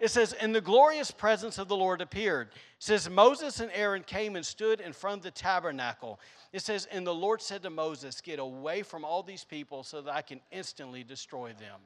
It 0.00 0.10
says, 0.10 0.32
And 0.34 0.54
the 0.54 0.60
glorious 0.60 1.10
presence 1.10 1.58
of 1.58 1.68
the 1.68 1.76
Lord 1.76 2.00
appeared. 2.00 2.48
It 2.48 2.54
says, 2.78 3.08
Moses 3.08 3.60
and 3.60 3.70
Aaron 3.72 4.02
came 4.02 4.36
and 4.36 4.44
stood 4.44 4.80
in 4.80 4.92
front 4.92 5.18
of 5.18 5.22
the 5.22 5.30
tabernacle. 5.30 6.20
It 6.52 6.62
says, 6.62 6.86
And 6.90 7.06
the 7.06 7.14
Lord 7.14 7.40
said 7.40 7.62
to 7.62 7.70
Moses, 7.70 8.20
Get 8.20 8.38
away 8.38 8.82
from 8.82 9.04
all 9.04 9.22
these 9.22 9.44
people 9.44 9.82
so 9.82 10.02
that 10.02 10.14
I 10.14 10.22
can 10.22 10.40
instantly 10.50 11.04
destroy 11.04 11.48
them. 11.58 11.80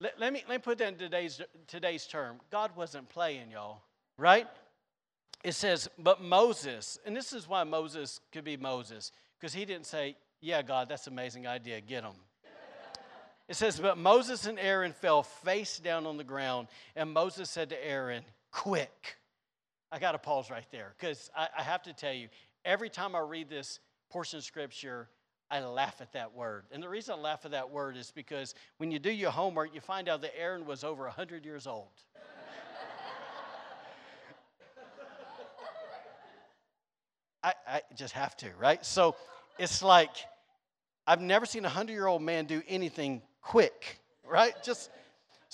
let, 0.00 0.18
let, 0.18 0.32
me, 0.32 0.44
let 0.48 0.60
me 0.60 0.62
put 0.62 0.78
that 0.78 0.88
in 0.88 0.98
today's, 0.98 1.40
today's 1.66 2.06
term. 2.06 2.40
God 2.50 2.70
wasn't 2.76 3.08
playing, 3.08 3.50
y'all, 3.50 3.82
right? 4.16 4.46
It 5.42 5.52
says, 5.52 5.88
But 5.98 6.22
Moses, 6.22 6.98
and 7.04 7.16
this 7.16 7.32
is 7.32 7.48
why 7.48 7.64
Moses 7.64 8.20
could 8.32 8.44
be 8.44 8.56
Moses, 8.56 9.12
because 9.38 9.52
he 9.52 9.64
didn't 9.64 9.86
say, 9.86 10.16
Yeah, 10.40 10.62
God, 10.62 10.88
that's 10.88 11.06
an 11.06 11.12
amazing 11.12 11.46
idea, 11.46 11.80
get 11.80 12.04
him. 12.04 12.14
It 13.48 13.56
says, 13.56 13.78
But 13.78 13.98
Moses 13.98 14.46
and 14.46 14.58
Aaron 14.58 14.92
fell 14.92 15.22
face 15.22 15.78
down 15.78 16.06
on 16.06 16.16
the 16.16 16.24
ground, 16.24 16.68
and 16.96 17.12
Moses 17.12 17.50
said 17.50 17.68
to 17.70 17.86
Aaron, 17.86 18.24
Quick. 18.50 19.18
I 19.92 19.98
got 19.98 20.12
to 20.12 20.18
pause 20.18 20.50
right 20.50 20.66
there 20.72 20.94
because 20.98 21.30
I, 21.36 21.48
I, 21.58 21.62
have 21.62 21.82
to 21.84 21.92
tell 21.92 22.12
you, 22.12 22.28
every 22.64 22.90
time 22.90 23.14
I 23.14 23.20
read 23.20 23.48
this 23.48 23.78
portion 24.10 24.38
of 24.38 24.44
scripture, 24.44 25.08
I 25.50 25.60
laugh 25.60 26.00
at 26.00 26.12
that 26.14 26.34
word. 26.34 26.64
And 26.72 26.82
the 26.82 26.88
reason 26.88 27.14
I 27.16 27.18
laugh 27.18 27.44
at 27.44 27.52
that 27.52 27.70
word 27.70 27.96
is 27.96 28.10
because 28.10 28.54
when 28.78 28.90
you 28.90 28.98
do 28.98 29.12
your 29.12 29.30
homework, 29.30 29.72
you 29.72 29.80
find 29.80 30.08
out 30.08 30.22
that 30.22 30.36
Aaron 30.36 30.66
was 30.66 30.82
over 30.82 31.04
100 31.04 31.44
years 31.44 31.68
old. 31.68 31.90
I, 37.44 37.52
I 37.68 37.82
just 37.94 38.14
have 38.14 38.36
to, 38.38 38.48
right? 38.58 38.84
So 38.84 39.14
it's 39.58 39.80
like, 39.80 40.10
I've 41.06 41.20
never 41.20 41.46
seen 41.46 41.64
a 41.64 41.68
100 41.68 41.92
year 41.92 42.08
old 42.08 42.22
man 42.22 42.46
do 42.46 42.62
anything 42.66 43.22
quick, 43.44 44.00
right? 44.26 44.54
Just 44.64 44.90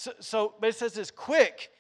So, 0.01 0.12
so 0.20 0.55
but 0.59 0.70
it 0.70 0.76
says 0.76 0.95
this 0.95 1.11
quick, 1.11 1.70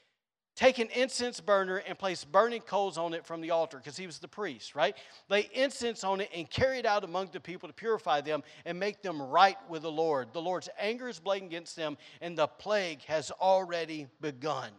take 0.54 0.78
an 0.78 0.88
incense 0.94 1.40
burner 1.40 1.78
and 1.78 1.98
place 1.98 2.22
burning 2.22 2.60
coals 2.60 2.98
on 2.98 3.14
it 3.14 3.24
from 3.24 3.40
the 3.40 3.50
altar, 3.50 3.78
because 3.78 3.96
he 3.96 4.06
was 4.06 4.18
the 4.18 4.28
priest, 4.28 4.74
right? 4.74 4.94
Lay 5.30 5.48
incense 5.54 6.04
on 6.04 6.20
it 6.20 6.28
and 6.34 6.50
carry 6.50 6.78
it 6.78 6.84
out 6.84 7.02
among 7.02 7.30
the 7.32 7.40
people 7.40 7.66
to 7.66 7.72
purify 7.72 8.20
them 8.20 8.42
and 8.66 8.78
make 8.78 9.00
them 9.00 9.22
right 9.22 9.56
with 9.70 9.80
the 9.80 9.90
Lord. 9.90 10.34
The 10.34 10.42
Lord's 10.42 10.68
anger 10.78 11.08
is 11.08 11.18
blazing 11.18 11.46
against 11.46 11.76
them, 11.76 11.96
and 12.20 12.36
the 12.36 12.46
plague 12.46 13.02
has 13.04 13.30
already 13.30 14.06
begun. 14.20 14.70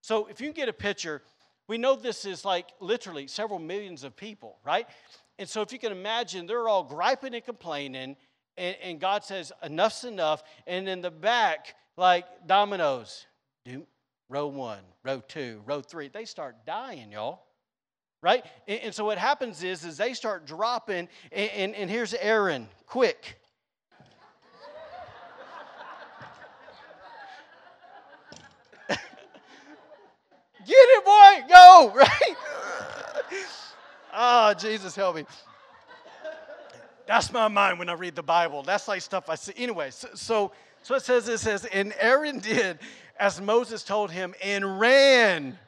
So 0.00 0.28
if 0.28 0.40
you 0.40 0.46
can 0.46 0.54
get 0.54 0.70
a 0.70 0.72
picture, 0.72 1.20
we 1.68 1.76
know 1.76 1.94
this 1.94 2.24
is 2.24 2.44
like 2.44 2.68
literally 2.80 3.26
several 3.26 3.58
millions 3.58 4.04
of 4.04 4.16
people, 4.16 4.56
right? 4.64 4.86
And 5.38 5.46
so 5.46 5.60
if 5.60 5.72
you 5.72 5.78
can 5.78 5.92
imagine, 5.92 6.46
they're 6.46 6.68
all 6.68 6.84
griping 6.84 7.34
and 7.34 7.44
complaining, 7.44 8.16
and, 8.56 8.76
and 8.82 9.00
God 9.00 9.24
says, 9.24 9.52
enough's 9.62 10.04
enough. 10.04 10.42
And 10.66 10.88
in 10.88 11.00
the 11.00 11.10
back, 11.10 11.74
like 11.96 12.26
dominoes, 12.46 13.26
do 13.64 13.86
row 14.28 14.46
one, 14.46 14.80
row 15.04 15.22
two, 15.26 15.62
row 15.66 15.80
three, 15.80 16.08
they 16.08 16.24
start 16.24 16.56
dying, 16.66 17.12
y'all. 17.12 17.44
Right? 18.22 18.44
And, 18.68 18.80
and 18.80 18.94
so 18.94 19.04
what 19.04 19.18
happens 19.18 19.62
is, 19.62 19.84
is 19.84 19.96
they 19.96 20.14
start 20.14 20.46
dropping, 20.46 21.08
and, 21.32 21.50
and, 21.50 21.74
and 21.74 21.90
here's 21.90 22.14
Aaron, 22.14 22.68
quick. 22.86 23.38
Get 28.88 28.98
it, 30.68 31.04
boy, 31.04 31.44
go, 31.48 31.92
right? 31.96 32.36
oh, 34.14 34.54
Jesus, 34.58 34.94
help 34.94 35.16
me. 35.16 35.24
That's 37.06 37.32
my 37.32 37.48
mind 37.48 37.78
when 37.78 37.88
I 37.88 37.94
read 37.94 38.14
the 38.14 38.22
Bible. 38.22 38.62
That's 38.62 38.88
like 38.88 39.02
stuff 39.02 39.28
I 39.28 39.34
see. 39.34 39.52
Anyway, 39.56 39.90
so, 39.90 40.08
so, 40.14 40.52
so 40.82 40.94
it 40.94 41.02
says, 41.02 41.28
it 41.28 41.38
says, 41.38 41.64
and 41.66 41.92
Aaron 41.98 42.38
did 42.38 42.78
as 43.18 43.40
Moses 43.40 43.82
told 43.82 44.10
him 44.10 44.34
and 44.42 44.80
ran. 44.80 45.58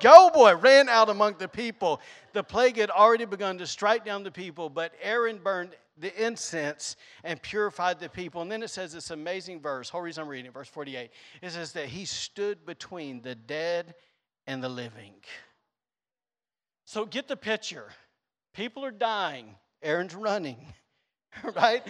Go, 0.00 0.30
boy, 0.34 0.56
ran 0.56 0.88
out 0.88 1.08
among 1.08 1.36
the 1.38 1.48
people. 1.48 2.00
The 2.32 2.42
plague 2.42 2.76
had 2.76 2.90
already 2.90 3.24
begun 3.24 3.58
to 3.58 3.66
strike 3.66 4.04
down 4.04 4.22
the 4.22 4.30
people, 4.30 4.68
but 4.68 4.92
Aaron 5.00 5.38
burned 5.42 5.76
the 5.98 6.26
incense 6.26 6.96
and 7.22 7.40
purified 7.40 8.00
the 8.00 8.08
people. 8.08 8.42
And 8.42 8.50
then 8.50 8.62
it 8.62 8.68
says 8.70 8.92
this 8.92 9.10
amazing 9.10 9.60
verse. 9.60 9.88
Whole 9.88 10.00
reason 10.00 10.24
I'm 10.24 10.28
reading 10.28 10.46
it, 10.46 10.54
verse 10.54 10.68
48. 10.68 11.10
It 11.40 11.50
says 11.50 11.72
that 11.72 11.86
he 11.86 12.04
stood 12.04 12.64
between 12.66 13.22
the 13.22 13.34
dead 13.34 13.94
and 14.46 14.62
the 14.62 14.68
living. 14.68 15.14
So 16.84 17.06
get 17.06 17.28
the 17.28 17.36
picture. 17.36 17.90
People 18.54 18.84
are 18.84 18.90
dying. 18.90 19.54
Aaron's 19.82 20.14
running, 20.14 20.58
right? 21.56 21.82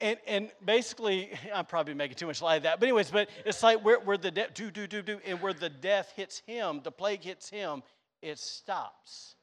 And, 0.00 0.18
and 0.26 0.50
basically, 0.64 1.30
I'm 1.54 1.66
probably 1.66 1.94
making 1.94 2.16
too 2.16 2.26
much 2.26 2.42
light 2.42 2.56
of 2.56 2.62
that. 2.64 2.80
But 2.80 2.86
anyways, 2.86 3.10
but 3.10 3.28
it's 3.44 3.62
like 3.62 3.84
where, 3.84 4.00
where 4.00 4.18
the 4.18 4.30
death, 4.30 4.54
do, 4.54 4.70
do, 4.70 4.86
do, 4.86 5.02
do, 5.02 5.18
and 5.24 5.40
where 5.40 5.52
the 5.52 5.70
death 5.70 6.12
hits 6.16 6.42
him, 6.46 6.80
the 6.84 6.92
plague 6.92 7.22
hits 7.22 7.48
him, 7.48 7.82
it 8.22 8.38
stops. 8.38 9.36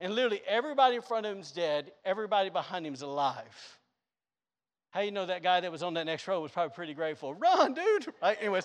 And 0.00 0.14
literally 0.14 0.42
everybody 0.46 0.96
in 0.96 1.02
front 1.02 1.26
of 1.26 1.34
him's 1.34 1.52
dead, 1.52 1.92
everybody 2.04 2.50
behind 2.50 2.84
him's 2.84 3.02
alive. 3.02 3.78
How 4.90 5.00
you 5.00 5.10
know 5.10 5.26
that 5.26 5.42
guy 5.42 5.60
that 5.60 5.72
was 5.72 5.82
on 5.82 5.94
that 5.94 6.06
next 6.06 6.26
row 6.26 6.40
was 6.40 6.52
probably 6.52 6.74
pretty 6.74 6.94
grateful? 6.94 7.34
Run, 7.34 7.74
dude! 7.74 8.06
Right? 8.22 8.38
Anyways, 8.40 8.64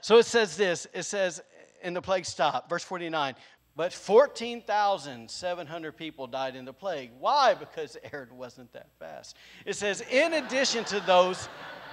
so 0.00 0.18
it 0.18 0.26
says 0.26 0.56
this. 0.56 0.86
It 0.92 1.02
says, 1.02 1.40
and 1.82 1.94
the 1.94 2.02
plague 2.02 2.24
stopped. 2.24 2.68
Verse 2.68 2.84
49. 2.84 3.34
But 3.78 3.92
14,700 3.92 5.96
people 5.96 6.26
died 6.26 6.56
in 6.56 6.64
the 6.64 6.72
plague. 6.72 7.12
Why? 7.20 7.54
Because 7.54 7.96
Aaron 8.12 8.36
wasn't 8.36 8.72
that 8.72 8.88
fast. 8.98 9.36
It 9.64 9.76
says, 9.76 10.02
in 10.10 10.34
addition 10.34 10.82
to 10.86 10.98
those, 10.98 11.48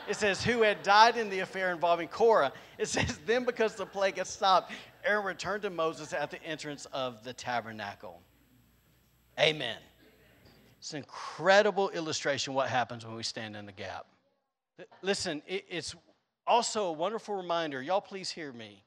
it 0.09 0.15
says, 0.15 0.43
who 0.43 0.63
had 0.63 0.81
died 0.81 1.15
in 1.15 1.29
the 1.29 1.41
affair 1.41 1.71
involving 1.71 2.07
Korah. 2.07 2.53
It 2.79 2.87
says, 2.87 3.19
then 3.27 3.45
because 3.45 3.75
the 3.75 3.85
plague 3.85 4.17
had 4.17 4.25
stopped, 4.25 4.71
Aaron 5.05 5.27
returned 5.27 5.61
to 5.61 5.69
Moses 5.69 6.11
at 6.11 6.31
the 6.31 6.41
entrance 6.41 6.87
of 6.91 7.23
the 7.23 7.33
tabernacle. 7.33 8.19
Amen. 9.39 9.77
It's 10.79 10.91
an 10.93 10.97
incredible 10.97 11.91
illustration 11.91 12.55
what 12.55 12.67
happens 12.67 13.05
when 13.05 13.15
we 13.15 13.21
stand 13.21 13.55
in 13.55 13.67
the 13.67 13.71
gap. 13.71 14.07
Listen, 15.03 15.43
it's 15.45 15.93
also 16.47 16.87
a 16.87 16.93
wonderful 16.93 17.35
reminder. 17.35 17.79
Y'all, 17.79 18.01
please 18.01 18.31
hear 18.31 18.51
me. 18.51 18.83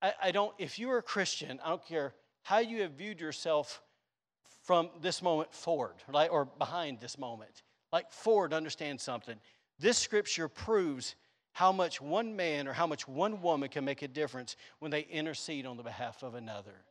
I, 0.00 0.14
I 0.22 0.30
don't, 0.30 0.54
if 0.56 0.78
you're 0.78 0.96
a 0.96 1.02
Christian, 1.02 1.60
I 1.62 1.68
don't 1.68 1.86
care 1.86 2.14
how 2.42 2.58
you 2.58 2.82
have 2.82 2.92
viewed 2.92 3.20
yourself 3.20 3.82
from 4.62 4.90
this 5.00 5.22
moment 5.22 5.52
forward, 5.52 5.94
right? 6.08 6.30
Or 6.30 6.44
behind 6.44 7.00
this 7.00 7.18
moment. 7.18 7.62
Like 7.92 8.12
forward, 8.12 8.52
understand 8.52 9.00
something. 9.00 9.36
This 9.78 9.98
scripture 9.98 10.48
proves 10.48 11.16
how 11.52 11.72
much 11.72 12.00
one 12.00 12.36
man 12.36 12.68
or 12.68 12.72
how 12.72 12.86
much 12.86 13.08
one 13.08 13.42
woman 13.42 13.68
can 13.68 13.84
make 13.84 14.02
a 14.02 14.08
difference 14.08 14.56
when 14.78 14.90
they 14.90 15.00
intercede 15.00 15.66
on 15.66 15.76
the 15.76 15.82
behalf 15.82 16.22
of 16.22 16.34
another. 16.34 16.84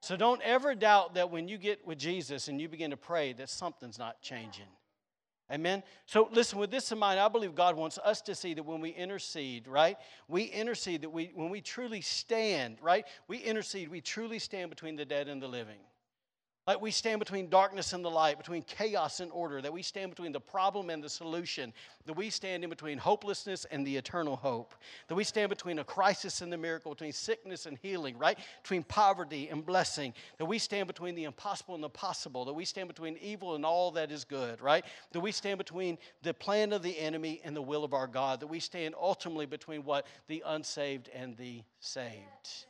So 0.00 0.16
don't 0.16 0.42
ever 0.42 0.74
doubt 0.74 1.14
that 1.14 1.30
when 1.30 1.48
you 1.48 1.58
get 1.58 1.86
with 1.86 1.98
Jesus 1.98 2.48
and 2.48 2.60
you 2.60 2.68
begin 2.68 2.90
to 2.90 2.96
pray, 2.96 3.32
that 3.34 3.48
something's 3.48 3.98
not 3.98 4.20
changing. 4.20 4.66
Amen. 5.50 5.84
So 6.06 6.28
listen, 6.32 6.58
with 6.58 6.72
this 6.72 6.90
in 6.90 6.98
mind, 6.98 7.20
I 7.20 7.28
believe 7.28 7.54
God 7.54 7.76
wants 7.76 7.98
us 7.98 8.20
to 8.22 8.34
see 8.34 8.52
that 8.54 8.64
when 8.64 8.80
we 8.80 8.90
intercede, 8.90 9.68
right? 9.68 9.96
We 10.26 10.44
intercede 10.44 11.02
that 11.02 11.10
we 11.10 11.30
when 11.34 11.50
we 11.50 11.60
truly 11.60 12.00
stand, 12.00 12.78
right? 12.82 13.06
We 13.28 13.38
intercede, 13.38 13.88
we 13.88 14.00
truly 14.00 14.40
stand 14.40 14.70
between 14.70 14.96
the 14.96 15.04
dead 15.04 15.28
and 15.28 15.40
the 15.40 15.46
living. 15.46 15.78
Like 16.66 16.80
we 16.80 16.90
stand 16.90 17.20
between 17.20 17.48
darkness 17.48 17.92
and 17.92 18.04
the 18.04 18.10
light, 18.10 18.38
between 18.38 18.62
chaos 18.62 19.20
and 19.20 19.30
order, 19.30 19.62
that 19.62 19.72
we 19.72 19.82
stand 19.82 20.10
between 20.10 20.32
the 20.32 20.40
problem 20.40 20.90
and 20.90 21.02
the 21.02 21.08
solution, 21.08 21.72
that 22.06 22.14
we 22.14 22.28
stand 22.28 22.64
in 22.64 22.70
between 22.70 22.98
hopelessness 22.98 23.66
and 23.70 23.86
the 23.86 23.96
eternal 23.96 24.34
hope, 24.34 24.74
that 25.06 25.14
we 25.14 25.22
stand 25.22 25.48
between 25.48 25.78
a 25.78 25.84
crisis 25.84 26.40
and 26.40 26.52
the 26.52 26.56
miracle, 26.56 26.90
between 26.90 27.12
sickness 27.12 27.66
and 27.66 27.78
healing, 27.78 28.18
right? 28.18 28.36
Between 28.62 28.82
poverty 28.82 29.48
and 29.48 29.64
blessing, 29.64 30.12
that 30.38 30.46
we 30.46 30.58
stand 30.58 30.88
between 30.88 31.14
the 31.14 31.24
impossible 31.24 31.76
and 31.76 31.84
the 31.84 31.88
possible, 31.88 32.44
that 32.44 32.54
we 32.54 32.64
stand 32.64 32.88
between 32.88 33.16
evil 33.18 33.54
and 33.54 33.64
all 33.64 33.92
that 33.92 34.10
is 34.10 34.24
good, 34.24 34.60
right? 34.60 34.84
That 35.12 35.20
we 35.20 35.30
stand 35.30 35.58
between 35.58 35.98
the 36.22 36.34
plan 36.34 36.72
of 36.72 36.82
the 36.82 36.98
enemy 36.98 37.40
and 37.44 37.54
the 37.54 37.62
will 37.62 37.84
of 37.84 37.94
our 37.94 38.08
God, 38.08 38.40
that 38.40 38.48
we 38.48 38.58
stand 38.58 38.96
ultimately 39.00 39.46
between 39.46 39.84
what? 39.84 40.04
The 40.26 40.42
unsaved 40.44 41.10
and 41.14 41.36
the 41.36 41.62
saved. 41.78 42.66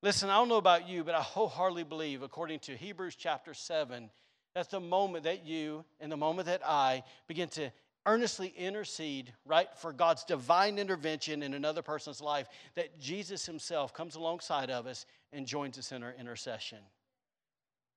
Listen, 0.00 0.30
I 0.30 0.34
don't 0.34 0.48
know 0.48 0.56
about 0.56 0.88
you, 0.88 1.02
but 1.02 1.16
I 1.16 1.20
wholeheartedly 1.20 1.84
believe, 1.84 2.22
according 2.22 2.60
to 2.60 2.76
Hebrews 2.76 3.16
chapter 3.16 3.52
7, 3.52 4.10
that 4.54 4.70
the 4.70 4.78
moment 4.78 5.24
that 5.24 5.44
you 5.44 5.84
and 6.00 6.10
the 6.10 6.16
moment 6.16 6.46
that 6.46 6.62
I 6.64 7.02
begin 7.26 7.48
to 7.50 7.70
earnestly 8.06 8.54
intercede, 8.56 9.32
right, 9.44 9.68
for 9.76 9.92
God's 9.92 10.24
divine 10.24 10.78
intervention 10.78 11.42
in 11.42 11.52
another 11.52 11.82
person's 11.82 12.20
life, 12.20 12.48
that 12.76 12.98
Jesus 12.98 13.44
himself 13.44 13.92
comes 13.92 14.14
alongside 14.14 14.70
of 14.70 14.86
us 14.86 15.04
and 15.32 15.46
joins 15.46 15.78
us 15.78 15.90
in 15.90 16.04
our 16.04 16.14
intercession. 16.18 16.78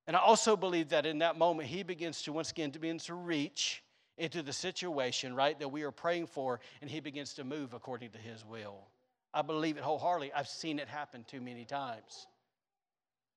And 0.08 0.16
I 0.16 0.20
also 0.20 0.58
believe 0.58 0.90
that 0.90 1.06
in 1.06 1.20
that 1.20 1.38
moment, 1.38 1.70
he 1.70 1.84
begins 1.84 2.24
to, 2.24 2.34
once 2.34 2.50
again, 2.50 2.72
to 2.72 2.80
begin 2.80 2.98
to 3.00 3.14
reach 3.14 3.84
into 4.18 4.42
the 4.42 4.54
situation, 4.54 5.36
right, 5.36 5.58
that 5.60 5.70
we 5.70 5.84
are 5.84 5.92
praying 5.92 6.28
for, 6.28 6.60
and 6.82 6.90
he 6.90 7.00
begins 7.00 7.36
to 7.36 7.44
move 7.44 7.74
according 7.74 8.10
to 8.10 8.18
his 8.18 8.44
will. 8.44 8.88
I 9.34 9.42
believe 9.42 9.78
it 9.78 9.84
wholeheartedly. 9.84 10.34
I've 10.34 10.48
seen 10.48 10.80
it 10.80 10.88
happen 10.88 11.24
too 11.24 11.42
many 11.42 11.66
times. 11.66 12.28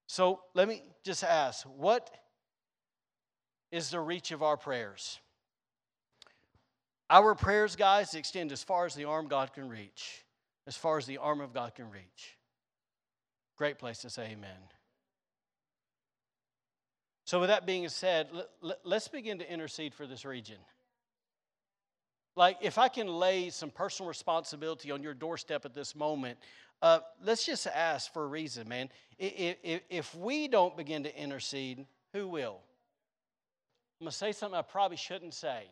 So 0.06 0.40
let 0.54 0.68
me 0.68 0.82
just 1.02 1.24
ask 1.24 1.64
what 1.76 2.10
is 3.70 3.90
the 3.90 4.00
reach 4.00 4.30
of 4.30 4.42
our 4.42 4.56
prayers? 4.56 5.18
Our 7.10 7.34
prayers, 7.34 7.76
guys, 7.76 8.14
extend 8.14 8.50
as 8.52 8.62
far 8.62 8.86
as 8.86 8.94
the 8.94 9.04
arm 9.04 9.28
God 9.28 9.52
can 9.52 9.68
reach, 9.68 10.24
as 10.66 10.76
far 10.76 10.98
as 10.98 11.06
the 11.06 11.18
arm 11.18 11.40
of 11.40 11.52
God 11.52 11.74
can 11.74 11.90
reach. 11.90 12.38
Great 13.56 13.78
place 13.78 13.98
to 13.98 14.10
say 14.10 14.30
amen. 14.32 14.50
So, 17.26 17.40
with 17.40 17.48
that 17.48 17.66
being 17.66 17.88
said, 17.88 18.28
let's 18.84 19.08
begin 19.08 19.38
to 19.38 19.50
intercede 19.50 19.94
for 19.94 20.06
this 20.06 20.24
region. 20.24 20.58
Like, 22.36 22.58
if 22.60 22.78
I 22.78 22.88
can 22.88 23.06
lay 23.06 23.50
some 23.50 23.70
personal 23.70 24.08
responsibility 24.08 24.90
on 24.90 25.02
your 25.02 25.14
doorstep 25.14 25.64
at 25.64 25.74
this 25.74 25.94
moment, 25.94 26.38
uh, 26.82 26.98
let's 27.22 27.46
just 27.46 27.66
ask 27.66 28.12
for 28.12 28.24
a 28.24 28.26
reason, 28.26 28.68
man. 28.68 28.88
If, 29.18 29.82
if, 29.88 30.14
we 30.14 30.48
don't 30.48 30.76
begin 30.76 31.04
to 31.04 31.16
intercede, 31.16 31.86
who 32.12 32.26
will? 32.26 32.60
I'm 34.00 34.06
going 34.06 34.10
to 34.10 34.16
say 34.16 34.32
something 34.32 34.58
I 34.58 34.62
probably 34.62 34.96
shouldn't 34.96 35.34
say. 35.34 35.64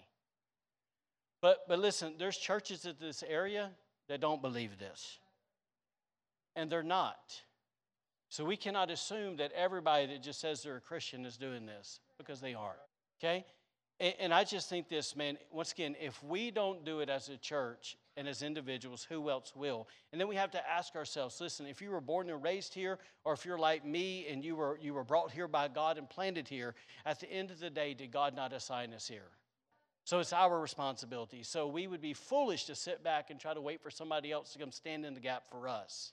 But, 1.41 1.67
but 1.67 1.81
listen, 1.81 2.15
there's 2.19 2.37
churches 2.37 2.87
in 2.87 2.95
this 3.01 3.25
area 3.29 3.73
that 4.09 4.21
don't 4.21 4.41
believe 4.41 4.79
this. 4.79 5.19
And 6.55 6.71
they're 6.71 6.85
not. 6.85 7.43
So 8.29 8.45
we 8.45 8.57
cannot 8.57 8.91
assume 8.91 9.37
that 9.37 9.51
everybody 9.53 10.07
that 10.07 10.23
just 10.23 10.41
says 10.41 10.63
they're 10.63 10.77
a 10.77 10.81
Christian 10.81 11.27
is 11.27 11.37
doing 11.37 11.67
this 11.67 12.01
because 12.17 12.41
they 12.41 12.55
aren't. 12.55 12.79
Okay? 13.21 13.45
And, 14.03 14.15
and 14.19 14.35
I 14.35 14.43
just 14.43 14.69
think 14.69 14.89
this, 14.89 15.15
man, 15.15 15.39
once 15.53 15.71
again, 15.71 15.95
if 16.01 16.23
we 16.25 16.51
don't 16.51 16.85
do 16.85 17.01
it 17.01 17.09
as 17.09 17.29
a 17.29 17.37
church 17.37 17.97
and 18.17 18.27
as 18.27 18.43
individuals, 18.43 19.07
who 19.09 19.31
else 19.31 19.55
will? 19.55 19.89
And 20.11 20.21
then 20.21 20.27
we 20.27 20.35
have 20.35 20.51
to 20.51 20.71
ask 20.71 20.97
ourselves 20.97 21.41
listen, 21.41 21.67
if 21.67 21.81
you 21.81 21.91
were 21.91 22.01
born 22.01 22.29
and 22.29 22.43
raised 22.43 22.75
here, 22.75 22.99
or 23.25 23.33
if 23.33 23.47
you're 23.47 23.59
like 23.59 23.87
me 23.87 24.27
and 24.29 24.45
you 24.45 24.57
were, 24.57 24.77
you 24.83 24.93
were 24.93 25.05
brought 25.05 25.31
here 25.31 25.47
by 25.47 25.69
God 25.69 25.99
and 25.99 26.11
planted 26.11 26.49
here, 26.49 26.75
at 27.07 27.21
the 27.21 27.33
end 27.33 27.53
of 27.53 27.61
the 27.61 27.71
day, 27.71 27.95
did 27.95 28.11
God 28.11 28.35
not 28.35 28.53
assign 28.53 28.93
us 28.93 29.07
here? 29.07 29.31
So 30.05 30.19
it's 30.19 30.33
our 30.33 30.59
responsibility. 30.61 31.45
So 31.45 31.69
we 31.69 31.87
would 31.87 32.03
be 32.03 32.13
foolish 32.13 32.65
to 32.65 32.75
sit 32.75 33.05
back 33.05 33.31
and 33.31 33.39
try 33.39 33.55
to 33.55 33.61
wait 33.61 33.81
for 33.81 33.91
somebody 33.91 34.33
else 34.33 34.53
to 34.55 34.59
come 34.59 34.73
stand 34.73 35.07
in 35.07 35.15
the 35.15 35.21
gap 35.21 35.45
for 35.49 35.69
us. 35.69 36.13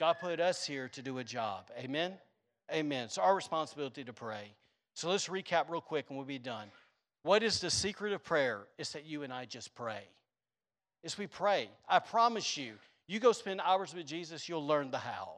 God 0.00 0.16
put 0.20 0.40
us 0.40 0.66
here 0.66 0.88
to 0.88 1.02
do 1.02 1.18
a 1.18 1.24
job. 1.24 1.70
Amen? 1.78 2.14
Amen. 2.72 3.04
It's 3.04 3.18
our 3.18 3.36
responsibility 3.36 4.02
to 4.02 4.12
pray. 4.12 4.52
So 4.94 5.08
let's 5.08 5.28
recap 5.28 5.68
real 5.68 5.80
quick 5.80 6.06
and 6.08 6.18
we'll 6.18 6.26
be 6.26 6.38
done. 6.38 6.68
What 7.22 7.42
is 7.42 7.60
the 7.60 7.70
secret 7.70 8.12
of 8.12 8.24
prayer? 8.24 8.66
It's 8.78 8.92
that 8.92 9.04
you 9.04 9.22
and 9.22 9.32
I 9.32 9.44
just 9.44 9.74
pray. 9.74 10.02
It's 11.02 11.18
we 11.18 11.26
pray. 11.26 11.68
I 11.88 11.98
promise 11.98 12.56
you, 12.56 12.74
you 13.06 13.20
go 13.20 13.32
spend 13.32 13.60
hours 13.60 13.94
with 13.94 14.06
Jesus, 14.06 14.48
you'll 14.48 14.66
learn 14.66 14.90
the 14.90 14.98
how. 14.98 15.34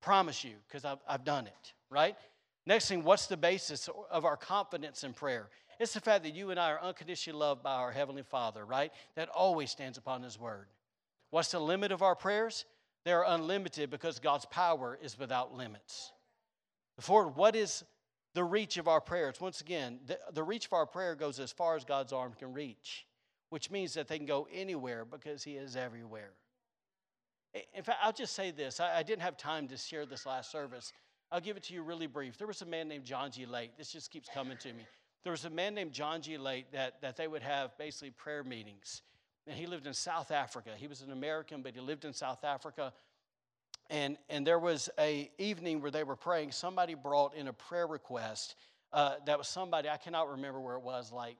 Promise 0.00 0.44
you, 0.44 0.54
because 0.66 0.84
I've, 0.84 0.98
I've 1.08 1.24
done 1.24 1.46
it, 1.46 1.72
right? 1.90 2.16
Next 2.66 2.88
thing, 2.88 3.04
what's 3.04 3.26
the 3.26 3.36
basis 3.36 3.88
of 4.10 4.24
our 4.24 4.36
confidence 4.36 5.04
in 5.04 5.12
prayer? 5.12 5.48
It's 5.78 5.94
the 5.94 6.00
fact 6.00 6.24
that 6.24 6.34
you 6.34 6.50
and 6.50 6.60
I 6.60 6.70
are 6.72 6.82
unconditionally 6.82 7.38
loved 7.38 7.62
by 7.62 7.74
our 7.74 7.90
Heavenly 7.90 8.22
Father, 8.22 8.64
right? 8.64 8.92
That 9.16 9.28
always 9.30 9.70
stands 9.70 9.98
upon 9.98 10.22
His 10.22 10.38
Word. 10.38 10.66
What's 11.30 11.52
the 11.52 11.58
limit 11.58 11.90
of 11.90 12.02
our 12.02 12.14
prayers? 12.14 12.64
They're 13.04 13.24
unlimited 13.26 13.90
because 13.90 14.18
God's 14.18 14.44
power 14.44 14.98
is 15.02 15.18
without 15.18 15.54
limits. 15.54 16.12
Fourth, 16.98 17.34
what 17.34 17.56
is 17.56 17.82
the 18.34 18.44
reach 18.44 18.76
of 18.76 18.88
our 18.88 19.00
prayers? 19.00 19.40
Once 19.40 19.60
again, 19.60 20.00
the, 20.06 20.18
the 20.32 20.42
reach 20.42 20.66
of 20.66 20.72
our 20.72 20.86
prayer 20.86 21.14
goes 21.14 21.38
as 21.40 21.52
far 21.52 21.76
as 21.76 21.84
God's 21.84 22.12
arm 22.12 22.32
can 22.38 22.52
reach, 22.52 23.06
which 23.50 23.70
means 23.70 23.94
that 23.94 24.08
they 24.08 24.16
can 24.16 24.26
go 24.26 24.46
anywhere 24.52 25.04
because 25.04 25.42
He 25.42 25.52
is 25.52 25.76
everywhere. 25.76 26.32
In 27.74 27.82
fact, 27.82 27.98
I'll 28.02 28.12
just 28.12 28.34
say 28.34 28.50
this. 28.52 28.78
I, 28.78 28.98
I 28.98 29.02
didn't 29.02 29.22
have 29.22 29.36
time 29.36 29.66
to 29.68 29.76
share 29.76 30.06
this 30.06 30.24
last 30.26 30.52
service. 30.52 30.92
I'll 31.32 31.40
give 31.40 31.56
it 31.56 31.64
to 31.64 31.74
you 31.74 31.82
really 31.82 32.06
brief. 32.06 32.38
There 32.38 32.46
was 32.46 32.62
a 32.62 32.66
man 32.66 32.88
named 32.88 33.04
John 33.04 33.30
G. 33.30 33.46
Lake. 33.46 33.76
This 33.76 33.92
just 33.92 34.10
keeps 34.10 34.28
coming 34.32 34.56
to 34.58 34.72
me. 34.72 34.84
There 35.22 35.32
was 35.32 35.44
a 35.44 35.50
man 35.50 35.74
named 35.74 35.92
John 35.92 36.22
G. 36.22 36.38
Lake 36.38 36.72
that, 36.72 37.00
that 37.02 37.16
they 37.16 37.28
would 37.28 37.42
have 37.42 37.76
basically 37.78 38.10
prayer 38.10 38.42
meetings. 38.42 39.02
And 39.46 39.56
he 39.56 39.66
lived 39.66 39.86
in 39.86 39.94
South 39.94 40.30
Africa. 40.30 40.70
He 40.76 40.86
was 40.86 41.02
an 41.02 41.12
American, 41.12 41.62
but 41.62 41.74
he 41.74 41.80
lived 41.80 42.04
in 42.04 42.12
South 42.12 42.44
Africa. 42.44 42.92
And, 43.90 44.16
and 44.28 44.46
there 44.46 44.58
was 44.58 44.88
a 44.98 45.30
evening 45.36 45.82
where 45.82 45.90
they 45.90 46.04
were 46.04 46.16
praying. 46.16 46.52
Somebody 46.52 46.94
brought 46.94 47.34
in 47.34 47.48
a 47.48 47.52
prayer 47.52 47.86
request. 47.86 48.54
Uh, 48.92 49.16
that 49.26 49.36
was 49.36 49.48
somebody, 49.48 49.88
I 49.88 49.98
cannot 49.98 50.30
remember 50.30 50.60
where 50.60 50.76
it 50.76 50.82
was, 50.82 51.12
like, 51.12 51.36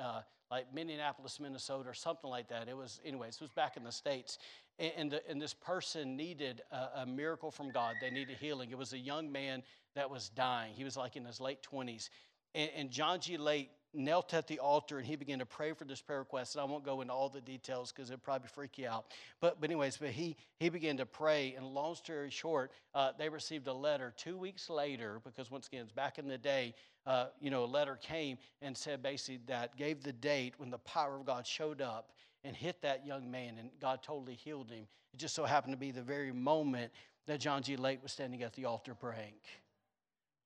uh, 0.00 0.20
like 0.50 0.72
Minneapolis, 0.72 1.38
Minnesota, 1.38 1.90
or 1.90 1.94
something 1.94 2.30
like 2.30 2.48
that. 2.48 2.68
It 2.68 2.76
was, 2.76 3.00
anyways, 3.04 3.34
it 3.34 3.40
was 3.40 3.50
back 3.50 3.76
in 3.76 3.84
the 3.84 3.92
States 3.92 4.38
and, 4.78 5.12
the, 5.12 5.28
and 5.28 5.40
this 5.40 5.54
person 5.54 6.16
needed 6.16 6.62
a, 6.72 7.02
a, 7.02 7.06
miracle 7.06 7.50
from 7.50 7.70
God. 7.70 7.94
They 8.00 8.10
needed 8.10 8.36
healing. 8.40 8.70
It 8.70 8.78
was 8.78 8.92
a 8.92 8.98
young 8.98 9.30
man 9.30 9.62
that 9.94 10.10
was 10.10 10.30
dying. 10.30 10.72
He 10.74 10.84
was 10.84 10.96
like 10.96 11.16
in 11.16 11.24
his 11.24 11.40
late 11.40 11.60
20s. 11.62 12.08
And, 12.54 12.70
and 12.76 12.90
John 12.90 13.20
G. 13.20 13.36
Lake 13.36 13.70
knelt 13.94 14.34
at 14.34 14.46
the 14.46 14.58
altar 14.58 14.98
and 14.98 15.06
he 15.06 15.16
began 15.16 15.38
to 15.38 15.46
pray 15.46 15.72
for 15.72 15.84
this 15.84 16.00
prayer 16.00 16.20
request. 16.20 16.54
And 16.54 16.62
I 16.62 16.64
won't 16.64 16.84
go 16.84 17.00
into 17.00 17.12
all 17.12 17.28
the 17.28 17.40
details 17.40 17.92
because 17.92 18.10
it'd 18.10 18.22
probably 18.22 18.48
freak 18.48 18.78
you 18.78 18.88
out. 18.88 19.06
But, 19.40 19.60
but 19.60 19.70
anyways, 19.70 19.96
but 19.96 20.10
he, 20.10 20.36
he 20.58 20.68
began 20.68 20.96
to 20.98 21.06
pray. 21.06 21.54
And 21.56 21.66
long 21.66 21.94
story 21.94 22.30
short, 22.30 22.72
uh, 22.94 23.12
they 23.18 23.28
received 23.28 23.66
a 23.66 23.72
letter 23.72 24.12
two 24.16 24.36
weeks 24.36 24.68
later 24.68 25.20
because 25.24 25.50
once 25.50 25.66
again, 25.66 25.82
it's 25.82 25.92
back 25.92 26.18
in 26.18 26.28
the 26.28 26.38
day, 26.38 26.74
uh, 27.06 27.26
you 27.40 27.50
know, 27.50 27.64
a 27.64 27.66
letter 27.66 27.96
came 27.96 28.38
and 28.62 28.76
said 28.76 29.02
basically 29.02 29.40
that 29.46 29.76
gave 29.76 30.02
the 30.02 30.12
date 30.12 30.54
when 30.58 30.70
the 30.70 30.78
power 30.78 31.16
of 31.16 31.26
God 31.26 31.46
showed 31.46 31.82
up 31.82 32.12
and 32.44 32.54
hit 32.54 32.82
that 32.82 33.06
young 33.06 33.30
man, 33.30 33.56
and 33.58 33.70
God 33.80 34.02
totally 34.02 34.34
healed 34.34 34.70
him. 34.70 34.86
It 35.12 35.16
just 35.16 35.34
so 35.34 35.44
happened 35.44 35.72
to 35.72 35.78
be 35.78 35.90
the 35.90 36.02
very 36.02 36.32
moment 36.32 36.92
that 37.26 37.40
John 37.40 37.62
G. 37.62 37.76
Lake 37.76 38.02
was 38.02 38.12
standing 38.12 38.42
at 38.42 38.52
the 38.52 38.66
altar 38.66 38.94
praying. 38.94 39.34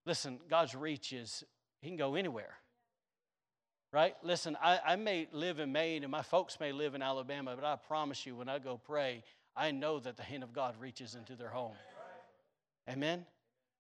Listen, 0.06 0.38
God's 0.48 0.74
reach 0.74 1.12
is, 1.12 1.44
He 1.80 1.88
can 1.88 1.96
go 1.96 2.14
anywhere. 2.14 2.54
Right? 3.90 4.14
Listen, 4.22 4.56
I, 4.62 4.80
I 4.84 4.96
may 4.96 5.28
live 5.32 5.58
in 5.58 5.72
Maine 5.72 6.02
and 6.02 6.12
my 6.12 6.22
folks 6.22 6.60
may 6.60 6.72
live 6.72 6.94
in 6.94 7.00
Alabama, 7.00 7.54
but 7.56 7.64
I 7.64 7.76
promise 7.76 8.26
you, 8.26 8.36
when 8.36 8.48
I 8.48 8.58
go 8.58 8.76
pray, 8.76 9.22
I 9.56 9.70
know 9.70 9.98
that 10.00 10.16
the 10.16 10.22
hand 10.22 10.42
of 10.42 10.52
God 10.52 10.74
reaches 10.78 11.14
into 11.14 11.34
their 11.34 11.48
home. 11.48 11.72
Amen? 12.88 13.24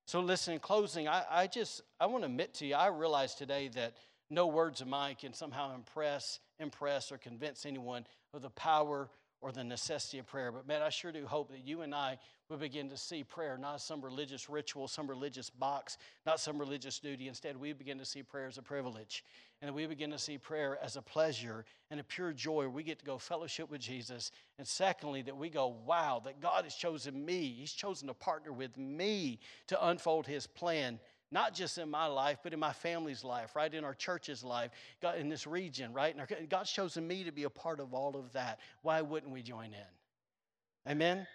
So 0.06 0.20
listen, 0.20 0.54
in 0.54 0.60
closing, 0.60 1.06
I, 1.06 1.24
I 1.30 1.46
just 1.46 1.82
I 2.00 2.06
want 2.06 2.22
to 2.22 2.26
admit 2.26 2.54
to 2.54 2.66
you, 2.66 2.74
I 2.74 2.86
realize 2.86 3.34
today 3.34 3.68
that 3.74 3.94
no 4.30 4.46
words 4.46 4.80
of 4.80 4.88
mine 4.88 5.16
can 5.20 5.34
somehow 5.34 5.74
impress, 5.74 6.40
impress, 6.58 7.12
or 7.12 7.18
convince 7.18 7.66
anyone 7.66 8.06
of 8.32 8.40
the 8.40 8.50
power 8.50 9.10
or 9.40 9.52
the 9.52 9.64
necessity 9.64 10.18
of 10.18 10.26
prayer. 10.26 10.50
But 10.50 10.66
man, 10.66 10.82
I 10.82 10.88
sure 10.88 11.12
do 11.12 11.26
hope 11.26 11.50
that 11.50 11.66
you 11.66 11.82
and 11.82 11.94
I 11.94 12.18
will 12.48 12.56
begin 12.56 12.88
to 12.90 12.96
see 12.96 13.22
prayer 13.22 13.56
not 13.58 13.80
some 13.80 14.00
religious 14.00 14.48
ritual, 14.48 14.88
some 14.88 15.08
religious 15.08 15.50
box, 15.50 15.98
not 16.26 16.40
some 16.40 16.58
religious 16.58 16.98
duty. 16.98 17.28
Instead, 17.28 17.56
we 17.56 17.72
begin 17.72 17.98
to 17.98 18.04
see 18.04 18.22
prayer 18.22 18.46
as 18.46 18.58
a 18.58 18.62
privilege. 18.62 19.24
And 19.60 19.74
we 19.74 19.86
begin 19.86 20.10
to 20.10 20.18
see 20.18 20.38
prayer 20.38 20.78
as 20.82 20.96
a 20.96 21.02
pleasure 21.02 21.64
and 21.90 21.98
a 22.00 22.04
pure 22.04 22.32
joy. 22.32 22.68
We 22.68 22.82
get 22.82 23.00
to 23.00 23.04
go 23.04 23.18
fellowship 23.18 23.70
with 23.70 23.80
Jesus. 23.80 24.30
And 24.58 24.66
secondly, 24.66 25.22
that 25.22 25.36
we 25.36 25.50
go, 25.50 25.76
wow, 25.84 26.22
that 26.24 26.40
God 26.40 26.64
has 26.64 26.74
chosen 26.74 27.24
me. 27.24 27.56
He's 27.58 27.72
chosen 27.72 28.08
to 28.08 28.14
partner 28.14 28.52
with 28.52 28.76
me 28.76 29.40
to 29.66 29.88
unfold 29.88 30.26
his 30.26 30.46
plan 30.46 31.00
not 31.30 31.54
just 31.54 31.78
in 31.78 31.90
my 31.90 32.06
life, 32.06 32.38
but 32.42 32.52
in 32.52 32.58
my 32.58 32.72
family's 32.72 33.22
life, 33.22 33.54
right? 33.54 33.72
In 33.72 33.84
our 33.84 33.94
church's 33.94 34.42
life, 34.42 34.70
God, 35.02 35.18
in 35.18 35.28
this 35.28 35.46
region, 35.46 35.92
right? 35.92 36.14
And 36.16 36.48
God's 36.48 36.70
chosen 36.70 37.06
me 37.06 37.24
to 37.24 37.32
be 37.32 37.44
a 37.44 37.50
part 37.50 37.80
of 37.80 37.92
all 37.92 38.16
of 38.16 38.32
that. 38.32 38.60
Why 38.82 39.02
wouldn't 39.02 39.32
we 39.32 39.42
join 39.42 39.66
in? 39.66 40.90
Amen? 40.92 41.26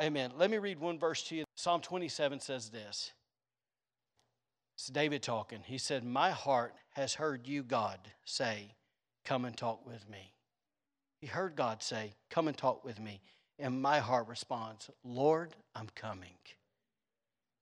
Amen. 0.00 0.32
Let 0.36 0.50
me 0.50 0.58
read 0.58 0.78
one 0.78 0.98
verse 0.98 1.22
to 1.24 1.36
you. 1.36 1.44
Psalm 1.54 1.80
27 1.80 2.40
says 2.40 2.70
this. 2.70 3.12
It's 4.74 4.86
David 4.86 5.22
talking. 5.22 5.60
He 5.64 5.78
said, 5.78 6.04
My 6.04 6.30
heart 6.30 6.74
has 6.90 7.14
heard 7.14 7.46
you, 7.46 7.62
God, 7.62 7.98
say, 8.24 8.74
Come 9.24 9.44
and 9.44 9.56
talk 9.56 9.84
with 9.86 10.08
me. 10.08 10.32
He 11.20 11.26
heard 11.26 11.56
God 11.56 11.82
say, 11.82 12.12
Come 12.30 12.46
and 12.46 12.56
talk 12.56 12.84
with 12.84 13.00
me. 13.00 13.20
And 13.58 13.82
my 13.82 13.98
heart 13.98 14.28
responds, 14.28 14.88
Lord, 15.02 15.56
I'm 15.74 15.88
coming. 15.96 16.36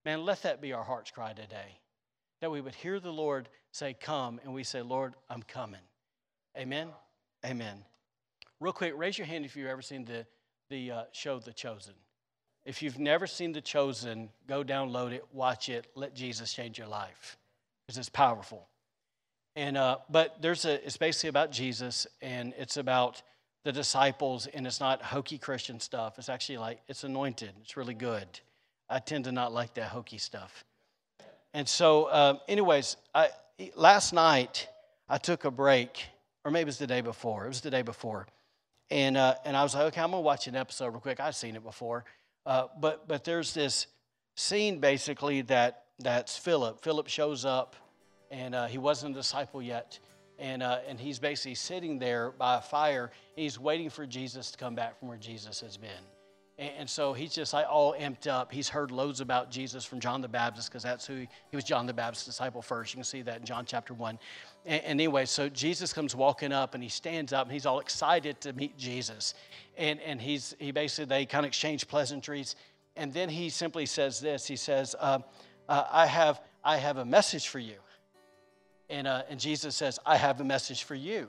Man, 0.06 0.24
let 0.24 0.42
that 0.42 0.60
be 0.60 0.72
our 0.72 0.84
heart's 0.84 1.10
cry 1.10 1.32
today. 1.32 1.80
That 2.40 2.52
we 2.52 2.60
would 2.60 2.76
hear 2.76 3.00
the 3.00 3.12
Lord 3.12 3.48
say, 3.72 3.92
Come, 3.92 4.40
and 4.44 4.54
we 4.54 4.62
say, 4.62 4.80
Lord, 4.80 5.14
I'm 5.28 5.42
coming. 5.42 5.80
Amen? 6.56 6.90
Amen. 7.44 7.84
Real 8.60 8.72
quick, 8.72 8.92
raise 8.96 9.18
your 9.18 9.26
hand 9.26 9.44
if 9.44 9.56
you've 9.56 9.66
ever 9.66 9.82
seen 9.82 10.04
the, 10.04 10.24
the 10.70 10.92
uh, 10.92 11.02
show 11.10 11.40
The 11.40 11.52
Chosen. 11.52 11.94
If 12.64 12.84
you've 12.84 13.00
never 13.00 13.26
seen 13.26 13.50
The 13.50 13.60
Chosen, 13.60 14.28
go 14.46 14.62
download 14.62 15.10
it, 15.10 15.24
watch 15.32 15.68
it, 15.68 15.88
let 15.96 16.14
Jesus 16.14 16.52
change 16.52 16.78
your 16.78 16.86
life 16.86 17.36
because 17.84 17.98
it's 17.98 18.08
powerful. 18.08 18.68
And 19.56 19.76
uh, 19.76 19.98
but 20.08 20.40
there's 20.40 20.66
a 20.66 20.86
it's 20.86 20.96
basically 20.96 21.30
about 21.30 21.50
Jesus 21.50 22.06
and 22.22 22.54
it's 22.56 22.76
about 22.76 23.22
the 23.64 23.72
disciples 23.72 24.46
and 24.46 24.68
it's 24.68 24.78
not 24.78 25.02
hokey 25.02 25.38
Christian 25.38 25.80
stuff. 25.80 26.16
It's 26.16 26.28
actually 26.28 26.58
like 26.58 26.78
it's 26.86 27.02
anointed. 27.02 27.50
It's 27.62 27.76
really 27.76 27.94
good. 27.94 28.28
I 28.88 28.98
tend 29.00 29.24
to 29.24 29.32
not 29.32 29.52
like 29.52 29.74
that 29.74 29.88
hokey 29.88 30.18
stuff. 30.18 30.64
And 31.54 31.68
so, 31.68 32.12
um, 32.12 32.40
anyways, 32.48 32.96
I, 33.14 33.30
last 33.74 34.12
night 34.12 34.68
I 35.08 35.18
took 35.18 35.44
a 35.44 35.50
break, 35.50 36.04
or 36.44 36.50
maybe 36.50 36.62
it 36.62 36.66
was 36.66 36.78
the 36.78 36.86
day 36.86 37.00
before. 37.00 37.44
It 37.44 37.48
was 37.48 37.60
the 37.60 37.70
day 37.70 37.82
before. 37.82 38.26
And, 38.90 39.16
uh, 39.16 39.34
and 39.44 39.56
I 39.56 39.62
was 39.62 39.74
like, 39.74 39.84
okay, 39.84 40.00
I'm 40.00 40.10
going 40.10 40.22
to 40.22 40.24
watch 40.24 40.46
an 40.46 40.54
episode 40.54 40.88
real 40.88 41.00
quick. 41.00 41.18
I've 41.18 41.34
seen 41.34 41.56
it 41.56 41.64
before. 41.64 42.04
Uh, 42.44 42.66
but, 42.80 43.08
but 43.08 43.24
there's 43.24 43.52
this 43.52 43.88
scene 44.36 44.78
basically 44.78 45.42
that, 45.42 45.84
that's 45.98 46.36
Philip. 46.36 46.82
Philip 46.82 47.08
shows 47.08 47.44
up, 47.44 47.74
and 48.30 48.54
uh, 48.54 48.66
he 48.66 48.78
wasn't 48.78 49.16
a 49.16 49.18
disciple 49.18 49.60
yet. 49.60 49.98
And, 50.38 50.62
uh, 50.62 50.80
and 50.86 51.00
he's 51.00 51.18
basically 51.18 51.54
sitting 51.54 51.98
there 51.98 52.30
by 52.32 52.56
a 52.58 52.60
fire. 52.60 53.10
he's 53.34 53.58
waiting 53.58 53.88
for 53.88 54.06
Jesus 54.06 54.50
to 54.50 54.58
come 54.58 54.74
back 54.74 54.98
from 54.98 55.08
where 55.08 55.16
Jesus 55.16 55.60
has 55.60 55.76
been. 55.76 55.90
And 56.58 56.88
so 56.88 57.12
he's 57.12 57.34
just 57.34 57.52
like 57.52 57.66
all 57.68 57.94
amped 57.94 58.26
up. 58.26 58.50
He's 58.50 58.70
heard 58.70 58.90
loads 58.90 59.20
about 59.20 59.50
Jesus 59.50 59.84
from 59.84 60.00
John 60.00 60.22
the 60.22 60.28
Baptist 60.28 60.70
because 60.70 60.82
that's 60.82 61.06
who 61.06 61.16
he, 61.16 61.28
he, 61.50 61.56
was 61.56 61.64
John 61.64 61.84
the 61.84 61.92
Baptist's 61.92 62.24
disciple 62.24 62.62
first. 62.62 62.94
You 62.94 62.96
can 62.96 63.04
see 63.04 63.20
that 63.22 63.40
in 63.40 63.44
John 63.44 63.66
chapter 63.66 63.92
1. 63.92 64.18
And, 64.64 64.82
and, 64.82 65.00
anyway, 65.00 65.26
so 65.26 65.50
Jesus 65.50 65.92
comes 65.92 66.16
walking 66.16 66.52
up 66.52 66.72
and 66.72 66.82
he 66.82 66.88
stands 66.88 67.34
up 67.34 67.44
and 67.44 67.52
he's 67.52 67.66
all 67.66 67.78
excited 67.78 68.40
to 68.40 68.54
meet 68.54 68.78
Jesus. 68.78 69.34
And, 69.76 70.00
and 70.00 70.18
he's, 70.18 70.56
he 70.58 70.70
basically, 70.70 71.04
they 71.04 71.26
kind 71.26 71.44
of 71.44 71.48
exchange 71.48 71.88
pleasantries. 71.88 72.56
And 72.96 73.12
then 73.12 73.28
he 73.28 73.50
simply 73.50 73.84
says 73.84 74.18
this 74.18 74.46
He 74.46 74.56
says, 74.56 74.96
uh, 74.98 75.18
uh, 75.68 75.84
I, 75.90 76.06
have, 76.06 76.40
I 76.64 76.78
have 76.78 76.96
a 76.96 77.04
message 77.04 77.48
for 77.48 77.58
you. 77.58 77.76
And, 78.88 79.06
uh, 79.06 79.24
and 79.28 79.38
Jesus 79.38 79.76
says, 79.76 79.98
I 80.06 80.16
have 80.16 80.40
a 80.40 80.44
message 80.44 80.84
for 80.84 80.94
you. 80.94 81.28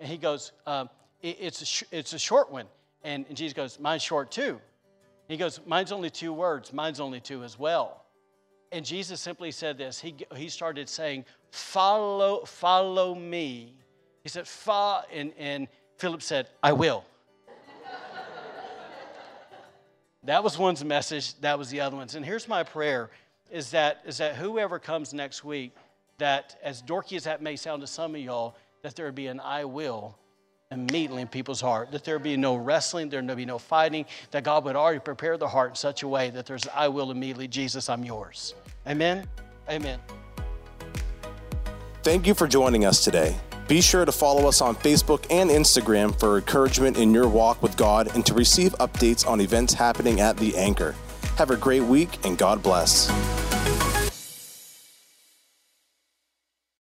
And 0.00 0.08
he 0.08 0.18
goes, 0.18 0.52
um, 0.66 0.90
it, 1.22 1.38
it's, 1.40 1.62
a 1.62 1.66
sh- 1.66 1.84
it's 1.90 2.12
a 2.12 2.18
short 2.18 2.52
one. 2.52 2.66
And, 3.04 3.26
and 3.28 3.36
Jesus 3.36 3.52
goes, 3.52 3.78
Mine's 3.78 4.02
short 4.02 4.30
too. 4.30 4.60
He 5.28 5.36
goes, 5.36 5.60
Mine's 5.66 5.92
only 5.92 6.10
two 6.10 6.32
words. 6.32 6.72
Mine's 6.72 7.00
only 7.00 7.20
two 7.20 7.44
as 7.44 7.58
well. 7.58 8.04
And 8.72 8.84
Jesus 8.84 9.20
simply 9.20 9.50
said 9.50 9.78
this. 9.78 10.00
He, 10.00 10.14
he 10.34 10.48
started 10.48 10.88
saying, 10.88 11.26
Follow, 11.50 12.44
follow 12.44 13.14
me. 13.14 13.74
He 14.22 14.28
said, 14.28 14.48
Fa, 14.48 15.04
and, 15.12 15.32
and 15.38 15.68
Philip 15.98 16.22
said, 16.22 16.48
I 16.62 16.72
will. 16.72 17.04
that 20.24 20.42
was 20.42 20.58
one's 20.58 20.84
message, 20.84 21.38
that 21.40 21.58
was 21.58 21.68
the 21.70 21.80
other 21.80 21.96
one's. 21.96 22.14
And 22.16 22.24
here's 22.24 22.48
my 22.48 22.62
prayer 22.62 23.10
is 23.50 23.70
that, 23.70 24.02
is 24.04 24.18
that 24.18 24.34
whoever 24.34 24.78
comes 24.78 25.14
next 25.14 25.44
week, 25.44 25.76
that, 26.18 26.58
as 26.62 26.82
dorky 26.82 27.16
as 27.16 27.24
that 27.24 27.42
may 27.42 27.54
sound 27.54 27.82
to 27.82 27.86
some 27.86 28.14
of 28.14 28.20
y'all, 28.20 28.56
that 28.82 28.96
there 28.96 29.06
would 29.06 29.14
be 29.14 29.28
an 29.28 29.38
I 29.38 29.64
will 29.64 30.18
immediately 30.74 31.22
in 31.22 31.28
people's 31.28 31.60
heart, 31.60 31.90
that 31.92 32.04
there 32.04 32.18
be 32.18 32.36
no 32.36 32.56
wrestling, 32.56 33.08
there 33.08 33.22
be 33.22 33.46
no 33.46 33.58
fighting, 33.58 34.04
that 34.30 34.44
God 34.44 34.64
would 34.64 34.76
already 34.76 34.98
prepare 34.98 35.36
the 35.36 35.48
heart 35.48 35.70
in 35.70 35.76
such 35.76 36.02
a 36.02 36.08
way 36.08 36.30
that 36.30 36.46
there's 36.46 36.66
I 36.74 36.88
will 36.88 37.10
immediately, 37.10 37.48
Jesus, 37.48 37.88
I'm 37.88 38.04
yours. 38.04 38.54
Amen? 38.86 39.26
Amen. 39.68 39.98
Thank 42.02 42.26
you 42.26 42.34
for 42.34 42.46
joining 42.46 42.84
us 42.84 43.02
today. 43.02 43.34
Be 43.66 43.80
sure 43.80 44.04
to 44.04 44.12
follow 44.12 44.46
us 44.46 44.60
on 44.60 44.76
Facebook 44.76 45.24
and 45.30 45.48
Instagram 45.48 46.18
for 46.20 46.36
encouragement 46.36 46.98
in 46.98 47.14
your 47.14 47.28
walk 47.28 47.62
with 47.62 47.78
God 47.78 48.14
and 48.14 48.26
to 48.26 48.34
receive 48.34 48.72
updates 48.74 49.26
on 49.26 49.40
events 49.40 49.72
happening 49.72 50.20
at 50.20 50.36
The 50.36 50.54
Anchor. 50.56 50.94
Have 51.38 51.50
a 51.50 51.56
great 51.56 51.82
week 51.82 52.24
and 52.26 52.36
God 52.36 52.62
bless. 52.62 53.10